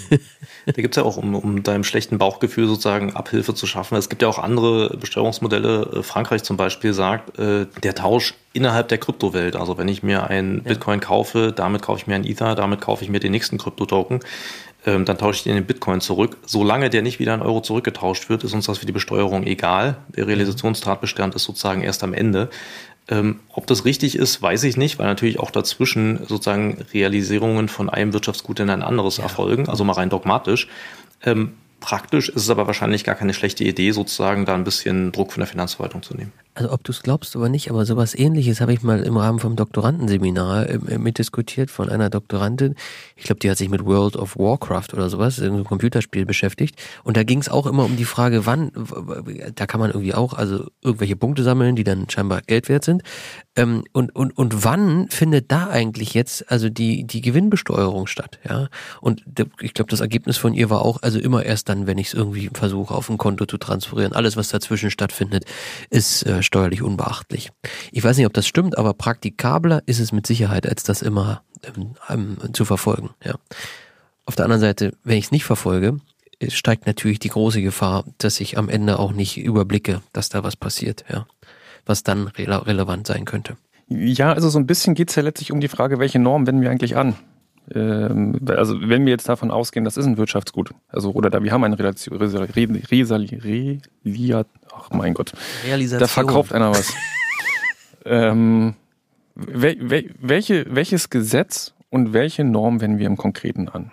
da 0.66 0.72
gibt 0.74 0.96
es 0.96 1.02
ja 1.02 1.04
auch, 1.04 1.18
um, 1.18 1.34
um 1.34 1.64
deinem 1.64 1.84
schlechten 1.84 2.20
Bauchgefühl 2.20 2.68
sozusagen 2.68 3.16
Abhilfe 3.16 3.56
zu 3.56 3.66
schaffen. 3.66 3.98
Es 3.98 4.10
gibt 4.10 4.22
ja 4.22 4.28
auch 4.28 4.38
andere 4.38 4.96
Besteuerungsmodelle. 4.98 5.94
Äh, 5.94 6.04
Frankreich 6.04 6.44
zum 6.44 6.58
Beispiel 6.58 6.94
sagt, 6.94 7.40
äh, 7.40 7.66
der 7.82 7.96
Tausch 7.96 8.36
innerhalb 8.54 8.90
der 8.90 9.00
Kryptowelt. 9.00 9.56
Also 9.56 9.78
wenn 9.78 9.88
ich 9.88 10.04
mir 10.04 10.28
ein 10.28 10.58
ja. 10.58 10.74
Bitcoin 10.74 11.00
kaufe, 11.00 11.54
damit 11.56 11.82
kaufe 11.82 12.02
ich 12.02 12.08
mir 12.08 12.16
ein 12.16 12.26
Ether, 12.26 12.54
damit 12.54 12.82
kaufe 12.82 13.04
ich 13.04 13.10
mir 13.10 13.20
den 13.20 13.32
nächsten 13.32 13.58
Kryptotoken 13.58 14.20
dann 14.86 15.18
tausche 15.18 15.38
ich 15.38 15.44
den 15.44 15.58
in 15.58 15.66
Bitcoin 15.66 16.00
zurück. 16.00 16.38
Solange 16.46 16.90
der 16.90 17.02
nicht 17.02 17.20
wieder 17.20 17.34
in 17.34 17.42
Euro 17.42 17.62
zurückgetauscht 17.62 18.30
wird, 18.30 18.44
ist 18.44 18.54
uns 18.54 18.68
das 18.68 18.78
für 18.78 18.86
die 18.86 18.92
Besteuerung 18.92 19.44
egal. 19.46 19.98
Der 20.16 20.28
Realisationstatbestand 20.28 21.36
ist 21.36 21.44
sozusagen 21.44 21.82
erst 21.82 22.04
am 22.04 22.14
Ende. 22.14 22.50
Ähm, 23.08 23.40
ob 23.50 23.68
das 23.68 23.86
richtig 23.86 24.16
ist, 24.16 24.42
weiß 24.42 24.64
ich 24.64 24.78
nicht, 24.78 24.98
weil 24.98 25.06
natürlich 25.06 25.40
auch 25.40 25.52
dazwischen 25.52 26.26
sozusagen 26.26 26.86
Realisierungen 26.94 27.68
von 27.68 27.90
einem 27.90 28.14
Wirtschaftsgut 28.14 28.60
in 28.60 28.70
ein 28.70 28.82
anderes 28.82 29.18
ja. 29.18 29.24
erfolgen, 29.24 29.70
also 29.70 29.84
mal 29.84 29.94
rein 29.94 30.10
dogmatisch. 30.10 30.68
Ähm, 31.24 31.54
praktisch 31.80 32.30
ist 32.30 32.44
es 32.44 32.50
aber 32.50 32.66
wahrscheinlich 32.66 33.04
gar 33.04 33.16
keine 33.16 33.34
schlechte 33.34 33.64
Idee, 33.64 33.92
sozusagen 33.92 34.46
da 34.46 34.56
ein 34.56 34.64
bisschen 34.64 35.12
Druck 35.12 35.34
von 35.34 35.42
der 35.42 35.48
Finanzverwaltung 35.48 36.02
zu 36.02 36.16
nehmen. 36.16 36.32
Also 36.56 36.72
ob 36.72 36.84
du 36.86 36.94
es 36.94 37.04
glaubst 37.04 37.36
oder 37.36 37.50
nicht, 37.50 37.70
aber 37.70 37.86
sowas 37.86 38.16
ähnliches 38.16 38.62
habe 38.62 38.74
ich 38.74 38.82
mal 38.82 39.04
im 39.04 39.18
Rahmen 39.18 39.40
vom 39.40 39.58
Doktorandenseminar 39.58 40.70
äh, 40.70 40.98
mitdiskutiert 40.98 41.70
von 41.70 41.90
einer 41.90 42.10
Doktorandin. 42.10 42.76
Ich 43.18 43.26
glaube, 43.26 43.40
die 43.40 43.52
hat 43.52 43.58
sich 43.58 43.70
mit 43.70 43.86
World 43.86 44.16
of 44.16 44.38
Warcraft 44.38 44.94
oder 44.94 45.10
sowas, 45.10 45.40
ein 45.40 45.66
Computerspiel 45.66 46.26
beschäftigt. 46.26 46.82
Und 47.04 47.18
da 47.18 47.24
ging 47.24 47.40
es 47.40 47.50
auch 47.50 47.68
immer 47.68 47.84
um 47.84 47.98
die 47.98 48.06
Frage, 48.06 48.46
wann, 48.46 48.72
da 49.54 49.66
kann 49.68 49.82
man 49.82 49.92
irgendwie 49.92 50.14
auch 50.14 50.34
also 50.34 50.68
irgendwelche 50.82 51.18
Punkte 51.18 51.44
sammeln, 51.44 51.76
die 51.76 51.84
dann 51.84 52.10
scheinbar 52.10 52.42
Geld 52.42 52.70
wert 52.70 52.86
sind. 52.86 53.04
Ähm, 53.58 53.84
und, 53.92 54.16
und, 54.16 54.38
und 54.38 54.64
wann 54.64 55.10
findet 55.10 55.52
da 55.52 55.68
eigentlich 55.68 56.14
jetzt 56.14 56.50
also 56.50 56.70
die, 56.70 57.06
die 57.06 57.22
Gewinnbesteuerung 57.22 58.08
statt? 58.08 58.40
Ja. 58.48 58.70
Und 59.02 59.26
ich 59.60 59.74
glaube, 59.74 59.92
das 59.92 60.00
Ergebnis 60.00 60.38
von 60.38 60.54
ihr 60.54 60.70
war 60.70 60.84
auch, 60.84 61.02
also 61.02 61.20
immer 61.20 61.44
erst 61.44 61.68
dann, 61.68 61.86
wenn 61.86 61.98
ich 61.98 62.08
es 62.08 62.14
irgendwie 62.14 62.50
versuche, 62.54 62.94
auf 62.94 63.10
ein 63.10 63.18
Konto 63.18 63.46
zu 63.46 63.58
transferieren. 63.58 64.14
Alles, 64.14 64.38
was 64.38 64.50
dazwischen 64.50 64.90
stattfindet, 64.90 65.44
ist 65.90 66.26
äh, 66.26 66.44
steuerlich 66.46 66.82
unbeachtlich. 66.82 67.52
Ich 67.92 68.04
weiß 68.04 68.18
nicht, 68.18 68.26
ob 68.26 68.34
das 68.34 68.48
stimmt, 68.48 68.78
aber 68.78 68.94
praktikabler 68.94 69.84
ist 69.86 70.00
es 70.00 70.12
mit 70.12 70.28
Sicherheit, 70.28 70.68
als 70.68 70.84
das 70.84 71.02
immer 71.02 71.44
ähm, 71.64 71.96
ähm, 72.10 72.54
zu 72.54 72.66
verfolgen. 72.66 73.12
Ja. 73.24 73.36
Auf 74.26 74.36
der 74.36 74.46
anderen 74.46 74.62
Seite, 74.62 74.94
wenn 75.04 75.18
ich 75.18 75.26
es 75.26 75.32
nicht 75.32 75.46
verfolge, 75.46 76.00
steigt 76.48 76.88
natürlich 76.88 77.20
die 77.20 77.30
große 77.30 77.62
Gefahr, 77.62 78.06
dass 78.18 78.40
ich 78.40 78.58
am 78.58 78.70
Ende 78.70 79.00
auch 79.00 79.12
nicht 79.12 79.38
überblicke, 79.38 80.02
dass 80.14 80.30
da 80.30 80.44
was 80.44 80.56
passiert, 80.56 81.06
ja. 81.12 81.28
Was 81.86 82.02
dann 82.02 82.28
rele 82.28 82.66
relevant 82.66 83.06
sein 83.06 83.26
könnte. 83.26 83.58
Ja, 83.88 84.34
also 84.34 84.50
so 84.50 84.58
ein 84.58 84.66
bisschen 84.66 84.96
geht 84.96 85.10
es 85.10 85.16
ja 85.16 85.22
letztlich 85.22 85.52
um 85.52 85.60
die 85.60 85.68
Frage, 85.68 86.00
welche 86.00 86.18
Normen 86.18 86.48
wenden 86.48 86.62
wir 86.62 86.72
eigentlich 86.72 86.98
an? 86.98 87.16
Ähm, 87.74 88.40
also 88.48 88.76
wenn 88.82 89.06
wir 89.06 89.12
jetzt 89.12 89.30
davon 89.30 89.52
ausgehen, 89.52 89.86
das 89.86 89.98
ist 89.98 90.06
ein 90.06 90.18
Wirtschaftsgut, 90.18 90.72
also 90.90 91.12
oder 91.12 91.30
da 91.30 91.44
wir 91.44 91.52
haben 91.52 91.74
Relation, 91.74 92.18
Relia, 92.18 94.46
ach 94.78 94.90
mein 94.92 95.14
Gott, 95.14 95.34
Realisation. 95.66 96.00
da 96.00 96.08
verkauft 96.08 96.54
einer 96.54 96.72
was. 96.72 96.94
ähm, 98.06 98.76
wel, 99.36 99.78
wel, 99.82 100.10
welche, 100.20 100.66
welches 100.70 101.10
Gesetz 101.10 101.74
und 101.90 102.14
welche 102.14 102.44
Norm 102.44 102.82
wenden 102.82 103.00
wir 103.00 103.08
im 103.08 103.18
Konkreten 103.18 103.70
an? 103.70 103.92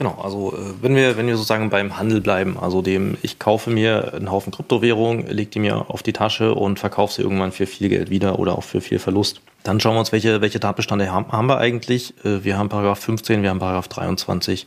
Genau, 0.00 0.18
also 0.22 0.54
äh, 0.54 0.82
wenn 0.82 0.96
wir, 0.96 1.18
wenn 1.18 1.26
wir 1.26 1.36
sozusagen 1.36 1.68
beim 1.68 1.98
Handel 1.98 2.22
bleiben, 2.22 2.56
also 2.58 2.80
dem, 2.80 3.18
ich 3.20 3.38
kaufe 3.38 3.68
mir 3.68 4.14
einen 4.14 4.30
Haufen 4.30 4.50
Kryptowährung, 4.50 5.26
lege 5.26 5.50
die 5.50 5.58
mir 5.58 5.90
auf 5.90 6.02
die 6.02 6.14
Tasche 6.14 6.54
und 6.54 6.78
verkaufe 6.78 7.12
sie 7.12 7.20
irgendwann 7.20 7.52
für 7.52 7.66
viel 7.66 7.90
Geld 7.90 8.08
wieder 8.08 8.38
oder 8.38 8.56
auch 8.56 8.64
für 8.64 8.80
viel 8.80 8.98
Verlust. 8.98 9.42
Dann 9.62 9.78
schauen 9.78 9.96
wir 9.96 10.00
uns, 10.00 10.10
welche, 10.10 10.40
welche 10.40 10.58
Tatbestände 10.58 11.12
haben, 11.12 11.30
haben 11.30 11.48
wir 11.48 11.58
eigentlich. 11.58 12.14
Äh, 12.24 12.44
wir 12.44 12.56
haben 12.56 12.70
Paragraph 12.70 12.98
15, 12.98 13.42
wir 13.42 13.50
haben 13.50 13.58
Paragraph 13.58 13.88
23, 13.88 14.64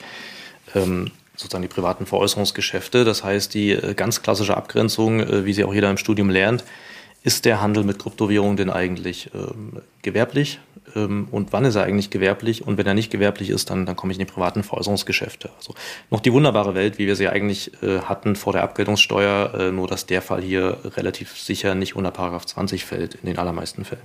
ähm, 0.75 1.09
sozusagen 1.43 1.61
die 1.61 1.67
privaten 1.67 2.05
Veräußerungsgeschäfte. 2.05 3.05
Das 3.05 3.23
heißt, 3.23 3.53
die 3.53 3.71
äh, 3.71 3.93
ganz 3.93 4.21
klassische 4.21 4.57
Abgrenzung, 4.57 5.45
wie 5.45 5.53
sie 5.53 5.63
auch 5.63 5.73
jeder 5.73 5.89
im 5.89 5.97
Studium 5.97 6.29
lernt, 6.29 6.63
ist 7.23 7.45
der 7.45 7.61
Handel 7.61 7.83
mit 7.83 7.99
Kryptowährungen 7.99 8.57
denn 8.57 8.69
eigentlich 8.69 9.29
ähm, 9.33 9.81
gewerblich? 10.01 10.59
ähm, 10.95 11.27
und 11.31 11.53
wann 11.53 11.65
ist 11.65 11.75
er 11.75 11.83
eigentlich 11.83 12.09
gewerblich 12.09 12.65
und 12.65 12.77
wenn 12.77 12.85
er 12.85 12.93
nicht 12.93 13.11
gewerblich 13.11 13.49
ist, 13.49 13.69
dann, 13.69 13.85
dann 13.85 13.95
komme 13.95 14.11
ich 14.11 14.19
in 14.19 14.25
die 14.25 14.31
privaten 14.31 14.63
Veräußerungsgeschäfte. 14.63 15.49
Also 15.57 15.73
noch 16.09 16.19
die 16.19 16.33
wunderbare 16.33 16.75
Welt, 16.75 16.97
wie 16.97 17.07
wir 17.07 17.15
sie 17.15 17.27
eigentlich 17.27 17.71
äh, 17.81 17.99
hatten 18.01 18.35
vor 18.35 18.53
der 18.53 18.63
Abgeltungssteuer, 18.63 19.53
äh, 19.53 19.71
nur 19.71 19.87
dass 19.87 20.05
der 20.05 20.21
Fall 20.21 20.41
hier 20.41 20.77
relativ 20.97 21.37
sicher 21.37 21.75
nicht 21.75 21.95
unter 21.95 22.11
Paragraph 22.11 22.45
20 22.45 22.85
fällt, 22.85 23.15
in 23.15 23.27
den 23.27 23.37
allermeisten 23.37 23.85
Fällen. 23.85 24.03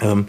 Ähm, 0.00 0.26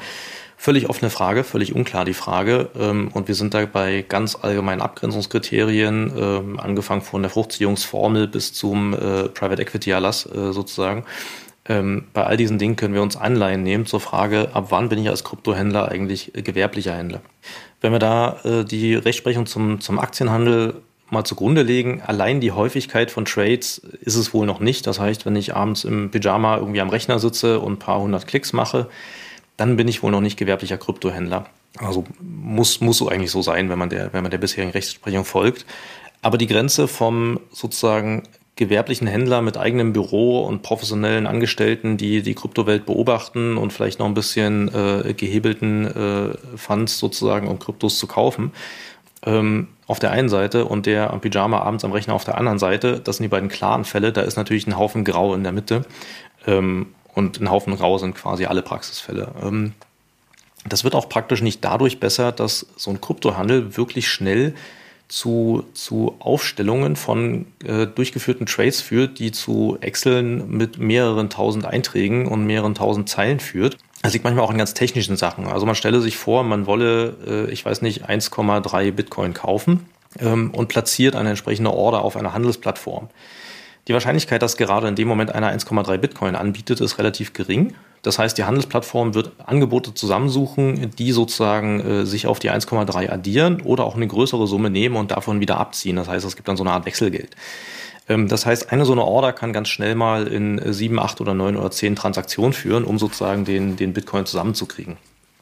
völlig 0.66 0.90
offene 0.90 1.12
Frage, 1.12 1.44
völlig 1.44 1.76
unklar 1.76 2.06
die 2.06 2.16
Frage. 2.16 2.70
Ähm, 2.76 3.10
und 3.14 3.28
wir 3.28 3.36
sind 3.36 3.54
da 3.54 3.68
bei 3.68 4.04
ganz 4.08 4.36
allgemeinen 4.42 4.82
Abgrenzungskriterien, 4.82 6.12
ähm, 6.18 6.60
angefangen 6.60 7.04
von 7.04 7.22
der 7.22 7.30
Fruchtziehungsformel 7.30 8.28
bis 8.28 8.52
zum 8.52 8.94
äh, 8.94 9.30
Private 9.30 9.62
Equity 9.62 9.92
Erlass 9.92 10.26
äh, 10.26 10.52
sozusagen. 10.52 11.06
Ähm, 11.68 12.06
bei 12.14 12.24
all 12.24 12.36
diesen 12.36 12.58
Dingen 12.58 12.78
können 12.78 12.96
wir 12.96 13.04
uns 13.04 13.16
Anleihen 13.16 13.62
nehmen 13.62 13.86
zur 13.86 14.00
Frage, 14.00 14.50
ab 14.54 14.68
wann 14.70 14.90
bin 14.90 14.98
ich 14.98 15.08
als 15.08 15.24
Kryptohändler 15.24 15.90
eigentlich 15.90 16.32
gewerblicher 16.34 16.96
Händler? 16.96 17.22
Wenn 17.82 17.92
wir 17.92 18.00
da 18.00 18.38
äh, 18.44 18.66
die 18.66 18.96
Rechtsprechung 18.96 19.46
zum, 19.46 19.82
zum 19.82 20.00
Aktienhandel 20.00 20.82
mal 21.12 21.24
zugrunde 21.26 21.62
legen, 21.62 22.02
allein 22.04 22.42
die 22.42 22.54
Häufigkeit 22.54 23.12
von 23.12 23.26
Trades 23.26 23.78
ist 24.02 24.16
es 24.16 24.34
wohl 24.34 24.48
noch 24.48 24.60
nicht. 24.60 24.88
Das 24.88 25.00
heißt, 25.00 25.28
wenn 25.28 25.36
ich 25.36 25.56
abends 25.56 25.84
im 25.84 26.10
Pyjama 26.10 26.58
irgendwie 26.58 26.82
am 26.82 26.90
Rechner 26.90 27.20
sitze 27.20 27.60
und 27.60 27.74
ein 27.74 27.80
paar 27.80 28.02
hundert 28.02 28.26
Klicks 28.26 28.52
mache, 28.52 28.90
dann 29.58 29.78
bin 29.78 29.88
ich 29.88 30.04
wohl 30.04 30.12
noch 30.12 30.22
nicht 30.22 30.38
gewerblicher 30.38 30.78
Kryptohändler. 30.78 31.46
Also 31.78 32.06
muss, 32.22 32.82
muss 32.82 32.98
so 32.98 33.10
eigentlich 33.10 33.32
so 33.32 33.42
sein, 33.42 33.70
wenn 33.70 33.80
man 33.80 33.90
der, 33.90 34.14
wenn 34.14 34.24
man 34.24 34.32
der 34.32 34.38
bisherigen 34.38 34.72
Rechtsprechung 34.72 35.26
folgt. 35.26 35.66
Aber 36.22 36.38
die 36.38 36.48
Grenze 36.48 36.88
vom 36.88 37.40
sozusagen 37.52 38.24
gewerblichen 38.56 39.08
Händler 39.08 39.42
mit 39.42 39.58
eigenem 39.58 39.92
Büro 39.92 40.42
und 40.46 40.62
professionellen 40.62 41.28
Angestellten, 41.28 41.98
die 41.98 42.22
die 42.22 42.36
Kryptowelt 42.36 42.86
beobachten 42.86 43.58
und 43.58 43.74
vielleicht 43.74 44.00
noch 44.00 44.06
ein 44.06 44.14
bisschen 44.14 44.74
äh, 44.74 45.14
gehebelten 45.14 45.86
äh, 45.86 46.58
Funds 46.58 46.98
sozusagen, 46.98 47.48
um 47.50 47.60
Kryptos 47.60 48.00
zu 48.00 48.08
kaufen. 48.08 48.52
Ähm, 49.26 49.68
auf 49.88 50.00
der 50.00 50.12
einen 50.12 50.30
Seite 50.30 50.66
und 50.66 50.86
der 50.86 51.12
am 51.12 51.20
Pyjama 51.20 51.60
abends 51.60 51.84
am 51.84 51.92
Rechner 51.92 52.14
auf 52.14 52.24
der 52.24 52.38
anderen 52.38 52.60
Seite. 52.60 53.00
Das 53.04 53.18
sind 53.18 53.24
die 53.24 53.30
beiden 53.30 53.50
klaren 53.50 53.84
Fälle. 53.84 54.14
Da 54.14 54.22
ist 54.22 54.38
natürlich 54.38 54.68
ein 54.68 54.78
Haufen 54.78 55.04
Grau 55.04 55.34
in 55.36 55.44
der 55.44 55.52
Mitte. 55.52 55.86
Ähm, 56.48 56.88
und 57.16 57.40
ein 57.42 57.50
Haufen 57.50 57.76
Grau 57.76 57.98
sind 57.98 58.14
quasi 58.14 58.46
alle 58.46 58.62
Praxisfälle. 58.62 59.32
Ähm, 59.42 59.74
das 60.68 60.84
wird 60.84 60.96
auch 60.96 61.10
praktisch 61.10 61.42
nicht 61.42 61.64
dadurch 61.64 62.00
besser, 62.00 62.32
dass 62.32 62.66
so 62.76 62.92
ein 62.92 63.02
Kryptohandel 63.02 63.78
wirklich 63.78 64.08
schnell 64.08 64.56
zu, 65.08 65.64
zu 65.74 66.16
Aufstellungen 66.20 66.96
von 66.96 67.46
äh, 67.64 67.86
durchgeführten 67.86 68.48
Trades 68.48 68.82
führt, 68.82 69.20
die 69.20 69.32
zu 69.32 69.78
Exceln 69.82 70.50
mit 70.50 70.80
mehreren 70.80 71.30
tausend 71.30 71.66
Einträgen 71.66 72.28
und 72.28 72.46
mehreren 72.46 72.74
tausend 72.74 73.08
Zeilen 73.08 73.40
führt. 73.40 73.78
Das 74.02 74.14
liegt 74.14 74.26
manchmal 74.26 74.44
auch 74.44 74.52
in 74.52 74.58
ganz 74.58 74.74
technischen 74.74 75.16
Sachen. 75.16 75.48
Also 75.48 75.66
man 75.66 75.76
stelle 75.76 76.02
sich 76.02 76.18
vor, 76.18 76.44
man 76.44 76.66
wolle, 76.66 77.16
äh, 77.28 77.52
ich 77.52 77.64
weiß 77.64 77.82
nicht, 77.84 78.10
1,3 78.10 78.92
Bitcoin 78.92 79.34
kaufen 79.34 79.86
ähm, 80.20 80.50
und 80.52 80.68
platziert 80.68 81.16
eine 81.16 81.30
entsprechende 81.30 81.72
Order 81.72 82.04
auf 82.04 82.18
einer 82.18 82.34
Handelsplattform. 82.34 83.10
Die 83.88 83.94
Wahrscheinlichkeit, 83.94 84.42
dass 84.42 84.58
gerade 84.58 84.88
in 84.88 84.96
dem 84.96 85.08
Moment 85.08 85.34
einer 85.34 85.52
1,3 85.52 85.98
Bitcoin 85.98 86.36
anbietet, 86.36 86.82
ist 86.82 86.98
relativ 86.98 87.34
gering. 87.34 87.76
Das 88.02 88.18
heißt, 88.20 88.38
die 88.38 88.44
Handelsplattform 88.44 89.14
wird 89.14 89.32
Angebote 89.46 89.94
zusammensuchen, 89.94 90.92
die 90.98 91.12
sozusagen 91.12 91.80
äh, 91.80 92.06
sich 92.06 92.28
auf 92.28 92.40
die 92.40 92.52
1,3 92.52 93.10
addieren 93.10 93.62
oder 93.62 93.84
auch 93.84 93.96
eine 93.96 94.08
größere 94.08 94.48
Summe 94.48 94.70
nehmen 94.70 94.96
und 94.96 95.12
davon 95.12 95.40
wieder 95.40 95.58
abziehen. 95.58 95.96
Das 95.96 96.08
heißt, 96.08 96.26
es 96.26 96.36
gibt 96.36 96.48
dann 96.48 96.58
so 96.58 96.64
eine 96.64 96.72
Art 96.72 96.86
Wechselgeld. 96.86 97.36
Ähm, 98.08 98.28
das 98.28 98.46
heißt, 98.46 98.72
eine 98.72 98.86
so 98.86 98.92
eine 98.92 99.04
Order 99.04 99.34
kann 99.34 99.54
ganz 99.54 99.70
schnell 99.70 99.96
mal 99.96 100.28
in 100.28 100.60
äh, 100.60 100.74
sieben, 100.74 101.00
acht 101.00 101.22
oder 101.22 101.34
neun 101.34 101.56
oder 101.56 101.72
zehn 101.72 101.96
Transaktionen 101.96 102.54
führen, 102.54 102.84
um 102.84 102.98
sozusagen 103.00 103.46
den, 103.46 103.76
den 103.76 103.94
Bitcoin 103.94 104.26
zusammenzukriegen. 104.26 104.98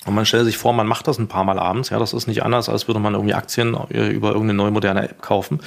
Und 0.05 0.15
man 0.15 0.25
stellt 0.25 0.45
sich 0.45 0.57
vor, 0.57 0.73
man 0.73 0.87
macht 0.87 1.07
das 1.07 1.17
ein 1.17 1.29
paar 1.29 1.45
Mal 1.45 1.59
abends. 1.59 1.89
Ja, 1.89 1.99
das 1.99 2.11
ist 2.11 2.27
nicht 2.27 2.43
anders, 2.43 2.67
als 2.67 2.87
würde 2.87 2.99
man 2.99 3.13
irgendwie 3.13 3.33
Aktien 3.33 3.75
äh, 3.89 4.09
über 4.09 4.29
irgendeine 4.29 4.55
neue 4.55 4.71
moderne 4.71 5.03
App 5.03 5.21
kaufen 5.21 5.61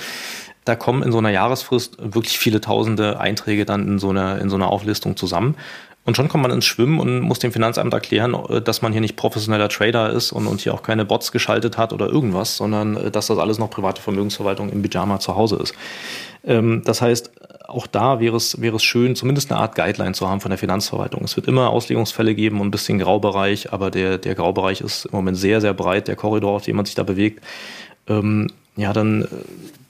da 0.66 0.74
kommen 0.74 1.02
in 1.02 1.12
so 1.12 1.18
einer 1.18 1.30
Jahresfrist 1.30 1.96
wirklich 1.98 2.38
viele 2.38 2.60
tausende 2.60 3.18
Einträge 3.20 3.64
dann 3.64 3.86
in 3.86 3.98
so 3.98 4.10
einer, 4.10 4.40
in 4.40 4.50
so 4.50 4.56
einer 4.56 4.68
Auflistung 4.68 5.16
zusammen. 5.16 5.56
Und 6.04 6.16
schon 6.16 6.28
kommt 6.28 6.42
man 6.42 6.52
ins 6.52 6.64
Schwimmen 6.64 7.00
und 7.00 7.20
muss 7.20 7.40
dem 7.40 7.52
Finanzamt 7.52 7.92
erklären, 7.92 8.34
äh, 8.48 8.60
dass 8.60 8.82
man 8.82 8.92
hier 8.92 9.00
nicht 9.00 9.16
professioneller 9.16 9.68
Trader 9.68 10.10
ist 10.10 10.32
und, 10.32 10.46
und 10.46 10.60
hier 10.60 10.74
auch 10.74 10.82
keine 10.82 11.04
Bots 11.04 11.32
geschaltet 11.32 11.78
hat 11.78 11.92
oder 11.92 12.08
irgendwas, 12.08 12.56
sondern 12.56 12.96
äh, 12.96 13.10
dass 13.10 13.28
das 13.28 13.38
alles 13.38 13.58
noch 13.58 13.70
private 13.70 14.02
Vermögensverwaltung 14.02 14.70
im 14.70 14.82
Pyjama 14.82 15.20
zu 15.20 15.36
Hause 15.36 15.56
ist. 15.56 15.74
Ähm, 16.44 16.82
das 16.84 17.00
heißt, 17.00 17.30
auch 17.68 17.86
da 17.86 18.20
wäre 18.20 18.36
es, 18.36 18.60
wäre 18.60 18.76
es 18.76 18.84
schön, 18.84 19.16
zumindest 19.16 19.50
eine 19.50 19.60
Art 19.60 19.74
Guideline 19.76 20.12
zu 20.12 20.28
haben 20.28 20.40
von 20.40 20.50
der 20.50 20.58
Finanzverwaltung. 20.58 21.24
Es 21.24 21.36
wird 21.36 21.48
immer 21.48 21.70
Auslegungsfälle 21.70 22.34
geben 22.34 22.60
und 22.60 22.68
ein 22.68 22.70
bisschen 22.72 22.98
Graubereich, 22.98 23.72
aber 23.72 23.90
der, 23.90 24.18
der 24.18 24.34
Graubereich 24.34 24.80
ist 24.80 25.06
im 25.06 25.12
Moment 25.12 25.36
sehr, 25.36 25.60
sehr 25.60 25.74
breit, 25.74 26.08
der 26.08 26.16
Korridor, 26.16 26.56
auf 26.56 26.64
dem 26.64 26.76
man 26.76 26.84
sich 26.84 26.94
da 26.94 27.02
bewegt. 27.02 27.44
Ähm, 28.08 28.48
ja, 28.76 28.92
dann, 28.92 29.22
äh, 29.22 29.26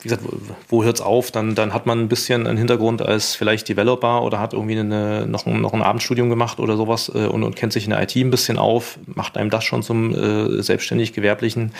wie 0.00 0.08
gesagt, 0.08 0.22
wo 0.68 0.84
hört's 0.84 1.00
auf? 1.00 1.32
Dann, 1.32 1.54
dann 1.54 1.74
hat 1.74 1.86
man 1.86 2.00
ein 2.00 2.08
bisschen 2.08 2.46
einen 2.46 2.56
Hintergrund 2.56 3.02
als 3.02 3.34
vielleicht 3.34 3.68
Developer 3.68 4.22
oder 4.22 4.38
hat 4.38 4.52
irgendwie 4.52 4.78
eine, 4.78 5.26
noch, 5.26 5.46
ein, 5.46 5.60
noch 5.60 5.74
ein 5.74 5.82
Abendstudium 5.82 6.30
gemacht 6.30 6.60
oder 6.60 6.76
sowas 6.76 7.10
äh, 7.14 7.26
und, 7.26 7.42
und 7.42 7.56
kennt 7.56 7.72
sich 7.72 7.84
in 7.84 7.90
der 7.90 8.02
IT 8.02 8.14
ein 8.16 8.30
bisschen 8.30 8.58
auf. 8.58 8.98
Macht 9.06 9.36
einem 9.36 9.50
das 9.50 9.64
schon 9.64 9.82
zum 9.82 10.14
äh, 10.14 10.62
selbstständig 10.62 11.12
gewerblichen 11.12 11.72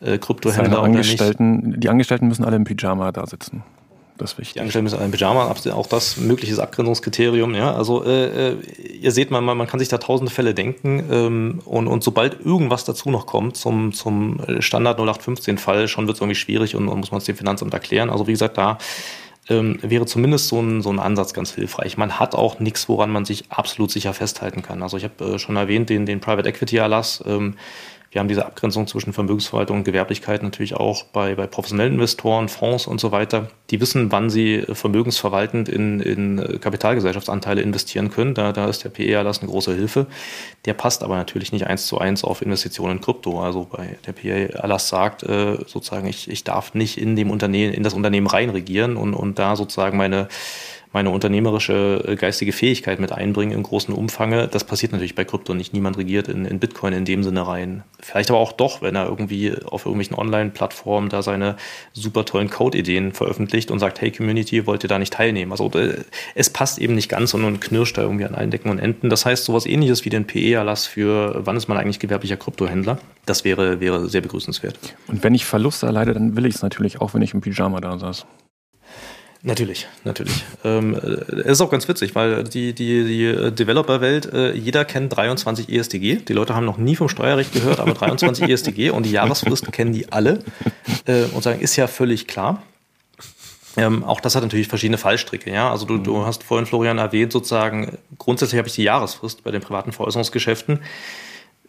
äh, 0.00 0.18
Kryptohändler? 0.18 0.82
Angestellten, 0.82 1.80
die 1.80 1.88
Angestellten 1.88 2.28
müssen 2.28 2.44
alle 2.44 2.56
im 2.56 2.64
Pyjama 2.64 3.10
da 3.12 3.26
sitzen. 3.26 3.62
Das 4.20 4.32
ist 4.32 4.38
wichtig. 4.38 4.54
Die 4.54 4.60
Angestellten 4.60 4.84
müssen 4.84 4.98
ein 4.98 5.10
Pyjama, 5.10 5.50
auch 5.50 5.86
das 5.86 6.16
mögliches 6.18 6.58
Abgrenzungskriterium. 6.58 7.54
Ja, 7.54 7.74
also 7.74 8.04
äh, 8.04 8.50
äh, 8.50 8.56
ihr 9.00 9.12
seht 9.12 9.30
mal, 9.30 9.40
man 9.40 9.66
kann 9.66 9.80
sich 9.80 9.88
da 9.88 9.98
tausende 9.98 10.30
Fälle 10.30 10.52
denken 10.54 11.04
ähm, 11.10 11.62
und, 11.64 11.88
und 11.88 12.04
sobald 12.04 12.44
irgendwas 12.44 12.84
dazu 12.84 13.10
noch 13.10 13.26
kommt 13.26 13.56
zum, 13.56 13.92
zum 13.92 14.40
Standard 14.60 14.98
0815-Fall, 15.00 15.88
schon 15.88 16.06
wird 16.06 16.16
es 16.16 16.20
irgendwie 16.20 16.36
schwierig 16.36 16.76
und, 16.76 16.88
und 16.88 17.00
muss 17.00 17.10
man 17.10 17.18
es 17.18 17.24
dem 17.24 17.36
Finanzamt 17.36 17.72
erklären. 17.72 18.10
Also 18.10 18.26
wie 18.26 18.32
gesagt, 18.32 18.58
da 18.58 18.76
ähm, 19.48 19.78
wäre 19.82 20.04
zumindest 20.06 20.48
so 20.48 20.60
ein, 20.60 20.82
so 20.82 20.90
ein 20.90 20.98
Ansatz 20.98 21.32
ganz 21.32 21.54
hilfreich. 21.54 21.96
Man 21.96 22.18
hat 22.20 22.34
auch 22.34 22.60
nichts, 22.60 22.88
woran 22.88 23.10
man 23.10 23.24
sich 23.24 23.50
absolut 23.50 23.90
sicher 23.90 24.12
festhalten 24.12 24.62
kann. 24.62 24.82
Also 24.82 24.98
ich 24.98 25.04
habe 25.04 25.24
äh, 25.24 25.38
schon 25.38 25.56
erwähnt, 25.56 25.88
den, 25.88 26.04
den 26.04 26.20
Private 26.20 26.48
Equity 26.48 26.76
Erlass. 26.76 27.22
Ähm, 27.26 27.56
Wir 28.12 28.18
haben 28.18 28.26
diese 28.26 28.44
Abgrenzung 28.44 28.88
zwischen 28.88 29.12
Vermögensverwaltung 29.12 29.78
und 29.78 29.84
Gewerblichkeit 29.84 30.42
natürlich 30.42 30.74
auch 30.74 31.04
bei, 31.04 31.36
bei 31.36 31.46
professionellen 31.46 31.94
Investoren, 31.94 32.48
Fonds 32.48 32.88
und 32.88 33.00
so 33.00 33.12
weiter. 33.12 33.50
Die 33.70 33.80
wissen, 33.80 34.10
wann 34.10 34.30
sie 34.30 34.62
vermögensverwaltend 34.62 35.68
in, 35.68 36.00
in 36.00 36.58
Kapitalgesellschaftsanteile 36.60 37.60
investieren 37.62 38.10
können. 38.10 38.34
Da, 38.34 38.50
da 38.50 38.66
ist 38.66 38.82
der 38.82 38.88
PE-Erlass 38.88 39.42
eine 39.42 39.50
große 39.50 39.76
Hilfe. 39.76 40.08
Der 40.64 40.74
passt 40.74 41.04
aber 41.04 41.14
natürlich 41.14 41.52
nicht 41.52 41.68
eins 41.68 41.86
zu 41.86 41.98
eins 41.98 42.24
auf 42.24 42.42
Investitionen 42.42 42.96
in 42.96 43.00
Krypto. 43.00 43.40
Also 43.40 43.68
bei 43.70 43.96
der 44.04 44.12
PE-Erlass 44.12 44.88
sagt 44.88 45.22
äh, 45.22 45.58
sozusagen, 45.66 46.08
ich, 46.08 46.28
ich 46.28 46.42
darf 46.42 46.74
nicht 46.74 46.98
in 46.98 47.14
dem 47.14 47.30
Unternehmen, 47.30 47.72
in 47.72 47.84
das 47.84 47.94
Unternehmen 47.94 48.26
reinregieren 48.26 48.96
und, 48.96 49.14
und 49.14 49.38
da 49.38 49.54
sozusagen 49.54 49.96
meine 49.96 50.26
meine 50.92 51.10
unternehmerische 51.10 52.04
äh, 52.06 52.16
geistige 52.16 52.52
Fähigkeit 52.52 52.98
mit 52.98 53.12
einbringen 53.12 53.52
im 53.52 53.62
großen 53.62 53.94
Umfange. 53.94 54.48
Das 54.48 54.64
passiert 54.64 54.92
natürlich 54.92 55.14
bei 55.14 55.24
Krypto 55.24 55.54
nicht. 55.54 55.72
Niemand 55.72 55.98
regiert 55.98 56.28
in, 56.28 56.44
in 56.44 56.58
Bitcoin 56.58 56.92
in 56.92 57.04
dem 57.04 57.22
Sinne 57.22 57.46
rein. 57.46 57.84
Vielleicht 58.00 58.30
aber 58.30 58.40
auch 58.40 58.52
doch, 58.52 58.82
wenn 58.82 58.96
er 58.96 59.06
irgendwie 59.06 59.54
auf 59.64 59.86
irgendwelchen 59.86 60.16
Online-Plattformen 60.16 61.08
da 61.08 61.22
seine 61.22 61.56
super 61.92 62.24
tollen 62.24 62.50
Code-Ideen 62.50 63.12
veröffentlicht 63.12 63.70
und 63.70 63.78
sagt, 63.78 64.00
hey 64.00 64.10
Community, 64.10 64.66
wollt 64.66 64.84
ihr 64.84 64.88
da 64.88 64.98
nicht 64.98 65.12
teilnehmen? 65.12 65.52
Also 65.52 65.70
äh, 65.78 65.98
es 66.34 66.50
passt 66.50 66.78
eben 66.78 66.94
nicht 66.94 67.08
ganz 67.08 67.34
und 67.34 67.60
knirscht 67.60 67.96
da 67.96 68.02
irgendwie 68.02 68.24
an 68.24 68.34
allen 68.34 68.50
Decken 68.50 68.70
und 68.70 68.78
Enden. 68.78 69.10
Das 69.10 69.24
heißt, 69.24 69.44
sowas 69.44 69.66
ähnliches 69.66 70.04
wie 70.04 70.10
den 70.10 70.26
PE-Erlass 70.26 70.86
für, 70.86 71.42
wann 71.44 71.56
ist 71.56 71.68
man 71.68 71.78
eigentlich 71.78 72.00
gewerblicher 72.00 72.36
Kryptohändler, 72.36 72.98
das 73.26 73.44
wäre, 73.44 73.80
wäre 73.80 74.08
sehr 74.08 74.22
begrüßenswert. 74.22 74.76
Und 75.06 75.22
wenn 75.22 75.34
ich 75.34 75.44
Verluste 75.44 75.86
erleide, 75.86 76.14
dann 76.14 76.36
will 76.36 76.46
ich 76.46 76.56
es 76.56 76.62
natürlich 76.62 77.00
auch, 77.00 77.14
wenn 77.14 77.22
ich 77.22 77.34
im 77.34 77.40
Pyjama 77.40 77.80
da 77.80 77.98
saß. 77.98 78.26
Natürlich, 79.42 79.86
natürlich. 80.04 80.44
Ähm, 80.64 80.94
es 80.94 81.46
ist 81.46 81.60
auch 81.62 81.70
ganz 81.70 81.88
witzig, 81.88 82.14
weil 82.14 82.44
die, 82.44 82.74
die, 82.74 83.04
die 83.04 83.50
Developer-Welt, 83.52 84.30
äh, 84.34 84.52
jeder 84.52 84.84
kennt 84.84 85.16
23 85.16 85.70
ESDG. 85.70 86.16
Die 86.16 86.32
Leute 86.34 86.54
haben 86.54 86.66
noch 86.66 86.76
nie 86.76 86.94
vom 86.94 87.08
Steuerrecht 87.08 87.52
gehört, 87.52 87.80
aber 87.80 87.94
23 87.94 88.44
ESDG 88.50 88.90
und 88.90 89.06
die 89.06 89.12
Jahresfristen 89.12 89.72
kennen 89.72 89.92
die 89.92 90.12
alle 90.12 90.40
äh, 91.06 91.24
und 91.32 91.42
sagen, 91.42 91.60
ist 91.60 91.76
ja 91.76 91.86
völlig 91.86 92.26
klar. 92.26 92.62
Ähm, 93.78 94.04
auch 94.04 94.20
das 94.20 94.34
hat 94.34 94.42
natürlich 94.42 94.68
verschiedene 94.68 94.98
Fallstricke. 94.98 95.50
Ja? 95.50 95.70
Also 95.70 95.86
du, 95.86 95.96
du 95.96 96.16
mhm. 96.18 96.26
hast 96.26 96.42
vorhin, 96.42 96.66
Florian, 96.66 96.98
erwähnt, 96.98 97.32
sozusagen, 97.32 97.96
grundsätzlich 98.18 98.58
habe 98.58 98.68
ich 98.68 98.74
die 98.74 98.82
Jahresfrist 98.82 99.42
bei 99.42 99.50
den 99.50 99.62
privaten 99.62 99.92
Veräußerungsgeschäften. 99.92 100.80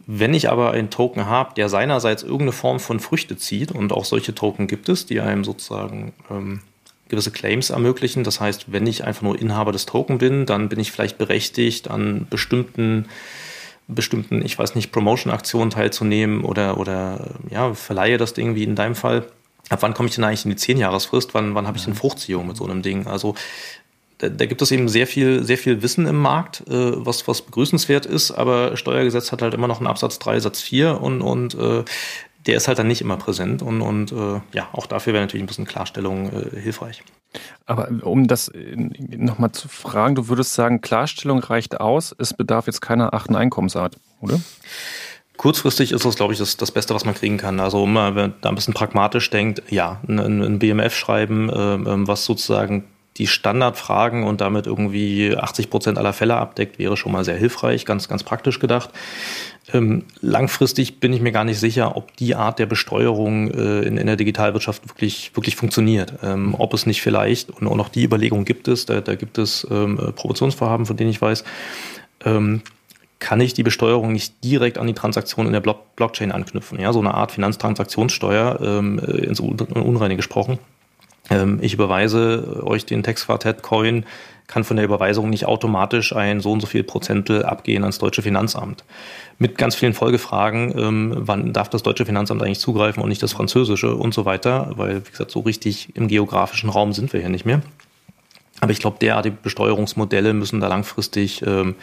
Wenn 0.07 0.33
ich 0.33 0.49
aber 0.49 0.71
einen 0.71 0.89
Token 0.89 1.27
habe, 1.27 1.53
der 1.53 1.69
seinerseits 1.69 2.23
irgendeine 2.23 2.51
Form 2.51 2.81
von 2.81 2.99
Früchte 2.99 3.37
zieht, 3.37 3.71
und 3.71 3.93
auch 3.93 4.03
solche 4.03 4.35
Token 4.35 4.67
gibt 4.67 4.89
es, 4.89 5.05
die 5.05 5.21
einem 5.21 5.45
sozusagen 5.45 6.11
ähm, 6.29 6.61
gewisse 7.11 7.29
Claims 7.29 7.69
ermöglichen. 7.69 8.23
Das 8.23 8.41
heißt, 8.41 8.71
wenn 8.71 8.87
ich 8.87 9.03
einfach 9.03 9.21
nur 9.21 9.39
Inhaber 9.39 9.71
des 9.71 9.85
Token 9.85 10.17
bin, 10.17 10.47
dann 10.47 10.69
bin 10.69 10.79
ich 10.79 10.91
vielleicht 10.91 11.19
berechtigt, 11.19 11.91
an 11.91 12.25
bestimmten 12.29 13.05
bestimmten, 13.87 14.43
ich 14.45 14.57
weiß 14.57 14.75
nicht, 14.75 14.91
Promotion-Aktionen 14.91 15.69
teilzunehmen 15.69 16.43
oder, 16.43 16.77
oder 16.77 17.35
ja, 17.49 17.73
verleihe 17.73 18.17
das 18.17 18.33
Ding 18.33 18.55
wie 18.55 18.63
in 18.63 18.75
deinem 18.75 18.95
Fall. 18.95 19.25
Ab 19.69 19.79
wann 19.81 19.93
komme 19.93 20.09
ich 20.09 20.15
denn 20.15 20.23
eigentlich 20.23 20.45
in 20.45 20.51
die 20.51 20.57
10-Jahresfrist? 20.57 21.33
Wann, 21.33 21.55
wann 21.55 21.67
habe 21.67 21.77
ich 21.77 21.85
denn 21.85 21.93
Fruchtziehung 21.93 22.47
mit 22.47 22.57
so 22.57 22.65
einem 22.65 22.81
Ding? 22.81 23.07
Also 23.07 23.35
da, 24.17 24.29
da, 24.29 24.45
gibt 24.45 24.61
es 24.61 24.71
eben 24.71 24.87
sehr 24.87 25.07
viel, 25.07 25.43
sehr 25.43 25.57
viel 25.57 25.81
Wissen 25.81 26.05
im 26.05 26.17
Markt, 26.17 26.61
äh, 26.67 27.05
was, 27.05 27.27
was 27.27 27.41
begrüßenswert 27.41 28.05
ist, 28.05 28.31
aber 28.31 28.77
Steuergesetz 28.77 29.31
hat 29.31 29.41
halt 29.41 29.53
immer 29.53 29.67
noch 29.67 29.79
einen 29.79 29.87
Absatz 29.87 30.19
3, 30.19 30.39
Satz 30.39 30.61
4 30.61 31.01
und, 31.01 31.21
und 31.21 31.55
äh, 31.55 31.83
der 32.45 32.55
ist 32.55 32.67
halt 32.67 32.79
dann 32.79 32.87
nicht 32.87 33.01
immer 33.01 33.17
präsent 33.17 33.61
und, 33.61 33.81
und 33.81 34.11
äh, 34.11 34.41
ja, 34.53 34.69
auch 34.73 34.85
dafür 34.85 35.13
wäre 35.13 35.23
natürlich 35.23 35.43
ein 35.43 35.47
bisschen 35.47 35.65
Klarstellung 35.65 36.31
äh, 36.31 36.59
hilfreich. 36.59 37.03
Aber 37.65 37.89
um 38.01 38.27
das 38.27 38.49
äh, 38.49 38.75
nochmal 38.75 39.51
zu 39.51 39.67
fragen, 39.67 40.15
du 40.15 40.27
würdest 40.27 40.53
sagen, 40.53 40.81
Klarstellung 40.81 41.39
reicht 41.39 41.79
aus, 41.79 42.15
es 42.17 42.33
bedarf 42.33 42.67
jetzt 42.67 42.81
keiner 42.81 43.13
achten 43.13 43.35
Einkommensart, 43.35 43.97
oder? 44.21 44.39
Kurzfristig 45.37 45.91
ist 45.91 46.05
das, 46.05 46.15
glaube 46.15 46.33
ich, 46.33 46.39
das, 46.39 46.57
das 46.57 46.71
Beste, 46.71 46.93
was 46.93 47.05
man 47.05 47.15
kriegen 47.15 47.37
kann. 47.37 47.59
Also, 47.59 47.83
wenn 47.83 47.93
man 47.93 48.33
da 48.41 48.49
ein 48.49 48.55
bisschen 48.55 48.73
pragmatisch 48.73 49.29
denkt, 49.29 49.63
ja, 49.69 49.99
ein, 50.07 50.19
ein 50.19 50.59
BMF 50.59 50.95
schreiben, 50.95 51.49
äh, 51.49 52.07
was 52.07 52.25
sozusagen 52.25 52.83
die 53.17 53.27
Standardfragen 53.27 54.23
und 54.23 54.41
damit 54.41 54.67
irgendwie 54.67 55.35
80 55.35 55.69
Prozent 55.69 55.97
aller 55.97 56.13
Fälle 56.13 56.35
abdeckt, 56.37 56.79
wäre 56.79 56.95
schon 56.95 57.11
mal 57.11 57.25
sehr 57.25 57.35
hilfreich, 57.35 57.85
ganz, 57.85 58.07
ganz 58.07 58.23
praktisch 58.23 58.59
gedacht. 58.59 58.89
Ähm, 59.73 60.03
langfristig 60.19 60.99
bin 60.99 61.13
ich 61.13 61.21
mir 61.21 61.31
gar 61.31 61.43
nicht 61.43 61.59
sicher, 61.59 61.95
ob 61.95 62.15
die 62.17 62.35
Art 62.35 62.59
der 62.59 62.65
Besteuerung 62.65 63.51
äh, 63.51 63.81
in, 63.81 63.97
in, 63.97 64.07
der 64.07 64.15
Digitalwirtschaft 64.15 64.87
wirklich, 64.89 65.31
wirklich 65.35 65.55
funktioniert. 65.55 66.13
Ähm, 66.23 66.55
ob 66.57 66.73
es 66.73 66.85
nicht 66.85 67.01
vielleicht, 67.01 67.49
und 67.49 67.67
auch 67.67 67.75
noch 67.75 67.89
die 67.89 68.03
Überlegung 68.03 68.45
gibt 68.45 68.67
es, 68.67 68.85
da, 68.85 69.01
da 69.01 69.15
gibt 69.15 69.37
es 69.37 69.65
ähm, 69.69 69.97
Promotionsvorhaben, 70.15 70.85
von 70.85 70.97
denen 70.97 71.09
ich 71.09 71.21
weiß, 71.21 71.43
ähm, 72.25 72.61
kann 73.19 73.39
ich 73.39 73.53
die 73.53 73.63
Besteuerung 73.63 74.11
nicht 74.11 74.43
direkt 74.43 74.77
an 74.77 74.87
die 74.87 74.93
Transaktion 74.93 75.45
in 75.45 75.53
der 75.53 75.59
Block 75.59 75.95
Blockchain 75.95 76.31
anknüpfen. 76.31 76.79
Ja, 76.79 76.91
so 76.91 76.99
eine 76.99 77.13
Art 77.13 77.31
Finanztransaktionssteuer, 77.31 78.59
ähm, 78.61 78.99
ins 78.99 79.39
Unreine 79.39 80.15
gesprochen. 80.15 80.57
Ähm, 81.29 81.59
ich 81.61 81.73
überweise 81.73 82.63
euch 82.65 82.85
den 82.85 83.03
Textquartett 83.03 83.61
Coin, 83.61 84.05
kann 84.51 84.63
von 84.63 84.75
der 84.75 84.85
Überweisung 84.85 85.29
nicht 85.29 85.45
automatisch 85.45 86.13
ein 86.13 86.41
so 86.41 86.51
und 86.51 86.59
so 86.59 86.67
viel 86.67 86.83
Prozentel 86.83 87.45
abgehen 87.45 87.83
ans 87.83 87.99
deutsche 87.99 88.21
Finanzamt. 88.21 88.83
Mit 89.39 89.57
ganz 89.57 89.75
vielen 89.75 89.93
Folgefragen, 89.93 90.77
ähm, 90.77 91.13
wann 91.15 91.53
darf 91.53 91.69
das 91.69 91.83
deutsche 91.83 92.05
Finanzamt 92.05 92.43
eigentlich 92.43 92.59
zugreifen 92.59 93.01
und 93.01 93.09
nicht 93.09 93.23
das 93.23 93.31
französische 93.31 93.95
und 93.95 94.13
so 94.13 94.25
weiter, 94.25 94.73
weil, 94.75 95.05
wie 95.05 95.09
gesagt, 95.09 95.31
so 95.31 95.39
richtig 95.39 95.95
im 95.95 96.07
geografischen 96.09 96.69
Raum 96.69 96.91
sind 96.93 97.13
wir 97.13 97.21
hier 97.21 97.29
nicht 97.29 97.45
mehr. 97.45 97.61
Aber 98.59 98.71
ich 98.71 98.79
glaube, 98.79 98.97
derartige 98.99 99.37
Besteuerungsmodelle 99.41 100.33
müssen 100.33 100.59
da 100.59 100.67
langfristig 100.67 101.41
ähm, 101.47 101.75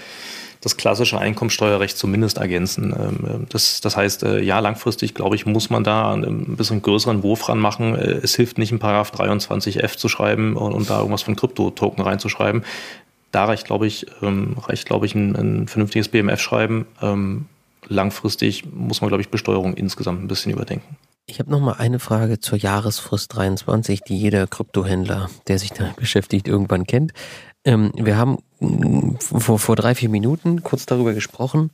das 0.60 0.76
klassische 0.76 1.18
Einkommensteuerrecht 1.18 1.96
zumindest 1.96 2.38
ergänzen. 2.38 2.94
Ähm, 2.98 3.18
ähm, 3.28 3.46
das, 3.48 3.80
das 3.80 3.96
heißt, 3.96 4.22
äh, 4.24 4.40
ja, 4.40 4.58
langfristig, 4.58 5.14
glaube 5.14 5.36
ich, 5.36 5.46
muss 5.46 5.70
man 5.70 5.84
da 5.84 6.12
ein 6.12 6.56
bisschen 6.56 6.82
größeren 6.82 7.22
Wurf 7.22 7.48
ranmachen. 7.48 7.94
Äh, 7.94 8.20
es 8.22 8.34
hilft 8.34 8.58
nicht, 8.58 8.72
in 8.72 8.78
Paragraph 8.78 9.12
23f 9.12 9.96
zu 9.96 10.08
schreiben 10.08 10.56
und, 10.56 10.72
und 10.72 10.90
da 10.90 10.98
irgendwas 10.98 11.22
von 11.22 11.36
Krypto-Token 11.36 12.02
reinzuschreiben. 12.02 12.64
Da 13.30 13.44
reicht, 13.44 13.66
glaube 13.66 13.86
ich, 13.86 14.06
ähm, 14.22 14.56
reicht, 14.58 14.86
glaube 14.86 15.06
ich, 15.06 15.14
ein, 15.14 15.36
ein 15.36 15.68
vernünftiges 15.68 16.08
BMF-Schreiben. 16.08 16.86
Langfristig 17.86 18.64
muss 18.72 19.00
man, 19.00 19.08
glaube 19.08 19.22
ich, 19.22 19.30
Besteuerung 19.30 19.74
insgesamt 19.74 20.22
ein 20.22 20.28
bisschen 20.28 20.52
überdenken. 20.52 20.96
Ich 21.30 21.38
habe 21.40 21.50
noch 21.50 21.60
mal 21.60 21.74
eine 21.74 21.98
Frage 21.98 22.40
zur 22.40 22.56
Jahresfrist 22.56 23.34
23, 23.36 24.00
die 24.00 24.16
jeder 24.16 24.46
Kryptohändler, 24.46 25.28
der 25.46 25.58
sich 25.58 25.72
da 25.72 25.92
beschäftigt, 25.96 26.48
irgendwann 26.48 26.86
kennt. 26.86 27.12
Ähm, 27.64 27.92
wir 27.94 28.16
haben 28.16 28.38
mm, 28.60 29.16
vor, 29.18 29.58
vor 29.58 29.76
drei, 29.76 29.94
vier 29.94 30.08
Minuten 30.08 30.62
kurz 30.62 30.86
darüber 30.86 31.14
gesprochen, 31.14 31.70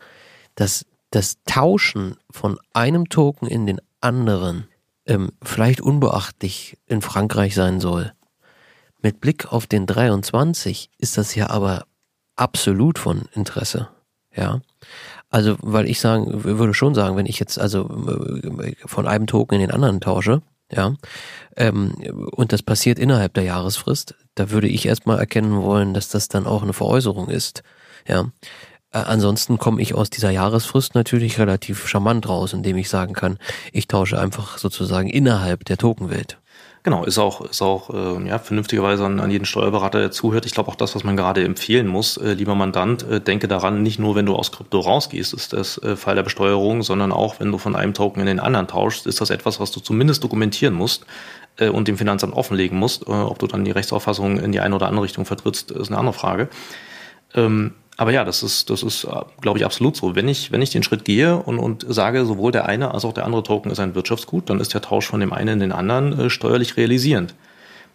dass 0.54 0.86
das 1.10 1.36
Tauschen 1.44 2.16
von 2.30 2.58
einem 2.72 3.08
Token 3.08 3.46
in 3.46 3.66
den 3.66 3.80
anderen 4.00 4.68
ähm, 5.06 5.30
vielleicht 5.42 5.80
unbeachtlich 5.80 6.78
in 6.86 7.02
Frankreich 7.02 7.54
sein 7.54 7.80
soll. 7.80 8.12
Mit 9.00 9.20
Blick 9.20 9.52
auf 9.52 9.66
den 9.66 9.86
23 9.86 10.90
ist 10.98 11.18
das 11.18 11.34
ja 11.34 11.50
aber 11.50 11.84
absolut 12.36 12.98
von 12.98 13.22
Interesse. 13.32 13.88
Ja. 14.34 14.60
Also, 15.30 15.56
weil 15.60 15.88
ich 15.88 16.00
sagen, 16.00 16.44
würde 16.44 16.74
schon 16.74 16.94
sagen, 16.94 17.16
wenn 17.16 17.26
ich 17.26 17.38
jetzt 17.38 17.58
also 17.58 17.88
äh, 18.62 18.74
von 18.86 19.06
einem 19.06 19.26
Token 19.26 19.54
in 19.54 19.60
den 19.60 19.70
anderen 19.70 20.00
tausche, 20.00 20.42
ja, 20.72 20.94
ähm, 21.56 21.94
und 22.32 22.52
das 22.52 22.62
passiert 22.62 22.98
innerhalb 22.98 23.34
der 23.34 23.44
Jahresfrist, 23.44 24.14
da 24.34 24.50
würde 24.50 24.68
ich 24.68 24.86
erstmal 24.86 25.18
erkennen 25.18 25.62
wollen, 25.62 25.94
dass 25.94 26.08
das 26.08 26.28
dann 26.28 26.46
auch 26.46 26.62
eine 26.62 26.72
Veräußerung 26.72 27.28
ist. 27.28 27.62
Ja. 28.06 28.30
Äh, 28.90 28.98
ansonsten 28.98 29.58
komme 29.58 29.82
ich 29.82 29.94
aus 29.94 30.10
dieser 30.10 30.30
Jahresfrist 30.30 30.94
natürlich 30.94 31.38
relativ 31.38 31.86
charmant 31.86 32.28
raus, 32.28 32.52
indem 32.52 32.76
ich 32.76 32.88
sagen 32.88 33.12
kann, 33.12 33.38
ich 33.72 33.88
tausche 33.88 34.18
einfach 34.18 34.58
sozusagen 34.58 35.08
innerhalb 35.08 35.64
der 35.64 35.76
Tokenwelt. 35.76 36.38
Genau, 36.84 37.04
ist 37.04 37.16
auch, 37.16 37.40
ist 37.40 37.62
auch 37.62 37.88
äh, 37.88 38.28
ja, 38.28 38.38
vernünftigerweise 38.38 39.06
an, 39.06 39.18
an 39.18 39.30
jeden 39.30 39.46
Steuerberater, 39.46 40.00
der 40.00 40.10
zuhört. 40.10 40.44
Ich 40.44 40.52
glaube 40.52 40.70
auch 40.70 40.74
das, 40.74 40.94
was 40.94 41.02
man 41.02 41.16
gerade 41.16 41.42
empfehlen 41.42 41.86
muss, 41.86 42.18
äh, 42.18 42.34
lieber 42.34 42.54
Mandant, 42.54 43.08
äh, 43.08 43.22
denke 43.22 43.48
daran, 43.48 43.82
nicht 43.82 43.98
nur, 43.98 44.16
wenn 44.16 44.26
du 44.26 44.36
aus 44.36 44.52
Krypto 44.52 44.80
rausgehst, 44.80 45.32
ist 45.32 45.54
das 45.54 45.78
äh, 45.78 45.96
Fall 45.96 46.14
der 46.14 46.24
Besteuerung, 46.24 46.82
sondern 46.82 47.10
auch, 47.10 47.40
wenn 47.40 47.50
du 47.50 47.56
von 47.56 47.74
einem 47.74 47.94
Token 47.94 48.20
in 48.20 48.26
den 48.26 48.38
anderen 48.38 48.68
tauschst, 48.68 49.06
ist 49.06 49.22
das 49.22 49.30
etwas, 49.30 49.60
was 49.60 49.70
du 49.70 49.80
zumindest 49.80 50.22
dokumentieren 50.24 50.74
musst 50.74 51.06
äh, 51.56 51.70
und 51.70 51.88
dem 51.88 51.96
Finanzamt 51.96 52.34
offenlegen 52.34 52.78
musst. 52.78 53.08
Äh, 53.08 53.12
ob 53.12 53.38
du 53.38 53.46
dann 53.46 53.64
die 53.64 53.70
Rechtsauffassung 53.70 54.38
in 54.38 54.52
die 54.52 54.60
eine 54.60 54.74
oder 54.74 54.88
andere 54.88 55.04
Richtung 55.04 55.24
vertrittst, 55.24 55.70
ist 55.70 55.88
eine 55.88 55.96
andere 55.96 56.12
Frage. 56.12 56.50
Ähm, 57.34 57.72
aber 57.96 58.12
ja, 58.12 58.24
das 58.24 58.42
ist, 58.42 58.70
das 58.70 58.82
ist, 58.82 59.04
äh, 59.04 59.08
glaube 59.40 59.58
ich, 59.58 59.64
absolut 59.64 59.96
so. 59.96 60.14
Wenn 60.14 60.28
ich, 60.28 60.50
wenn 60.50 60.62
ich 60.62 60.70
den 60.70 60.82
Schritt 60.82 61.04
gehe 61.04 61.36
und, 61.36 61.58
und 61.58 61.86
sage, 61.88 62.24
sowohl 62.26 62.50
der 62.50 62.66
eine 62.66 62.92
als 62.92 63.04
auch 63.04 63.12
der 63.12 63.24
andere 63.24 63.42
Token 63.42 63.70
ist 63.70 63.78
ein 63.78 63.94
Wirtschaftsgut, 63.94 64.50
dann 64.50 64.60
ist 64.60 64.74
der 64.74 64.82
Tausch 64.82 65.06
von 65.06 65.20
dem 65.20 65.32
einen 65.32 65.54
in 65.54 65.60
den 65.60 65.72
anderen 65.72 66.18
äh, 66.18 66.30
steuerlich 66.30 66.76
realisierend. 66.76 67.34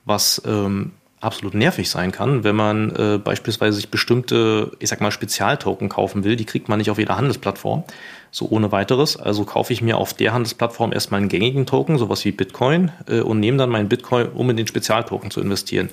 Was 0.06 0.42
ähm, 0.46 0.94
absolut 1.22 1.54
nervig 1.54 1.90
sein 1.90 2.12
kann, 2.12 2.44
wenn 2.44 2.56
man 2.56 2.96
äh, 2.96 3.18
beispielsweise 3.18 3.76
sich 3.76 3.90
bestimmte, 3.90 4.72
ich 4.80 4.90
sag 4.90 5.02
mal, 5.02 5.12
Spezialtoken 5.12 5.90
kaufen 5.90 6.24
will. 6.24 6.36
Die 6.36 6.46
kriegt 6.46 6.70
man 6.70 6.78
nicht 6.78 6.90
auf 6.90 6.98
jeder 6.98 7.18
Handelsplattform, 7.18 7.84
so 8.32 8.48
ohne 8.50 8.72
weiteres. 8.72 9.18
Also 9.18 9.44
kaufe 9.44 9.74
ich 9.74 9.82
mir 9.82 9.98
auf 9.98 10.14
der 10.14 10.32
Handelsplattform 10.32 10.94
erstmal 10.94 11.20
einen 11.20 11.30
gängigen 11.30 11.66
Token, 11.66 11.98
sowas 11.98 12.24
wie 12.24 12.32
Bitcoin, 12.32 12.92
äh, 13.08 13.20
und 13.20 13.42
nehme 13.42 13.58
dann 13.58 13.70
meinen 13.70 13.90
Bitcoin, 13.90 14.30
um 14.30 14.50
in 14.50 14.56
den 14.56 14.68
Spezialtoken 14.68 15.30
zu 15.30 15.42
investieren. 15.42 15.90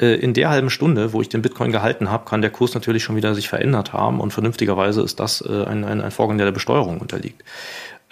Äh, 0.00 0.14
in 0.14 0.32
der 0.32 0.48
halben 0.48 0.70
Stunde, 0.70 1.12
wo 1.12 1.20
ich 1.20 1.28
den 1.28 1.42
Bitcoin 1.42 1.72
gehalten 1.72 2.10
habe, 2.10 2.24
kann 2.24 2.40
der 2.40 2.50
Kurs 2.50 2.72
natürlich 2.72 3.04
schon 3.04 3.16
wieder 3.16 3.34
sich 3.34 3.48
verändert 3.50 3.92
haben 3.92 4.20
und 4.20 4.32
vernünftigerweise 4.32 5.02
ist 5.02 5.20
das 5.20 5.42
äh, 5.42 5.64
ein, 5.64 5.84
ein, 5.84 6.00
ein 6.00 6.10
Vorgang, 6.10 6.38
der 6.38 6.46
der 6.46 6.52
Besteuerung 6.52 7.00
unterliegt. 7.00 7.42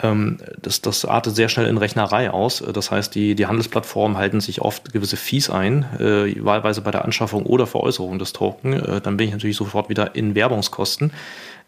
Ähm, 0.00 0.38
das, 0.60 0.80
das 0.80 1.04
artet 1.04 1.34
sehr 1.34 1.48
schnell 1.48 1.66
in 1.66 1.76
Rechnerei 1.76 2.30
aus. 2.30 2.62
Das 2.72 2.90
heißt, 2.90 3.14
die, 3.14 3.34
die 3.34 3.46
Handelsplattformen 3.46 4.16
halten 4.16 4.40
sich 4.40 4.60
oft 4.60 4.92
gewisse 4.92 5.16
Fees 5.16 5.50
ein, 5.50 5.84
äh, 5.98 6.44
wahlweise 6.44 6.82
bei 6.82 6.90
der 6.90 7.04
Anschaffung 7.04 7.44
oder 7.46 7.66
Veräußerung 7.66 8.18
des 8.18 8.32
Token. 8.32 8.72
Äh, 8.74 9.00
dann 9.00 9.16
bin 9.16 9.26
ich 9.26 9.32
natürlich 9.32 9.56
sofort 9.56 9.88
wieder 9.88 10.14
in 10.14 10.34
Werbungskosten, 10.34 11.12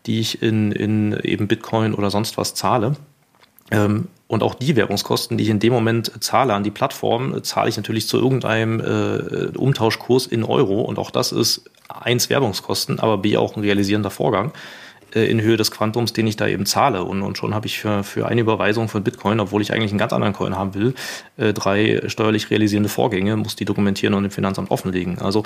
die 0.06 0.20
ich 0.20 0.42
in, 0.42 0.72
in 0.72 1.18
eben 1.22 1.48
Bitcoin 1.48 1.94
oder 1.94 2.10
sonst 2.10 2.38
was 2.38 2.54
zahle. 2.54 2.96
Ähm, 3.70 4.08
und 4.28 4.44
auch 4.44 4.54
die 4.54 4.76
Werbungskosten, 4.76 5.36
die 5.36 5.44
ich 5.44 5.50
in 5.50 5.58
dem 5.58 5.72
Moment 5.72 6.12
zahle 6.22 6.54
an 6.54 6.62
die 6.62 6.70
Plattform, 6.70 7.42
zahle 7.42 7.68
ich 7.68 7.76
natürlich 7.76 8.06
zu 8.06 8.16
irgendeinem 8.16 8.80
äh, 8.80 9.56
Umtauschkurs 9.58 10.26
in 10.26 10.44
Euro. 10.44 10.82
Und 10.82 11.00
auch 11.00 11.10
das 11.10 11.32
ist 11.32 11.64
eins 11.88 12.30
Werbungskosten, 12.30 13.00
aber 13.00 13.18
B 13.18 13.36
auch 13.36 13.56
ein 13.56 13.62
realisierender 13.62 14.10
Vorgang. 14.10 14.52
Äh, 15.14 15.30
in 15.30 15.40
Höhe 15.40 15.56
des 15.56 15.70
Quantums, 15.70 16.12
den 16.12 16.26
ich 16.26 16.36
da 16.36 16.46
eben 16.46 16.66
zahle. 16.66 17.04
Und, 17.04 17.22
und 17.22 17.36
schon 17.38 17.54
habe 17.54 17.66
ich 17.66 17.78
für, 17.78 18.04
für 18.04 18.26
eine 18.26 18.40
Überweisung 18.40 18.88
von 18.88 19.02
Bitcoin, 19.02 19.40
obwohl 19.40 19.62
ich 19.62 19.72
eigentlich 19.72 19.90
einen 19.90 19.98
ganz 19.98 20.12
anderen 20.12 20.34
Coin 20.34 20.56
haben 20.56 20.74
will, 20.74 20.94
äh, 21.36 21.52
drei 21.52 22.02
steuerlich 22.06 22.50
realisierende 22.50 22.88
Vorgänge, 22.88 23.36
muss 23.36 23.56
die 23.56 23.64
dokumentieren 23.64 24.14
und 24.14 24.24
im 24.24 24.30
Finanzamt 24.30 24.70
offenlegen. 24.70 25.18
Also 25.18 25.44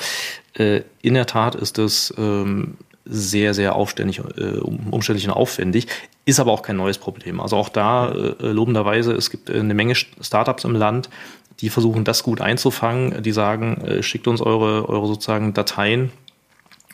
äh, 0.55 0.83
in 1.03 1.15
der 1.15 1.27
Tat 1.27 1.55
ist 1.55 1.79
es 1.79 2.13
ähm, 2.19 2.77
sehr, 3.05 3.55
sehr 3.55 3.75
aufständig, 3.75 4.21
äh, 4.37 4.59
umständlich 4.91 5.27
und 5.29 5.35
aufwendig, 5.35 5.89
ist 6.25 6.41
aber 6.41 6.53
auch 6.53 6.63
kein 6.63 6.77
neues 6.77 6.99
Problem. 6.99 7.41
Also 7.41 7.57
auch 7.57 7.69
da 7.69 8.11
äh, 8.13 8.47
lobenderweise, 8.47 9.13
es 9.13 9.31
gibt 9.31 9.51
eine 9.51 9.75
Menge 9.75 9.95
Startups 9.95 10.65
im 10.65 10.75
Land, 10.75 11.11
die 11.61 11.71
versuchen, 11.71 12.05
das 12.05 12.23
gut 12.23 12.41
einzufangen. 12.41 13.23
Die 13.23 13.33
sagen, 13.33 13.81
äh, 13.83 14.03
schickt 14.03 14.27
uns 14.27 14.41
eure, 14.41 14.89
eure 14.89 15.07
sozusagen 15.07 15.55
Dateien, 15.55 16.11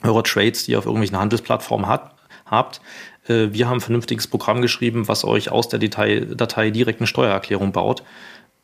eure 0.03 0.23
Trades, 0.23 0.65
die 0.65 0.73
ihr 0.73 0.79
auf 0.79 0.87
irgendwelchen 0.87 1.19
Handelsplattformen 1.19 1.87
hat, 1.87 2.15
habt. 2.51 2.81
Äh, 3.29 3.49
wir 3.53 3.69
haben 3.69 3.79
ein 3.79 3.81
vernünftiges 3.81 4.27
Programm 4.27 4.63
geschrieben, 4.63 5.09
was 5.09 5.25
euch 5.25 5.51
aus 5.51 5.69
der 5.69 5.79
Datei, 5.79 6.21
Datei 6.21 6.71
direkt 6.71 7.01
eine 7.01 7.07
Steuererklärung 7.07 7.73
baut. 7.73 8.03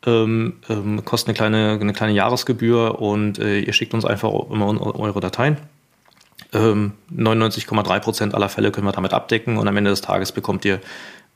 Ähm, 0.05 0.57
ähm, 0.69 1.03
kostet 1.05 1.29
eine 1.29 1.35
kleine, 1.35 1.79
eine 1.81 1.93
kleine 1.93 2.13
Jahresgebühr 2.13 3.01
und 3.01 3.39
äh, 3.39 3.59
ihr 3.59 3.73
schickt 3.73 3.93
uns 3.93 4.05
einfach 4.05 4.31
immer 4.49 4.99
eure 4.99 5.19
Dateien. 5.19 5.57
Ähm, 6.53 6.93
99,3 7.11 7.99
Prozent 7.99 8.35
aller 8.35 8.47
Fälle 8.47 8.71
können 8.71 8.87
wir 8.87 8.91
damit 8.91 9.13
abdecken 9.13 9.57
und 9.57 9.67
am 9.67 9.75
Ende 9.75 9.89
des 9.89 10.01
Tages 10.01 10.31
bekommt 10.31 10.65
ihr 10.65 10.79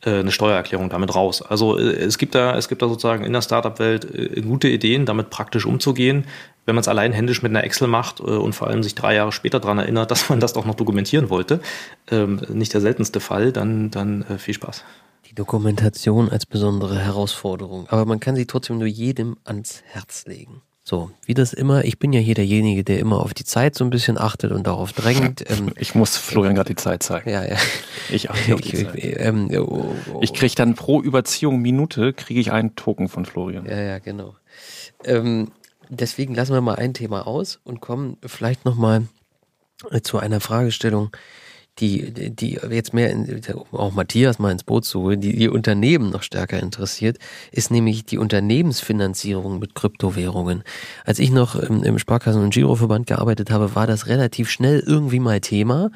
eine 0.09 0.31
Steuererklärung 0.31 0.89
damit 0.89 1.13
raus. 1.15 1.41
Also 1.41 1.77
äh, 1.77 1.93
es 1.93 2.17
gibt 2.17 2.35
da, 2.35 2.57
es 2.57 2.67
gibt 2.67 2.81
da 2.81 2.87
sozusagen 2.87 3.23
in 3.23 3.33
der 3.33 3.41
Startup-Welt 3.41 4.05
äh, 4.13 4.41
gute 4.41 4.67
Ideen, 4.67 5.05
damit 5.05 5.29
praktisch 5.29 5.65
umzugehen. 5.65 6.25
Wenn 6.65 6.75
man 6.75 6.81
es 6.81 6.87
allein 6.87 7.11
händisch 7.11 7.41
mit 7.41 7.51
einer 7.51 7.63
Excel 7.63 7.87
macht 7.87 8.19
und 8.19 8.53
vor 8.53 8.67
allem 8.67 8.83
sich 8.83 8.93
drei 8.93 9.15
Jahre 9.15 9.31
später 9.31 9.59
daran 9.59 9.79
erinnert, 9.79 10.11
dass 10.11 10.29
man 10.29 10.39
das 10.39 10.53
doch 10.53 10.65
noch 10.65 10.75
dokumentieren 10.75 11.29
wollte, 11.29 11.59
ähm, 12.09 12.41
nicht 12.49 12.73
der 12.73 12.81
seltenste 12.81 13.19
Fall, 13.19 13.51
dann, 13.51 13.89
dann 13.89 14.25
viel 14.37 14.53
Spaß. 14.53 14.83
Die 15.29 15.35
Dokumentation 15.35 16.29
als 16.29 16.45
besondere 16.45 16.99
Herausforderung. 16.99 17.87
Aber 17.89 18.05
man 18.05 18.19
kann 18.19 18.35
sie 18.35 18.45
trotzdem 18.45 18.77
nur 18.77 18.87
jedem 18.87 19.37
ans 19.43 19.81
Herz 19.85 20.25
legen. 20.25 20.61
So, 20.83 21.11
wie 21.25 21.35
das 21.35 21.53
immer, 21.53 21.85
ich 21.85 21.99
bin 21.99 22.11
ja 22.11 22.19
hier 22.19 22.33
derjenige, 22.33 22.83
der 22.83 22.99
immer 22.99 23.21
auf 23.21 23.35
die 23.35 23.43
Zeit 23.43 23.75
so 23.75 23.83
ein 23.83 23.91
bisschen 23.91 24.17
achtet 24.17 24.51
und 24.51 24.65
darauf 24.65 24.93
drängt. 24.93 25.45
Ähm, 25.51 25.73
ich 25.77 25.95
muss 25.95 26.17
Florian 26.17 26.55
gerade 26.55 26.69
die 26.69 26.75
Zeit 26.75 27.03
zeigen. 27.03 27.29
Ja, 27.29 27.43
ja. 27.43 27.57
Ich 28.09 28.29
achte 28.29 28.53
auf 28.53 28.61
die 28.61 28.85
Zeit. 28.85 28.95
Ähm, 29.19 29.49
oh, 29.57 29.93
oh. 30.13 30.19
Ich 30.21 30.33
kriege 30.33 30.53
dann 30.55 30.75
pro 30.75 31.01
Überziehung 31.01 31.59
Minute, 31.59 32.13
kriege 32.13 32.39
ich 32.39 32.51
einen 32.51 32.75
Token 32.75 33.09
von 33.09 33.25
Florian. 33.25 33.65
Ja, 33.65 33.81
ja, 33.81 33.99
genau. 33.99 34.35
Ähm, 35.03 35.51
deswegen 35.89 36.35
lassen 36.35 36.53
wir 36.53 36.61
mal 36.61 36.75
ein 36.75 36.93
Thema 36.93 37.27
aus 37.27 37.59
und 37.63 37.81
kommen 37.81 38.17
vielleicht 38.25 38.65
nochmal 38.65 39.07
zu 40.03 40.19
einer 40.19 40.39
Fragestellung, 40.39 41.09
die, 41.79 42.11
die 42.35 42.59
jetzt 42.69 42.93
mehr, 42.93 43.09
in, 43.11 43.41
auch 43.71 43.93
Matthias 43.93 44.39
mal 44.39 44.51
ins 44.51 44.63
Boot 44.63 44.85
zu 44.85 45.01
holen, 45.01 45.21
die 45.21 45.35
die 45.35 45.49
Unternehmen 45.49 46.09
noch 46.09 46.21
stärker 46.21 46.59
interessiert, 46.59 47.17
ist 47.51 47.71
nämlich 47.71 48.05
die 48.05 48.17
Unternehmensfinanzierung 48.17 49.57
mit 49.57 49.73
Kryptowährungen. 49.73 50.63
Als 51.05 51.19
ich 51.19 51.31
noch 51.31 51.55
im, 51.55 51.83
im 51.83 51.97
Sparkassen- 51.97 52.43
und 52.43 52.53
Giroverband 52.53 53.07
gearbeitet 53.07 53.51
habe, 53.51 53.73
war 53.75 53.87
das 53.87 54.07
relativ 54.07 54.49
schnell 54.49 54.83
irgendwie 54.85 55.19
mal 55.19 55.39
Thema. 55.39 55.91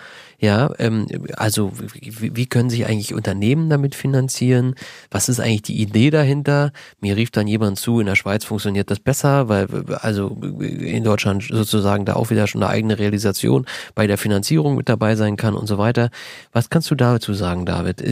Ja, 0.45 0.69
ähm, 0.77 1.07
also 1.37 1.71
wie, 1.75 2.35
wie 2.35 2.45
können 2.45 2.69
sich 2.69 2.85
eigentlich 2.85 3.15
Unternehmen 3.15 3.67
damit 3.67 3.95
finanzieren? 3.95 4.75
Was 5.09 5.27
ist 5.27 5.39
eigentlich 5.39 5.63
die 5.63 5.81
Idee 5.81 6.11
dahinter? 6.11 6.71
Mir 7.01 7.17
rief 7.17 7.31
dann 7.31 7.47
jemand 7.47 7.79
zu, 7.79 7.99
in 7.99 8.05
der 8.05 8.15
Schweiz 8.15 8.45
funktioniert 8.45 8.91
das 8.91 8.99
besser, 8.99 9.49
weil 9.49 9.67
also 10.01 10.37
in 10.59 11.03
Deutschland 11.03 11.47
sozusagen 11.49 12.05
da 12.05 12.13
auch 12.13 12.29
wieder 12.29 12.45
schon 12.45 12.61
eine 12.61 12.71
eigene 12.71 12.99
Realisation 12.99 13.65
bei 13.95 14.05
der 14.05 14.19
Finanzierung 14.19 14.75
mit 14.75 14.87
dabei 14.87 15.15
sein 15.15 15.35
kann 15.35 15.55
und 15.55 15.65
so 15.65 15.79
weiter. 15.79 16.11
Was 16.51 16.69
kannst 16.69 16.91
du 16.91 16.95
dazu 16.95 17.33
sagen, 17.33 17.65
David? 17.65 18.03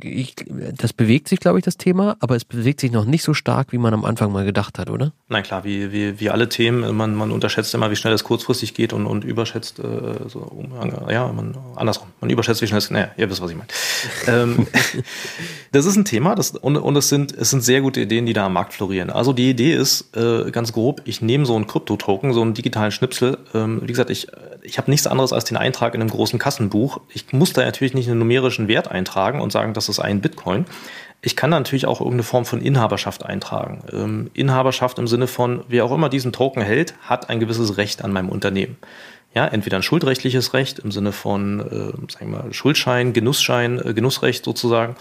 Ich, 0.00 0.36
das 0.76 0.92
bewegt 0.92 1.26
sich, 1.26 1.40
glaube 1.40 1.58
ich, 1.58 1.64
das 1.64 1.76
Thema, 1.76 2.16
aber 2.20 2.36
es 2.36 2.44
bewegt 2.44 2.78
sich 2.78 2.92
noch 2.92 3.04
nicht 3.04 3.24
so 3.24 3.34
stark, 3.34 3.72
wie 3.72 3.78
man 3.78 3.94
am 3.94 4.04
Anfang 4.04 4.30
mal 4.30 4.44
gedacht 4.44 4.78
hat, 4.78 4.90
oder? 4.90 5.12
Nein, 5.28 5.42
klar, 5.42 5.64
wie, 5.64 5.90
wie, 5.90 6.20
wie 6.20 6.30
alle 6.30 6.48
Themen, 6.48 6.96
man, 6.96 7.16
man 7.16 7.32
unterschätzt 7.32 7.74
immer, 7.74 7.90
wie 7.90 7.96
schnell 7.96 8.12
es 8.12 8.22
kurzfristig 8.22 8.74
geht 8.74 8.92
und, 8.92 9.06
und 9.06 9.24
überschätzt, 9.24 9.80
äh, 9.80 10.28
so, 10.28 10.52
ja, 11.10 11.32
man 11.32 11.63
andersrum. 11.76 12.08
Man 12.20 12.30
überschätzt, 12.30 12.62
wie 12.62 12.66
schnell 12.66 12.78
es, 12.78 12.90
naja, 12.90 13.08
ihr 13.16 13.28
wisst, 13.28 13.40
was 13.40 13.50
ich 13.50 13.56
meine. 13.56 13.68
ähm, 14.26 14.66
das 15.72 15.86
ist 15.86 15.96
ein 15.96 16.04
Thema 16.04 16.34
das, 16.34 16.50
und, 16.50 16.76
und 16.76 16.96
es, 16.96 17.08
sind, 17.08 17.32
es 17.32 17.50
sind 17.50 17.62
sehr 17.62 17.80
gute 17.80 18.00
Ideen, 18.00 18.26
die 18.26 18.32
da 18.32 18.46
am 18.46 18.52
Markt 18.52 18.74
florieren. 18.74 19.10
Also 19.10 19.32
die 19.32 19.50
Idee 19.50 19.74
ist 19.74 20.16
äh, 20.16 20.50
ganz 20.50 20.72
grob, 20.72 21.02
ich 21.04 21.20
nehme 21.20 21.46
so 21.46 21.56
einen 21.56 21.66
Krypto-Token, 21.66 22.32
so 22.32 22.42
einen 22.42 22.54
digitalen 22.54 22.90
Schnipsel. 22.90 23.38
Ähm, 23.54 23.82
wie 23.82 23.92
gesagt, 23.92 24.10
ich, 24.10 24.28
ich 24.62 24.78
habe 24.78 24.90
nichts 24.90 25.06
anderes 25.06 25.32
als 25.32 25.44
den 25.44 25.56
Eintrag 25.56 25.94
in 25.94 26.00
einem 26.00 26.10
großen 26.10 26.38
Kassenbuch. 26.38 27.00
Ich 27.12 27.32
muss 27.32 27.52
da 27.52 27.64
natürlich 27.64 27.94
nicht 27.94 28.08
einen 28.08 28.18
numerischen 28.18 28.68
Wert 28.68 28.90
eintragen 28.90 29.40
und 29.40 29.52
sagen, 29.52 29.74
das 29.74 29.88
ist 29.88 30.00
ein 30.00 30.20
Bitcoin. 30.20 30.66
Ich 31.26 31.36
kann 31.36 31.48
natürlich 31.48 31.86
auch 31.86 32.00
irgendeine 32.00 32.22
Form 32.22 32.44
von 32.44 32.60
Inhaberschaft 32.60 33.24
eintragen. 33.24 33.82
Ähm, 33.92 34.30
Inhaberschaft 34.34 34.98
im 34.98 35.06
Sinne 35.06 35.26
von, 35.26 35.64
wer 35.68 35.86
auch 35.86 35.92
immer 35.92 36.10
diesen 36.10 36.32
Token 36.32 36.62
hält, 36.62 36.94
hat 37.00 37.30
ein 37.30 37.40
gewisses 37.40 37.78
Recht 37.78 38.04
an 38.04 38.12
meinem 38.12 38.28
Unternehmen. 38.28 38.76
Ja, 39.34 39.46
entweder 39.46 39.78
ein 39.78 39.82
schuldrechtliches 39.82 40.54
Recht 40.54 40.78
im 40.78 40.92
Sinne 40.92 41.12
von, 41.12 41.60
äh, 41.60 42.12
sagen 42.12 42.30
wir 42.30 42.44
mal, 42.44 42.52
Schuldschein, 42.52 43.12
Genussschein, 43.12 43.80
äh, 43.84 43.92
Genussrecht 43.92 44.44
sozusagen, 44.44 44.96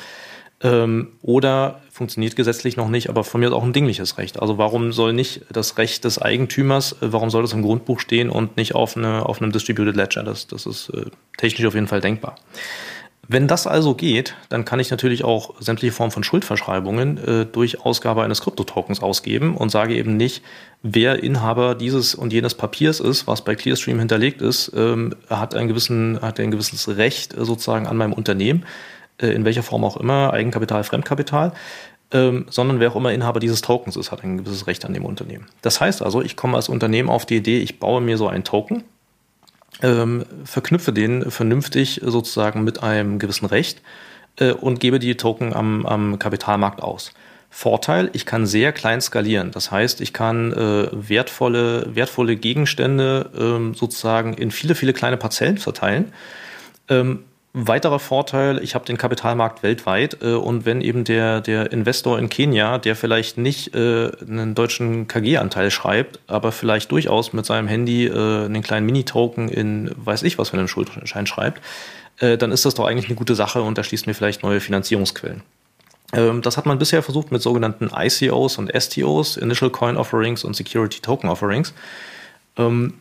ähm, 0.64 1.10
oder 1.22 1.82
funktioniert 1.92 2.36
gesetzlich 2.36 2.78
noch 2.78 2.90
nicht, 2.90 3.10
aber 3.10 3.24
von 3.24 3.42
mir 3.42 3.48
ist 3.48 3.54
auch 3.54 3.64
ein 3.64 3.74
dingliches 3.74 4.18
Recht. 4.18 4.42
Also 4.42 4.58
warum 4.58 4.92
soll 4.92 5.14
nicht 5.14 5.42
das 5.52 5.78
Recht 5.78 6.06
des 6.06 6.20
Eigentümers, 6.20 6.94
äh, 6.94 7.14
warum 7.14 7.30
soll 7.30 7.44
das 7.44 7.54
im 7.54 7.62
Grundbuch 7.62 8.00
stehen 8.00 8.30
und 8.30 8.58
nicht 8.58 8.74
auf, 8.74 8.98
eine, 8.98 9.26
auf 9.28 9.42
einem 9.42 9.52
Distributed 9.52 9.96
Ledger? 9.96 10.24
Das, 10.24 10.48
das 10.48 10.66
ist 10.66 10.90
äh, 10.90 11.06
technisch 11.38 11.68
auf 11.68 11.76
jeden 11.76 11.88
Fall 11.88 12.02
denkbar. 12.02 12.36
Wenn 13.28 13.48
das 13.48 13.68
also 13.68 13.96
geht, 13.96 14.36
dann 14.50 14.66
kann 14.66 14.82
ich 14.82 14.92
natürlich 14.92 15.24
auch 15.24 15.56
sämtliche 15.62 15.94
Formen 15.94 16.12
von 16.12 16.26
Schuldverschreibungen 16.26 17.18
äh, 17.18 17.46
durch 17.46 17.86
Ausgabe 17.86 18.22
eines 18.24 18.42
Kryptotokens 18.42 19.02
ausgeben 19.02 19.56
und 19.56 19.70
sage 19.70 19.96
eben 19.96 20.18
nicht, 20.18 20.44
wer 20.82 21.24
Inhaber 21.24 21.74
dieses 21.74 22.16
und 22.16 22.34
jenes 22.34 22.54
Papiers 22.54 23.00
ist, 23.00 23.26
was 23.26 23.46
bei 23.46 23.56
Clearstream 23.56 23.98
hinterlegt 23.98 24.42
ist, 24.42 24.74
ähm, 24.76 25.16
hat, 25.30 25.56
einen 25.56 25.70
gewissen, 25.70 26.20
hat 26.22 26.38
ein 26.42 26.52
gewisses 26.52 26.98
Recht 26.98 27.34
äh, 27.34 27.46
sozusagen 27.46 27.88
an 27.88 27.96
meinem 27.96 28.12
Unternehmen, 28.12 28.66
äh, 29.22 29.28
in 29.28 29.46
welcher 29.46 29.64
Form 29.64 29.86
auch 29.86 29.96
immer, 29.96 30.34
Eigenkapital, 30.34 30.84
Fremdkapital, 30.84 31.54
ähm, 32.12 32.46
sondern 32.50 32.82
wer 32.82 32.92
auch 32.92 32.98
immer 32.98 33.14
Inhaber 33.14 33.40
dieses 33.40 33.62
Tokens 33.62 33.96
ist, 33.96 34.12
hat 34.12 34.26
ein 34.26 34.40
gewisses 34.40 34.68
Recht 34.68 34.84
an 34.84 34.94
dem 34.94 35.06
Unternehmen. 35.06 35.46
Das 35.62 35.80
heißt 35.80 36.02
also, 36.02 36.22
ich 36.22 36.36
komme 36.36 36.58
als 36.58 36.68
Unternehmen 36.68 37.10
auf 37.10 37.26
die 37.26 37.38
Idee, 37.38 37.60
ich 37.60 37.80
baue 37.80 38.02
mir 38.02 38.18
so 38.18 38.28
einen 38.28 38.44
Token, 38.44 38.84
ähm, 39.82 40.26
verknüpfe 40.46 40.94
den 40.94 41.32
vernünftig 41.32 42.02
sozusagen 42.04 42.64
mit 42.64 42.84
einem 42.84 43.20
gewissen 43.20 43.46
Recht 43.46 43.82
äh, 44.38 44.52
und 44.52 44.80
gebe 44.80 45.00
die 45.00 45.16
Token 45.16 45.54
am, 45.54 45.86
am 45.86 46.20
Kapitalmarkt 46.20 46.82
aus. 46.82 47.14
Vorteil, 47.50 48.10
ich 48.14 48.26
kann 48.26 48.48
sehr 48.48 48.72
klein 48.72 49.00
skalieren. 49.00 49.52
Das 49.52 49.70
heißt, 49.70 50.02
ich 50.02 50.12
kann 50.12 50.52
äh, 50.54 50.88
wertvolle, 50.92 51.96
wertvolle 51.96 52.36
Gegenstände 52.36 53.30
ähm, 53.38 53.76
sozusagen 53.76 54.34
in 54.34 54.50
viele, 54.50 54.74
viele 54.74 54.94
kleine 54.94 55.18
Parzellen 55.18 55.60
verteilen. 55.60 56.14
Ähm, 56.90 57.26
Weiterer 57.56 58.00
Vorteil, 58.00 58.64
ich 58.64 58.74
habe 58.74 58.84
den 58.86 58.98
Kapitalmarkt 58.98 59.62
weltweit 59.62 60.24
äh, 60.24 60.34
und 60.34 60.66
wenn 60.66 60.82
eben 60.82 61.04
der, 61.04 61.40
der 61.40 61.72
Investor 61.72 62.18
in 62.18 62.28
Kenia, 62.28 62.80
der 62.80 62.96
vielleicht 62.96 63.38
nicht 63.38 63.76
äh, 63.76 64.12
einen 64.22 64.56
deutschen 64.56 65.08
KG-Anteil 65.08 65.70
schreibt, 65.70 66.20
aber 66.26 66.52
vielleicht 66.52 66.92
durchaus 66.92 67.32
mit 67.32 67.46
seinem 67.46 67.68
Handy 67.68 68.08
äh, 68.08 68.46
einen 68.46 68.64
kleinen 68.64 68.88
Mini-Token 68.88 69.50
in 69.50 69.92
weiß 69.96 70.24
ich 70.24 70.40
was 70.40 70.50
für 70.50 70.58
einen 70.58 70.68
Schuldschein 70.68 71.28
schreibt, 71.28 71.62
äh, 72.18 72.40
dann 72.40 72.52
ist 72.52 72.66
das 72.66 72.74
doch 72.74 72.86
eigentlich 72.86 73.06
eine 73.06 73.16
gute 73.16 73.36
Sache 73.36 73.62
und 73.62 73.78
da 73.78 73.84
schließt 73.84 74.08
mir 74.08 74.16
vielleicht 74.16 74.42
neue 74.42 74.60
Finanzierungsquellen. 74.60 75.44
Ähm, 76.14 76.42
das 76.42 76.58
hat 76.58 76.66
man 76.66 76.80
bisher 76.80 77.04
versucht 77.04 77.32
mit 77.32 77.44
sogenannten 77.44 77.92
ICOs 77.96 78.58
und 78.58 78.72
STOs, 78.76 79.38
Initial 79.38 79.70
Coin 79.70 79.96
Offerings 79.96 80.44
und 80.44 80.56
Security 80.56 81.02
Token 81.02 81.30
Offerings. 81.30 81.76
Ähm, 82.58 82.96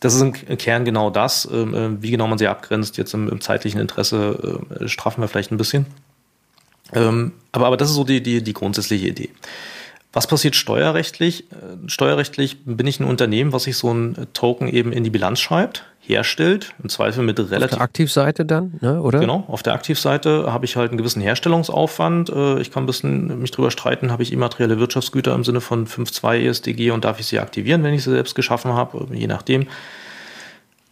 das 0.00 0.14
ist 0.14 0.22
im 0.22 0.32
Kern 0.32 0.84
genau 0.84 1.10
das. 1.10 1.48
Ähm, 1.50 1.74
äh, 1.74 2.02
wie 2.02 2.10
genau 2.10 2.26
man 2.26 2.38
sie 2.38 2.48
abgrenzt, 2.48 2.96
jetzt 2.96 3.14
im, 3.14 3.28
im 3.28 3.40
zeitlichen 3.40 3.80
Interesse, 3.80 4.60
äh, 4.80 4.88
straffen 4.88 5.20
wir 5.20 5.28
vielleicht 5.28 5.52
ein 5.52 5.58
bisschen. 5.58 5.86
Ähm, 6.92 7.32
aber, 7.52 7.66
aber 7.66 7.76
das 7.76 7.90
ist 7.90 7.96
so 7.96 8.04
die, 8.04 8.22
die, 8.22 8.42
die 8.42 8.52
grundsätzliche 8.52 9.08
Idee. 9.08 9.28
Was 10.12 10.26
passiert 10.26 10.56
steuerrechtlich? 10.56 11.50
Äh, 11.52 11.88
steuerrechtlich 11.88 12.64
bin 12.64 12.86
ich 12.86 12.98
ein 12.98 13.04
Unternehmen, 13.04 13.52
was 13.52 13.64
sich 13.64 13.76
so 13.76 13.92
ein 13.92 14.16
Token 14.32 14.68
eben 14.68 14.92
in 14.92 15.04
die 15.04 15.10
Bilanz 15.10 15.38
schreibt, 15.38 15.84
herstellt, 16.00 16.74
im 16.82 16.88
Zweifel 16.88 17.22
mit 17.22 17.38
relativ. 17.38 17.62
Auf 17.62 17.70
der 17.70 17.80
Aktivseite 17.80 18.44
dann, 18.44 18.78
ne, 18.80 19.00
oder? 19.00 19.20
Genau, 19.20 19.44
auf 19.46 19.62
der 19.62 19.74
Aktivseite 19.74 20.52
habe 20.52 20.64
ich 20.64 20.74
halt 20.74 20.90
einen 20.90 20.98
gewissen 20.98 21.22
Herstellungsaufwand. 21.22 22.30
Äh, 22.30 22.60
ich 22.60 22.72
kann 22.72 22.82
ein 22.82 22.86
bisschen 22.86 23.40
mich 23.40 23.52
drüber 23.52 23.70
streiten, 23.70 24.10
habe 24.10 24.24
ich 24.24 24.32
immaterielle 24.32 24.80
Wirtschaftsgüter 24.80 25.32
im 25.34 25.44
Sinne 25.44 25.60
von 25.60 25.86
5.2 25.86 26.48
ESDG 26.48 26.90
und 26.90 27.04
darf 27.04 27.20
ich 27.20 27.26
sie 27.26 27.38
aktivieren, 27.38 27.84
wenn 27.84 27.94
ich 27.94 28.02
sie 28.02 28.10
selbst 28.10 28.34
geschaffen 28.34 28.72
habe, 28.72 29.06
je 29.14 29.28
nachdem 29.28 29.68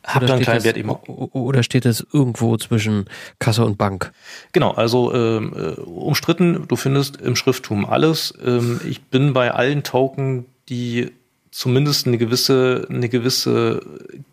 habe 0.05 0.27
dann 0.27 0.37
einen 0.37 0.45
kleinen 0.45 0.65
Wert 0.65 0.77
eben. 0.77 0.91
Oder 0.91 1.63
steht 1.63 1.85
es 1.85 2.07
irgendwo 2.13 2.57
zwischen 2.57 3.07
Kasse 3.39 3.65
und 3.65 3.79
Bank? 3.79 4.13
Genau, 4.53 4.71
also 4.71 5.13
ähm, 5.15 5.53
äh, 5.55 5.81
umstritten, 5.81 6.67
du 6.67 6.77
findest 6.77 7.21
im 7.21 7.37
Schrifttum 7.37 7.85
alles. 7.85 8.35
Ähm, 8.45 8.81
ich 8.89 9.03
bin 9.03 9.33
bei 9.33 9.53
allen 9.53 9.83
Token, 9.83 10.47
die 10.69 11.11
zumindest 11.51 12.07
eine 12.07 12.19
gewisse, 12.19 12.87
eine 12.89 13.09
gewisse 13.09 13.81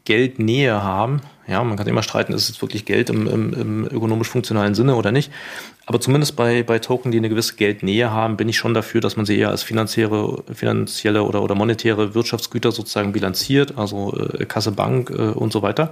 Geldnähe 0.03 0.83
haben. 0.83 1.21
Ja, 1.47 1.63
man 1.63 1.77
kann 1.77 1.87
immer 1.87 2.03
streiten, 2.03 2.33
ist 2.33 2.49
es 2.49 2.61
wirklich 2.61 2.85
Geld 2.85 3.09
im, 3.09 3.27
im, 3.27 3.53
im 3.53 3.85
ökonomisch-funktionalen 3.85 4.75
Sinne 4.75 4.95
oder 4.95 5.11
nicht. 5.11 5.31
Aber 5.87 6.01
zumindest 6.01 6.35
bei, 6.35 6.63
bei 6.63 6.79
Token, 6.79 7.11
die 7.11 7.19
eine 7.19 7.29
gewisse 7.29 7.55
Geldnähe 7.55 8.09
haben, 8.09 8.37
bin 8.37 8.49
ich 8.49 8.57
schon 8.57 8.73
dafür, 8.73 9.01
dass 9.01 9.17
man 9.17 9.25
sie 9.25 9.37
eher 9.37 9.49
als 9.49 9.61
finanzielle, 9.61 10.43
finanzielle 10.51 11.23
oder, 11.23 11.43
oder 11.43 11.53
monetäre 11.53 12.15
Wirtschaftsgüter 12.15 12.71
sozusagen 12.71 13.11
bilanziert, 13.11 13.77
also 13.77 14.17
äh, 14.17 14.45
Kasse, 14.45 14.71
Bank 14.71 15.11
äh, 15.11 15.13
und 15.13 15.53
so 15.53 15.61
weiter 15.61 15.91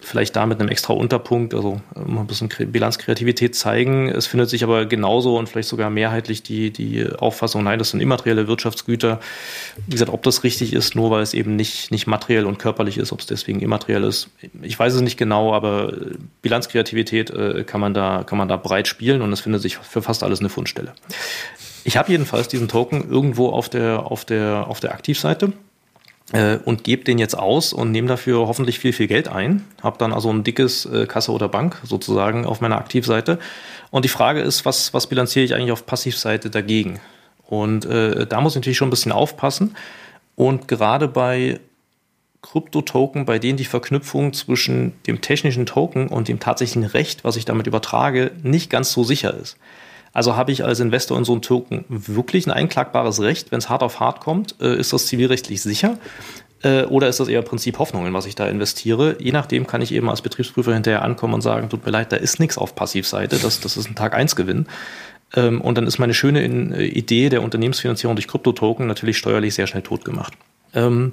vielleicht 0.00 0.36
da 0.36 0.46
mit 0.46 0.60
einem 0.60 0.68
extra 0.68 0.92
Unterpunkt, 0.92 1.54
also 1.54 1.80
äh, 1.94 2.00
mal 2.00 2.22
ein 2.22 2.26
bisschen 2.26 2.48
Bilanzkreativität 2.48 3.54
zeigen. 3.54 4.08
Es 4.08 4.26
findet 4.26 4.48
sich 4.48 4.64
aber 4.64 4.86
genauso 4.86 5.36
und 5.36 5.48
vielleicht 5.48 5.68
sogar 5.68 5.90
mehrheitlich 5.90 6.42
die, 6.42 6.70
die 6.70 7.06
Auffassung, 7.06 7.62
nein, 7.62 7.78
das 7.78 7.90
sind 7.90 8.00
immaterielle 8.00 8.48
Wirtschaftsgüter. 8.48 9.20
Wie 9.86 9.92
gesagt, 9.92 10.10
ob 10.10 10.22
das 10.22 10.44
richtig 10.44 10.72
ist, 10.72 10.94
nur 10.94 11.10
weil 11.10 11.22
es 11.22 11.34
eben 11.34 11.56
nicht, 11.56 11.90
nicht 11.90 12.06
materiell 12.06 12.46
und 12.46 12.58
körperlich 12.58 12.98
ist, 12.98 13.12
ob 13.12 13.20
es 13.20 13.26
deswegen 13.26 13.60
immateriell 13.60 14.04
ist. 14.04 14.30
Ich 14.62 14.78
weiß 14.78 14.94
es 14.94 15.00
nicht 15.00 15.16
genau, 15.16 15.52
aber 15.54 15.92
Bilanzkreativität 16.42 17.30
äh, 17.30 17.64
kann 17.64 17.80
man 17.80 17.94
da, 17.94 18.24
kann 18.24 18.38
man 18.38 18.48
da 18.48 18.56
breit 18.56 18.88
spielen 18.88 19.22
und 19.22 19.32
es 19.32 19.40
findet 19.40 19.62
sich 19.62 19.76
für 19.76 20.02
fast 20.02 20.22
alles 20.22 20.40
eine 20.40 20.48
Fundstelle. 20.48 20.94
Ich 21.84 21.96
habe 21.96 22.12
jedenfalls 22.12 22.48
diesen 22.48 22.68
Token 22.68 23.10
irgendwo 23.10 23.48
auf 23.48 23.68
der, 23.68 24.10
auf 24.10 24.24
der, 24.24 24.66
auf 24.68 24.80
der 24.80 24.92
Aktivseite 24.92 25.52
äh, 26.32 26.58
und 26.64 26.84
gebe 26.84 27.04
den 27.04 27.18
jetzt 27.18 27.36
aus 27.36 27.72
und 27.72 27.90
nehme 27.90 28.08
dafür 28.08 28.46
hoffentlich 28.46 28.78
viel, 28.78 28.92
viel 28.92 29.06
Geld 29.06 29.28
ein. 29.28 29.64
Habe 29.82 29.98
dann 29.98 30.12
also 30.12 30.30
ein 30.32 30.44
dickes 30.44 30.86
äh, 30.86 31.06
Kasse 31.06 31.32
oder 31.32 31.48
Bank 31.48 31.80
sozusagen 31.84 32.46
auf 32.46 32.60
meiner 32.60 32.78
Aktivseite. 32.78 33.38
Und 33.90 34.04
die 34.04 34.10
Frage 34.10 34.40
ist, 34.40 34.64
was, 34.64 34.94
was 34.94 35.08
bilanziere 35.08 35.44
ich 35.44 35.54
eigentlich 35.54 35.72
auf 35.72 35.86
Passivseite 35.86 36.50
dagegen? 36.50 37.00
Und 37.46 37.84
äh, 37.84 38.26
da 38.26 38.40
muss 38.40 38.52
ich 38.52 38.56
natürlich 38.56 38.78
schon 38.78 38.88
ein 38.88 38.92
bisschen 38.92 39.12
aufpassen. 39.12 39.74
Und 40.36 40.68
gerade 40.68 41.08
bei 41.08 41.58
Krypto-Token, 42.42 43.26
bei 43.26 43.38
denen 43.38 43.58
die 43.58 43.64
Verknüpfung 43.64 44.32
zwischen 44.32 44.92
dem 45.06 45.20
technischen 45.20 45.66
Token 45.66 46.08
und 46.08 46.28
dem 46.28 46.40
tatsächlichen 46.40 46.84
Recht, 46.84 47.24
was 47.24 47.36
ich 47.36 47.44
damit 47.44 47.66
übertrage, 47.66 48.30
nicht 48.42 48.70
ganz 48.70 48.92
so 48.92 49.04
sicher 49.04 49.34
ist. 49.34 49.56
Also 50.12 50.36
habe 50.36 50.52
ich 50.52 50.64
als 50.64 50.80
Investor 50.80 51.16
in 51.16 51.24
so 51.24 51.32
einem 51.32 51.42
Token 51.42 51.84
wirklich 51.88 52.46
ein 52.46 52.52
einklagbares 52.52 53.20
Recht, 53.20 53.52
wenn 53.52 53.58
es 53.58 53.68
hart 53.68 53.82
auf 53.82 54.00
hart 54.00 54.20
kommt? 54.20 54.56
Äh, 54.60 54.76
ist 54.76 54.92
das 54.92 55.06
zivilrechtlich 55.06 55.62
sicher? 55.62 55.98
Äh, 56.62 56.84
oder 56.84 57.08
ist 57.08 57.20
das 57.20 57.28
eher 57.28 57.42
Prinzip 57.42 57.78
Hoffnung, 57.78 58.06
in 58.06 58.12
was 58.12 58.26
ich 58.26 58.34
da 58.34 58.48
investiere? 58.48 59.16
Je 59.20 59.32
nachdem 59.32 59.66
kann 59.66 59.82
ich 59.82 59.92
eben 59.92 60.10
als 60.10 60.22
Betriebsprüfer 60.22 60.74
hinterher 60.74 61.02
ankommen 61.02 61.34
und 61.34 61.40
sagen, 61.42 61.68
tut 61.68 61.86
mir 61.86 61.92
leid, 61.92 62.12
da 62.12 62.16
ist 62.16 62.40
nichts 62.40 62.58
auf 62.58 62.74
Passivseite, 62.74 63.38
das, 63.38 63.60
das 63.60 63.76
ist 63.76 63.88
ein 63.88 63.94
Tag 63.94 64.14
1 64.14 64.36
Gewinn. 64.36 64.66
Ähm, 65.34 65.60
und 65.60 65.78
dann 65.78 65.86
ist 65.86 65.98
meine 65.98 66.14
schöne 66.14 66.42
äh, 66.42 66.86
Idee 66.86 67.28
der 67.28 67.42
Unternehmensfinanzierung 67.42 68.16
durch 68.16 68.28
Kryptotoken 68.28 68.86
natürlich 68.86 69.16
steuerlich 69.16 69.54
sehr 69.54 69.66
schnell 69.66 69.82
tot 69.82 70.04
gemacht. 70.04 70.34
Ähm, 70.74 71.12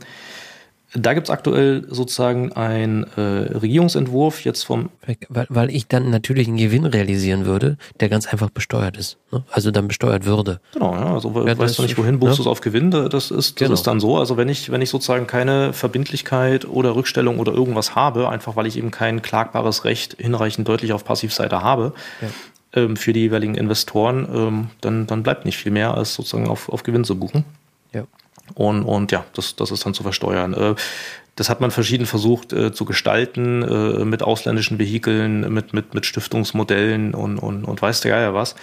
da 0.97 1.13
gibt 1.13 1.27
es 1.27 1.31
aktuell 1.31 1.85
sozusagen 1.89 2.51
einen 2.53 3.03
äh, 3.15 3.21
Regierungsentwurf 3.21 4.43
jetzt 4.43 4.63
vom. 4.63 4.89
Weil, 5.29 5.45
weil 5.49 5.69
ich 5.69 5.87
dann 5.87 6.09
natürlich 6.09 6.47
einen 6.47 6.57
Gewinn 6.57 6.85
realisieren 6.85 7.45
würde, 7.45 7.77
der 7.99 8.09
ganz 8.09 8.27
einfach 8.27 8.49
besteuert 8.49 8.97
ist. 8.97 9.17
Ne? 9.31 9.43
Also 9.51 9.71
dann 9.71 9.87
besteuert 9.87 10.25
würde. 10.25 10.59
Genau, 10.73 10.93
ja, 10.93 11.13
also 11.13 11.47
ja, 11.47 11.57
weißt 11.57 11.77
du 11.77 11.83
nicht, 11.83 11.97
wohin 11.97 12.19
buchst 12.19 12.33
ne? 12.33 12.35
du 12.37 12.41
es 12.43 12.47
auf 12.47 12.61
Gewinn, 12.61 12.91
das 12.91 13.31
ist, 13.31 13.31
das 13.31 13.55
genau. 13.55 13.73
ist 13.73 13.83
dann 13.83 13.99
so. 13.99 14.17
Also 14.17 14.37
wenn 14.37 14.49
ich, 14.49 14.71
wenn 14.71 14.81
ich 14.81 14.89
sozusagen 14.89 15.27
keine 15.27 15.73
Verbindlichkeit 15.73 16.67
oder 16.67 16.95
Rückstellung 16.95 17.39
oder 17.39 17.53
irgendwas 17.53 17.95
habe, 17.95 18.29
einfach 18.29 18.55
weil 18.55 18.65
ich 18.65 18.77
eben 18.77 18.91
kein 18.91 19.21
klagbares 19.21 19.85
Recht 19.85 20.15
hinreichend 20.19 20.67
deutlich 20.67 20.93
auf 20.93 21.05
Passivseite 21.05 21.61
habe, 21.61 21.93
ja. 22.21 22.81
ähm, 22.81 22.97
für 22.97 23.13
die 23.13 23.21
jeweiligen 23.21 23.55
Investoren, 23.55 24.27
ähm, 24.33 24.69
dann, 24.81 25.05
dann 25.05 25.23
bleibt 25.23 25.45
nicht 25.45 25.57
viel 25.57 25.71
mehr, 25.71 25.93
als 25.93 26.15
sozusagen 26.15 26.47
auf, 26.47 26.69
auf 26.69 26.83
Gewinn 26.83 27.03
zu 27.03 27.19
buchen. 27.19 27.45
Ja. 27.93 28.03
Und, 28.55 28.83
und 28.83 29.11
ja, 29.11 29.25
das, 29.33 29.55
das 29.55 29.71
ist 29.71 29.85
dann 29.85 29.93
zu 29.93 30.03
versteuern. 30.03 30.53
Äh, 30.53 30.75
das 31.35 31.49
hat 31.49 31.61
man 31.61 31.69
verschieden 31.69 32.07
versucht 32.07 32.51
äh, 32.51 32.71
zu 32.73 32.85
gestalten, 32.85 33.61
äh, 33.61 34.05
mit 34.05 34.23
ausländischen 34.23 34.79
Vehikeln, 34.79 35.53
mit, 35.53 35.71
mit, 35.73 35.93
mit 35.93 36.05
Stiftungsmodellen 36.05 37.13
und, 37.13 37.37
und, 37.37 37.63
und 37.63 37.81
weiß 37.81 38.01
der 38.01 38.11
Geier 38.11 38.33
was. 38.33 38.55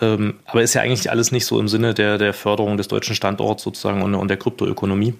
Ähm, 0.00 0.34
aber 0.46 0.62
ist 0.62 0.74
ja 0.74 0.82
eigentlich 0.82 1.10
alles 1.10 1.30
nicht 1.30 1.46
so 1.46 1.60
im 1.60 1.68
Sinne 1.68 1.94
der, 1.94 2.18
der 2.18 2.32
Förderung 2.32 2.76
des 2.76 2.88
deutschen 2.88 3.14
Standorts 3.14 3.62
sozusagen 3.62 4.02
und, 4.02 4.14
und 4.14 4.28
der 4.28 4.38
Kryptoökonomie. 4.38 5.14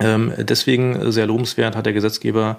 Ähm, 0.00 0.32
deswegen 0.38 1.10
sehr 1.12 1.26
lobenswert 1.26 1.76
hat 1.76 1.86
der 1.86 1.92
Gesetzgeber 1.92 2.58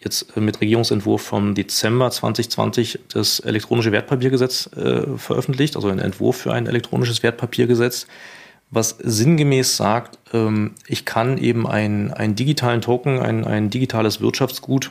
jetzt 0.00 0.36
mit 0.36 0.60
Regierungsentwurf 0.60 1.22
vom 1.22 1.54
Dezember 1.54 2.10
2020 2.10 3.00
das 3.12 3.40
elektronische 3.40 3.90
Wertpapiergesetz 3.90 4.70
äh, 4.76 5.16
veröffentlicht, 5.16 5.76
also 5.76 5.88
ein 5.88 5.98
Entwurf 5.98 6.36
für 6.36 6.52
ein 6.52 6.66
elektronisches 6.66 7.22
Wertpapiergesetz 7.22 8.06
was 8.70 8.96
sinngemäß 9.02 9.76
sagt, 9.76 10.18
ähm, 10.32 10.72
ich 10.86 11.04
kann 11.04 11.38
eben 11.38 11.66
einen, 11.66 12.34
digitalen 12.34 12.80
Token, 12.80 13.20
ein, 13.20 13.44
ein 13.44 13.70
digitales 13.70 14.20
Wirtschaftsgut 14.20 14.90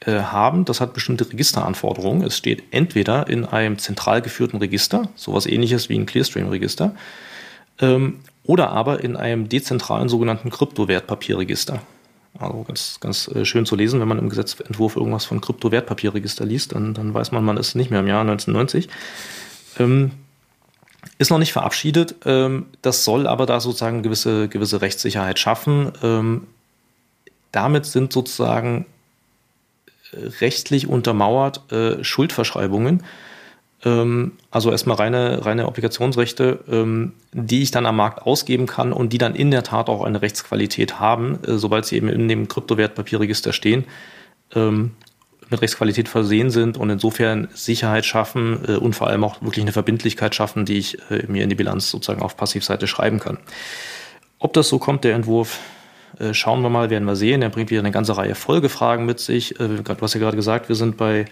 äh, 0.00 0.20
haben. 0.20 0.64
Das 0.64 0.80
hat 0.80 0.92
bestimmte 0.92 1.30
Registeranforderungen. 1.30 2.26
Es 2.26 2.36
steht 2.36 2.62
entweder 2.70 3.28
in 3.28 3.44
einem 3.44 3.78
zentral 3.78 4.20
geführten 4.20 4.58
Register, 4.58 5.08
sowas 5.14 5.46
ähnliches 5.46 5.88
wie 5.88 5.98
ein 5.98 6.06
Clearstream-Register, 6.06 6.94
ähm, 7.80 8.20
oder 8.44 8.70
aber 8.70 9.02
in 9.02 9.16
einem 9.16 9.48
dezentralen 9.48 10.08
sogenannten 10.08 10.50
Kryptowertpapierregister. 10.50 11.80
Also 12.38 12.64
ganz, 12.64 12.98
ganz 13.00 13.28
äh, 13.28 13.44
schön 13.44 13.64
zu 13.64 13.76
lesen, 13.76 14.00
wenn 14.00 14.08
man 14.08 14.18
im 14.18 14.28
Gesetzentwurf 14.28 14.96
irgendwas 14.96 15.24
von 15.24 15.40
Kryptowertpapierregister 15.40 16.44
liest, 16.44 16.72
dann, 16.74 16.92
dann 16.92 17.14
weiß 17.14 17.32
man, 17.32 17.44
man 17.44 17.56
ist 17.56 17.74
nicht 17.74 17.90
mehr 17.90 18.00
im 18.00 18.08
Jahr 18.08 18.22
1990. 18.22 18.88
Ähm, 21.04 21.10
ist 21.18 21.30
noch 21.30 21.38
nicht 21.38 21.52
verabschiedet. 21.52 22.16
Ähm, 22.24 22.66
das 22.82 23.04
soll 23.04 23.26
aber 23.26 23.46
da 23.46 23.60
sozusagen 23.60 24.02
gewisse, 24.02 24.48
gewisse 24.48 24.80
Rechtssicherheit 24.80 25.38
schaffen. 25.38 25.92
Ähm, 26.02 26.46
damit 27.52 27.86
sind 27.86 28.12
sozusagen 28.12 28.86
äh, 30.12 30.26
rechtlich 30.40 30.88
untermauert 30.88 31.70
äh, 31.72 32.02
Schuldverschreibungen, 32.02 33.04
ähm, 33.84 34.32
also 34.50 34.70
erstmal 34.70 34.96
reine, 34.96 35.44
reine 35.44 35.66
Obligationsrechte, 35.66 37.12
die 37.32 37.62
ich 37.62 37.70
dann 37.70 37.86
am 37.86 37.96
Markt 37.96 38.22
ausgeben 38.22 38.66
kann 38.66 38.92
und 38.92 39.12
die 39.12 39.18
dann 39.18 39.34
in 39.34 39.50
der 39.50 39.62
Tat 39.62 39.88
auch 39.88 40.04
eine 40.04 40.22
Rechtsqualität 40.22 40.98
haben, 41.00 41.38
äh, 41.44 41.58
sobald 41.58 41.86
sie 41.86 41.96
eben 41.96 42.08
in 42.08 42.28
dem 42.28 42.48
Kryptowertpapierregister 42.48 43.52
stehen 43.52 43.84
mit 45.50 45.60
Rechtsqualität 45.60 46.08
versehen 46.08 46.50
sind 46.50 46.76
und 46.76 46.90
insofern 46.90 47.48
Sicherheit 47.54 48.04
schaffen 48.04 48.64
äh, 48.66 48.76
und 48.76 48.94
vor 48.94 49.08
allem 49.08 49.24
auch 49.24 49.42
wirklich 49.42 49.62
eine 49.62 49.72
Verbindlichkeit 49.72 50.34
schaffen, 50.34 50.64
die 50.64 50.78
ich 50.78 50.98
äh, 51.10 51.24
mir 51.28 51.42
in 51.42 51.48
die 51.48 51.54
Bilanz 51.54 51.90
sozusagen 51.90 52.22
auf 52.22 52.36
Passivseite 52.36 52.86
schreiben 52.86 53.20
kann. 53.20 53.38
Ob 54.38 54.52
das 54.52 54.68
so 54.68 54.78
kommt, 54.78 55.04
der 55.04 55.14
Entwurf, 55.14 55.58
schauen 56.32 56.62
wir 56.62 56.70
mal, 56.70 56.90
werden 56.90 57.04
wir 57.04 57.16
sehen. 57.16 57.42
Er 57.42 57.50
bringt 57.50 57.70
wieder 57.70 57.80
eine 57.80 57.90
ganze 57.90 58.16
Reihe 58.16 58.34
Folgefragen 58.34 59.06
mit 59.06 59.20
sich. 59.20 59.58
Äh, 59.60 59.68
du 59.68 59.82
hast 60.00 60.14
ja 60.14 60.20
gerade 60.20 60.36
gesagt, 60.36 60.68
wir 60.68 60.76
sind 60.76 60.96
bei 60.96 61.26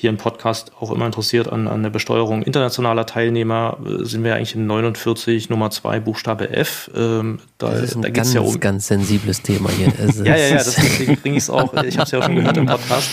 hier 0.00 0.10
im 0.10 0.16
Podcast 0.16 0.70
auch 0.78 0.92
immer 0.92 1.06
interessiert 1.06 1.48
an, 1.50 1.66
an 1.66 1.82
der 1.82 1.90
Besteuerung 1.90 2.42
internationaler 2.42 3.04
Teilnehmer, 3.04 3.78
äh, 3.84 4.04
sind 4.04 4.22
wir 4.22 4.36
eigentlich 4.36 4.54
in 4.54 4.64
49 4.68 5.50
Nummer 5.50 5.70
2 5.70 5.98
Buchstabe 5.98 6.50
F. 6.50 6.88
Ähm, 6.94 7.40
da 7.58 7.70
das 7.70 7.82
ist 7.82 7.96
ein 7.96 8.02
da 8.02 8.10
ganz, 8.10 8.32
ja 8.32 8.42
um 8.42 8.60
ganz 8.60 8.86
sensibles 8.86 9.42
Thema 9.42 9.70
hier. 9.70 9.88
Ja, 10.24 10.36
ja, 10.36 10.48
ja, 10.48 10.54
deswegen 10.54 11.16
bringe 11.22 11.36
ich 11.36 11.42
es 11.42 11.50
auch, 11.50 11.72
ich 11.82 11.96
habe 11.96 12.04
es 12.04 12.10
ja 12.12 12.20
auch 12.20 12.24
schon 12.24 12.36
gehört 12.36 12.56
im 12.56 12.66
Podcast. 12.66 13.10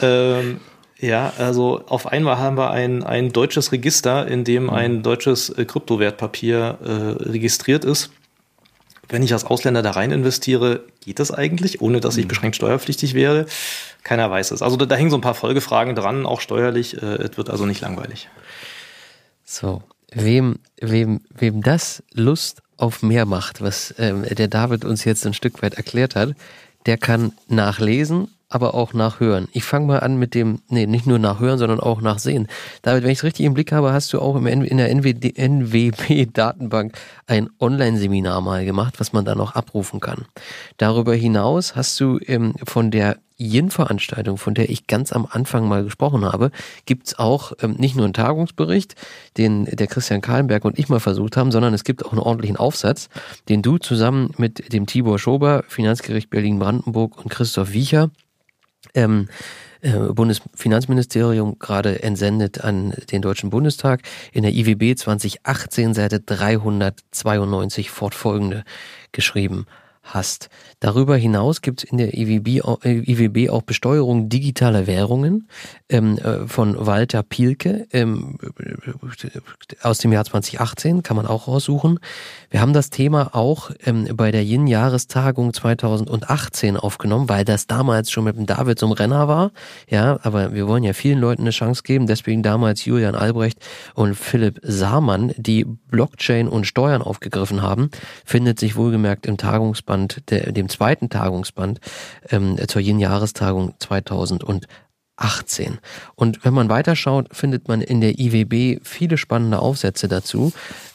Ähm, 0.00 0.60
ja, 0.98 1.32
also 1.38 1.82
auf 1.88 2.06
einmal 2.06 2.38
haben 2.38 2.56
wir 2.56 2.70
ein, 2.70 3.02
ein 3.02 3.32
deutsches 3.32 3.72
Register, 3.72 4.28
in 4.28 4.44
dem 4.44 4.70
ein 4.70 5.02
deutsches 5.02 5.50
äh, 5.50 5.64
Kryptowertpapier 5.64 6.78
äh, 6.84 6.90
registriert 7.30 7.84
ist 7.84 8.10
wenn 9.08 9.22
ich 9.22 9.32
als 9.32 9.44
Ausländer 9.44 9.82
da 9.82 9.92
rein 9.92 10.10
investiere, 10.10 10.84
geht 11.00 11.18
das 11.18 11.30
eigentlich, 11.30 11.80
ohne 11.80 12.00
dass 12.00 12.16
ich 12.16 12.24
mhm. 12.24 12.28
beschränkt 12.28 12.56
steuerpflichtig 12.56 13.14
wäre? 13.14 13.46
Keiner 14.02 14.30
weiß 14.30 14.50
es. 14.50 14.62
Also 14.62 14.76
da, 14.76 14.86
da 14.86 14.96
hängen 14.96 15.10
so 15.10 15.16
ein 15.16 15.22
paar 15.22 15.34
Folgefragen 15.34 15.94
dran, 15.94 16.26
auch 16.26 16.40
steuerlich. 16.40 17.00
Äh, 17.02 17.16
es 17.16 17.36
wird 17.36 17.50
also 17.50 17.66
nicht 17.66 17.80
langweilig. 17.80 18.28
So, 19.44 19.82
wem, 20.12 20.56
wem, 20.80 21.20
wem 21.30 21.62
das 21.62 22.02
Lust 22.12 22.62
auf 22.76 23.02
mehr 23.02 23.26
macht, 23.26 23.62
was 23.62 23.94
ähm, 23.98 24.24
der 24.24 24.48
David 24.48 24.84
uns 24.84 25.04
jetzt 25.04 25.26
ein 25.26 25.34
Stück 25.34 25.62
weit 25.62 25.74
erklärt 25.74 26.14
hat, 26.14 26.34
der 26.86 26.98
kann 26.98 27.32
nachlesen 27.48 28.28
aber 28.48 28.74
auch 28.74 28.94
nachhören. 28.94 29.48
Ich 29.52 29.64
fange 29.64 29.86
mal 29.86 30.00
an 30.00 30.18
mit 30.18 30.34
dem, 30.34 30.60
nee, 30.68 30.86
nicht 30.86 31.06
nur 31.06 31.18
nachhören, 31.18 31.58
sondern 31.58 31.80
auch 31.80 32.00
nachsehen. 32.00 32.46
David, 32.82 33.02
wenn 33.02 33.10
ich 33.10 33.18
es 33.18 33.24
richtig 33.24 33.44
im 33.44 33.54
Blick 33.54 33.72
habe, 33.72 33.92
hast 33.92 34.12
du 34.12 34.20
auch 34.20 34.36
im, 34.36 34.46
in 34.46 34.76
der 34.76 34.88
NWB-Datenbank 34.90 36.96
ein 37.26 37.50
Online-Seminar 37.58 38.40
mal 38.40 38.64
gemacht, 38.64 39.00
was 39.00 39.12
man 39.12 39.24
da 39.24 39.34
noch 39.34 39.56
abrufen 39.56 39.98
kann. 39.98 40.26
Darüber 40.76 41.14
hinaus 41.14 41.74
hast 41.74 41.98
du 41.98 42.20
ähm, 42.26 42.54
von 42.64 42.92
der 42.92 43.16
Yin-Veranstaltung, 43.38 44.38
von 44.38 44.54
der 44.54 44.70
ich 44.70 44.86
ganz 44.86 45.12
am 45.12 45.26
Anfang 45.30 45.68
mal 45.68 45.84
gesprochen 45.84 46.24
habe, 46.24 46.50
gibt's 46.86 47.18
auch 47.18 47.52
ähm, 47.60 47.74
nicht 47.78 47.94
nur 47.96 48.04
einen 48.04 48.14
Tagungsbericht, 48.14 48.94
den 49.36 49.66
der 49.66 49.88
Christian 49.88 50.22
Kahlenberg 50.22 50.64
und 50.64 50.78
ich 50.78 50.88
mal 50.88 51.00
versucht 51.00 51.36
haben, 51.36 51.52
sondern 51.52 51.74
es 51.74 51.84
gibt 51.84 52.06
auch 52.06 52.12
einen 52.12 52.20
ordentlichen 52.20 52.56
Aufsatz, 52.56 53.08
den 53.48 53.62
du 53.62 53.78
zusammen 53.78 54.30
mit 54.38 54.72
dem 54.72 54.86
Tibor 54.86 55.18
Schober, 55.18 55.64
Finanzgericht 55.68 56.30
Berlin-Brandenburg 56.30 57.18
und 57.18 57.30
Christoph 57.30 57.72
Wiecher 57.72 58.10
ähm, 58.94 59.28
äh, 59.80 59.98
Bundesfinanzministerium 59.98 61.58
gerade 61.58 62.02
entsendet 62.02 62.62
an 62.62 62.94
den 63.10 63.22
Deutschen 63.22 63.50
Bundestag. 63.50 64.02
In 64.32 64.42
der 64.42 64.52
IWB 64.52 64.96
2018 64.96 65.94
Seite 65.94 66.20
392 66.20 67.90
fortfolgende 67.90 68.64
geschrieben 69.12 69.66
hast. 70.06 70.48
Darüber 70.80 71.16
hinaus 71.16 71.60
gibt 71.60 71.84
es 71.84 71.90
in 71.90 71.98
der 71.98 72.14
IWB, 72.14 72.62
äh, 72.84 73.12
IWB 73.12 73.50
auch 73.50 73.62
Besteuerung 73.62 74.28
digitaler 74.28 74.86
Währungen 74.86 75.48
ähm, 75.88 76.18
äh, 76.18 76.46
von 76.46 76.86
Walter 76.86 77.22
Pielke 77.22 77.86
ähm, 77.92 78.38
aus 79.82 79.98
dem 79.98 80.12
Jahr 80.12 80.24
2018, 80.24 81.02
kann 81.02 81.16
man 81.16 81.26
auch 81.26 81.48
raussuchen. 81.48 81.98
Wir 82.50 82.60
haben 82.60 82.72
das 82.72 82.90
Thema 82.90 83.34
auch 83.34 83.70
ähm, 83.84 84.08
bei 84.14 84.30
der 84.30 84.44
Yin-Jahrestagung 84.44 85.52
2018 85.52 86.76
aufgenommen, 86.76 87.28
weil 87.28 87.44
das 87.44 87.66
damals 87.66 88.10
schon 88.10 88.24
mit 88.24 88.36
dem 88.36 88.46
David 88.46 88.78
zum 88.78 88.92
Renner 88.92 89.28
war. 89.28 89.52
Ja, 89.88 90.18
aber 90.22 90.54
wir 90.54 90.68
wollen 90.68 90.84
ja 90.84 90.92
vielen 90.92 91.18
Leuten 91.18 91.42
eine 91.42 91.50
Chance 91.50 91.82
geben, 91.82 92.06
deswegen 92.06 92.42
damals 92.42 92.84
Julian 92.84 93.14
Albrecht 93.14 93.58
und 93.94 94.14
Philipp 94.14 94.60
Saamann, 94.62 95.32
die 95.36 95.64
Blockchain 95.64 96.48
und 96.48 96.66
Steuern 96.66 97.02
aufgegriffen 97.02 97.62
haben, 97.62 97.90
findet 98.24 98.60
sich 98.60 98.76
wohlgemerkt 98.76 99.26
im 99.26 99.36
Tagungsband, 99.36 99.95
der, 100.28 100.52
dem 100.52 100.68
zweiten 100.68 101.08
Tagungsband 101.08 101.80
ähm, 102.30 102.56
zur 102.68 102.80
Yin-Jahrestagung 102.80 103.74
2018. 103.78 105.78
Und 106.14 106.44
wenn 106.44 106.54
man 106.54 106.68
weiterschaut, 106.68 107.34
findet 107.34 107.68
man 107.68 107.80
in 107.80 108.00
der 108.00 108.18
IWB 108.18 108.80
viele 108.84 109.18
spannende 109.18 109.58
Aufsätze 109.58 110.08
dazu, 110.08 110.52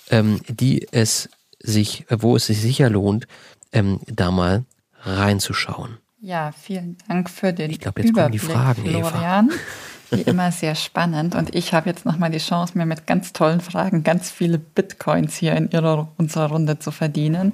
ähm, 0.10 0.42
die 0.48 0.88
es 0.92 1.30
sich, 1.60 2.06
wo 2.10 2.36
es 2.36 2.48
sich 2.48 2.62
sicher 2.62 2.90
lohnt, 2.90 3.28
ähm, 3.72 4.00
da 4.08 4.32
mal 4.32 4.66
reinzuschauen. 5.04 5.98
Ja, 6.22 6.52
vielen 6.52 6.98
Dank 7.08 7.30
für 7.30 7.52
den 7.52 7.72
ich 7.72 7.80
glaub, 7.80 7.98
jetzt 7.98 8.10
Überblick, 8.10 8.42
kommen 8.42 8.54
die 8.54 8.60
Fragen, 8.62 8.86
Florian. 8.86 9.50
Eva. 9.50 9.58
Wie 10.12 10.22
immer 10.22 10.52
sehr 10.52 10.76
spannend. 10.76 11.36
Und 11.36 11.56
ich 11.56 11.74
habe 11.74 11.90
jetzt 11.90 12.06
nochmal 12.06 12.30
die 12.30 12.38
Chance, 12.38 12.78
mir 12.78 12.86
mit 12.86 13.08
ganz 13.08 13.32
tollen 13.32 13.62
Fragen 13.62 14.04
ganz 14.04 14.30
viele 14.30 14.60
Bitcoins 14.60 15.38
hier 15.38 15.56
in 15.56 15.72
ihrer, 15.72 16.10
unserer 16.18 16.50
Runde 16.50 16.80
zu 16.80 16.92
verdienen. 16.92 17.54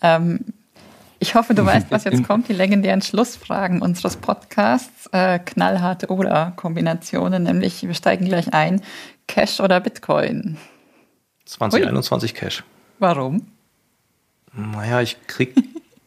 Ähm, 0.00 0.40
ich 1.20 1.34
hoffe, 1.34 1.54
du 1.54 1.64
weißt, 1.64 1.90
was 1.90 2.04
jetzt 2.04 2.24
kommt. 2.24 2.48
Die 2.48 2.52
legendären 2.52 3.02
Schlussfragen 3.02 3.82
unseres 3.82 4.16
Podcasts. 4.16 5.06
Äh, 5.12 5.40
knallharte 5.40 6.08
Oder-Kombinationen, 6.08 7.42
nämlich 7.42 7.82
wir 7.82 7.94
steigen 7.94 8.26
gleich 8.26 8.54
ein. 8.54 8.80
Cash 9.26 9.60
oder 9.60 9.80
Bitcoin? 9.80 10.56
2021 11.44 12.32
Ui. 12.32 12.38
Cash. 12.38 12.64
Warum? 13.00 13.48
Naja, 14.52 15.00
ich 15.00 15.16
krieg, 15.26 15.54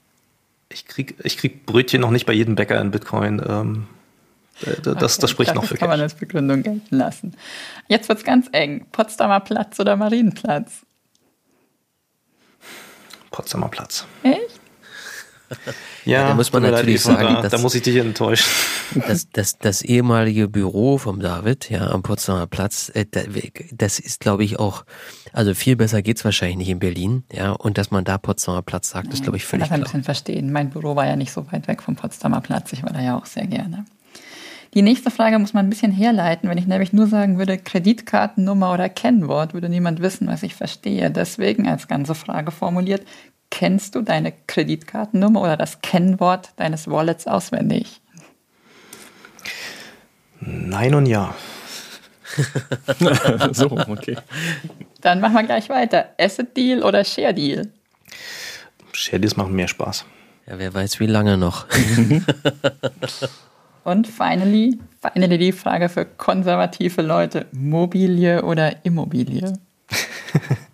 ich 0.69 0.85
krieg, 0.85 1.15
ich 1.23 1.37
krieg 1.37 1.65
Brötchen 1.65 2.01
noch 2.01 2.11
nicht 2.11 2.25
bei 2.25 2.33
jedem 2.33 2.55
Bäcker 2.55 2.79
in 2.79 2.91
Bitcoin. 2.91 3.41
Ähm, 3.45 3.87
äh, 4.61 4.79
das, 4.81 4.95
okay, 4.95 5.21
das 5.21 5.29
spricht 5.29 5.55
noch 5.55 5.65
für 5.65 5.73
Das 5.73 5.79
kann 5.79 5.89
man 5.89 5.99
als 5.99 6.13
Begründung 6.13 6.63
gelten 6.63 6.95
lassen. 6.95 7.35
Jetzt 7.89 8.07
wird's 8.07 8.23
ganz 8.23 8.47
eng. 8.53 8.85
Potsdamer 8.93 9.41
Platz 9.41 9.77
oder 9.79 9.97
Marienplatz? 9.97 10.85
Potsdamer 13.29 13.67
Platz. 13.67 14.05
Echt? 14.23 14.60
Ja, 16.05 16.29
da 16.29 16.33
muss 16.33 16.51
man 16.51 16.63
natürlich 16.63 17.01
sagen, 17.01 17.35
da, 17.35 17.41
dass, 17.43 17.51
da 17.51 17.57
muss 17.59 17.75
ich 17.75 17.83
dich 17.83 17.95
enttäuschen. 17.97 18.49
Das, 19.07 19.29
das, 19.29 19.57
das 19.57 19.81
ehemalige 19.83 20.49
Büro 20.49 20.97
vom 20.97 21.21
David, 21.21 21.69
ja, 21.69 21.91
am 21.91 22.03
Potsdamer 22.03 22.45
Platz, 22.47 22.91
äh, 22.93 23.05
das 23.71 23.99
ist, 23.99 24.19
glaube 24.19 24.43
ich, 24.43 24.59
auch, 24.59 24.83
also 25.31 25.53
viel 25.53 25.77
besser 25.77 26.01
geht's 26.01 26.25
wahrscheinlich 26.25 26.57
nicht 26.57 26.69
in 26.69 26.79
Berlin, 26.79 27.23
ja, 27.31 27.51
und 27.51 27.77
dass 27.77 27.89
man 27.89 28.03
da 28.03 28.17
Potsdamer 28.17 28.63
Platz 28.63 28.89
sagt, 28.89 29.13
ist, 29.13 29.23
glaube 29.23 29.37
ich, 29.37 29.45
völlig 29.45 29.67
klar. 29.67 29.77
Ich 29.77 29.81
kann 29.81 29.81
das 29.81 29.89
ein 29.93 30.01
bisschen 30.01 30.03
verstehen. 30.03 30.51
Mein 30.51 30.71
Büro 30.71 30.95
war 30.97 31.05
ja 31.05 31.15
nicht 31.15 31.31
so 31.31 31.49
weit 31.51 31.67
weg 31.69 31.81
vom 31.81 31.95
Potsdamer 31.95 32.41
Platz, 32.41 32.73
ich 32.73 32.83
war 32.83 32.91
da 32.91 33.01
ja 33.01 33.17
auch 33.17 33.25
sehr 33.25 33.47
gerne. 33.47 33.85
Die 34.73 34.81
nächste 34.81 35.11
Frage 35.11 35.37
muss 35.37 35.53
man 35.53 35.65
ein 35.65 35.69
bisschen 35.69 35.91
herleiten. 35.91 36.49
Wenn 36.49 36.57
ich 36.57 36.65
nämlich 36.65 36.93
nur 36.93 37.07
sagen 37.07 37.37
würde, 37.37 37.57
Kreditkartennummer 37.57 38.73
oder 38.73 38.87
Kennwort, 38.87 39.53
würde 39.53 39.67
niemand 39.67 40.01
wissen, 40.01 40.27
was 40.27 40.43
ich 40.43 40.55
verstehe. 40.55 41.11
Deswegen 41.11 41.67
als 41.67 41.89
ganze 41.89 42.15
Frage 42.15 42.51
formuliert, 42.51 43.05
kennst 43.51 43.93
du 43.93 44.01
deine 44.01 44.33
Kreditkartennummer 44.47 45.41
oder 45.41 45.57
das 45.57 45.81
Kennwort 45.81 46.49
deines 46.55 46.89
Wallets 46.89 47.27
auswendig? 47.27 48.01
Nein 50.39 50.95
und 50.95 51.05
ja. 51.05 51.35
so, 53.51 53.69
okay. 53.71 54.17
Dann 55.01 55.19
machen 55.19 55.35
wir 55.35 55.43
gleich 55.43 55.69
weiter. 55.69 56.09
Asset 56.19 56.57
Deal 56.57 56.81
oder 56.81 57.03
Share 57.03 57.33
Deal? 57.33 57.69
Share 58.93 59.19
Deals 59.19 59.37
machen 59.37 59.53
mehr 59.53 59.67
Spaß. 59.67 60.05
Ja, 60.47 60.57
wer 60.57 60.73
weiß, 60.73 60.99
wie 60.99 61.05
lange 61.05 61.37
noch. 61.37 61.67
und 63.83 64.07
finally, 64.07 64.79
finally 65.01 65.37
die 65.37 65.51
Frage 65.51 65.89
für 65.89 66.05
konservative 66.05 67.01
Leute: 67.01 67.45
Mobilie 67.51 68.43
oder 68.43 68.83
Immobilie? 68.83 69.53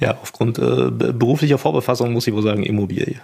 ja, 0.00 0.16
aufgrund 0.20 0.58
äh, 0.58 0.90
beruflicher 0.90 1.58
Vorbefassung 1.58 2.12
muss 2.12 2.26
ich 2.26 2.34
wohl 2.34 2.42
sagen 2.42 2.62
Immobilie. 2.62 3.20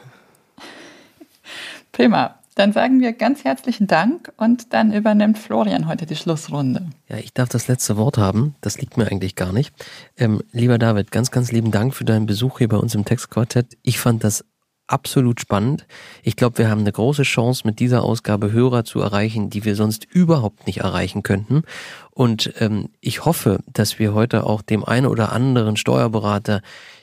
Prima. 1.93 2.35
Dann 2.59 2.73
sagen 2.73 3.01
wir 3.01 3.13
ganz 3.13 3.45
herzlichen 3.45 3.87
Dank 3.87 4.33
und 4.37 4.73
dann 4.73 4.93
übernimmt 4.93 5.39
Florian 5.39 5.87
heute 5.87 6.07
die 6.07 6.17
Schlussrunde. 6.17 6.87
Ja, 7.09 7.17
ich 7.19 7.33
darf 7.33 7.49
das 7.49 7.69
letzte 7.69 7.97
Wort 7.97 8.19
haben. 8.19 8.57
Das 8.63 8.81
liegt 8.81 8.97
mir 8.97 9.07
eigentlich 9.07 9.37
gar 9.37 9.53
nicht. 9.53 9.73
Ähm, 10.17 10.43
lieber 10.51 10.77
David, 10.77 11.13
ganz, 11.13 11.31
ganz 11.31 11.53
lieben 11.53 11.71
Dank 11.71 11.95
für 11.95 12.05
deinen 12.05 12.27
Besuch 12.27 12.59
hier 12.59 12.67
bei 12.67 12.77
uns 12.77 12.97
im 12.97 13.05
Textquartett. 13.05 13.79
Ich 13.85 14.01
fand 14.01 14.25
das 14.25 14.45
absolut 14.89 15.41
spannend. 15.41 15.87
Ich 16.23 16.37
glaube, 16.37 16.59
wir 16.59 16.71
haben 16.71 16.81
eine 16.81 16.93
große 16.93 17.23
Chance, 17.23 17.63
mit 17.65 17.79
dieser 17.79 18.03
Ausgabe 18.03 18.53
Hörer 18.53 18.85
zu 18.85 19.01
erreichen, 19.01 19.51
die 19.51 19.65
wir 19.65 19.77
sonst 19.77 20.05
überhaupt 20.05 20.67
nicht 20.67 20.81
erreichen 20.81 21.23
könnten. 21.23 21.63
Und 22.11 22.53
ähm, 22.59 22.89
ich 23.01 23.25
hoffe, 23.25 23.61
dass 23.73 23.99
wir 23.99 24.15
heute 24.15 24.45
auch 24.45 24.63
dem 24.63 24.85
einen 24.85 25.07
oder 25.07 25.33
anderen 25.33 25.77
Steuerberater, 25.77 26.63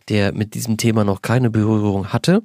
der 0.10 0.34
mit 0.34 0.54
diesem 0.54 0.78
Thema 0.78 1.04
noch 1.04 1.22
keine 1.22 1.50
Berührung 1.50 2.12
hatte, 2.12 2.44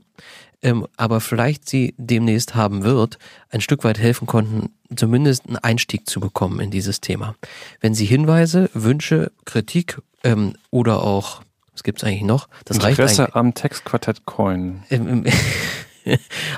ähm, 0.62 0.86
aber 0.97 1.20
vielleicht 1.20 1.68
sie 1.68 1.95
demnächst 1.97 2.55
haben 2.55 2.84
wird, 2.84 3.18
ein 3.51 3.61
Stück 3.61 3.84
weit 3.84 3.99
helfen 3.99 4.26
konnten, 4.26 4.70
zumindest 4.95 5.47
einen 5.47 5.57
Einstieg 5.57 6.09
zu 6.09 6.20
bekommen 6.20 6.61
in 6.61 6.70
dieses 6.70 7.01
Thema. 7.01 7.34
Wenn 7.80 7.95
Sie 7.95 8.05
Hinweise, 8.05 8.70
Wünsche, 8.74 9.32
Kritik 9.45 10.01
ähm, 10.22 10.55
oder 10.70 11.03
auch 11.03 11.43
was 11.81 11.85
gibt's 11.85 12.05
eigentlich 12.05 12.22
noch? 12.22 12.49
Das 12.66 12.76
Interesse 12.76 13.22
reicht 13.22 13.37
am 13.37 13.55
Textquartett 13.55 14.26
Coin. 14.26 14.83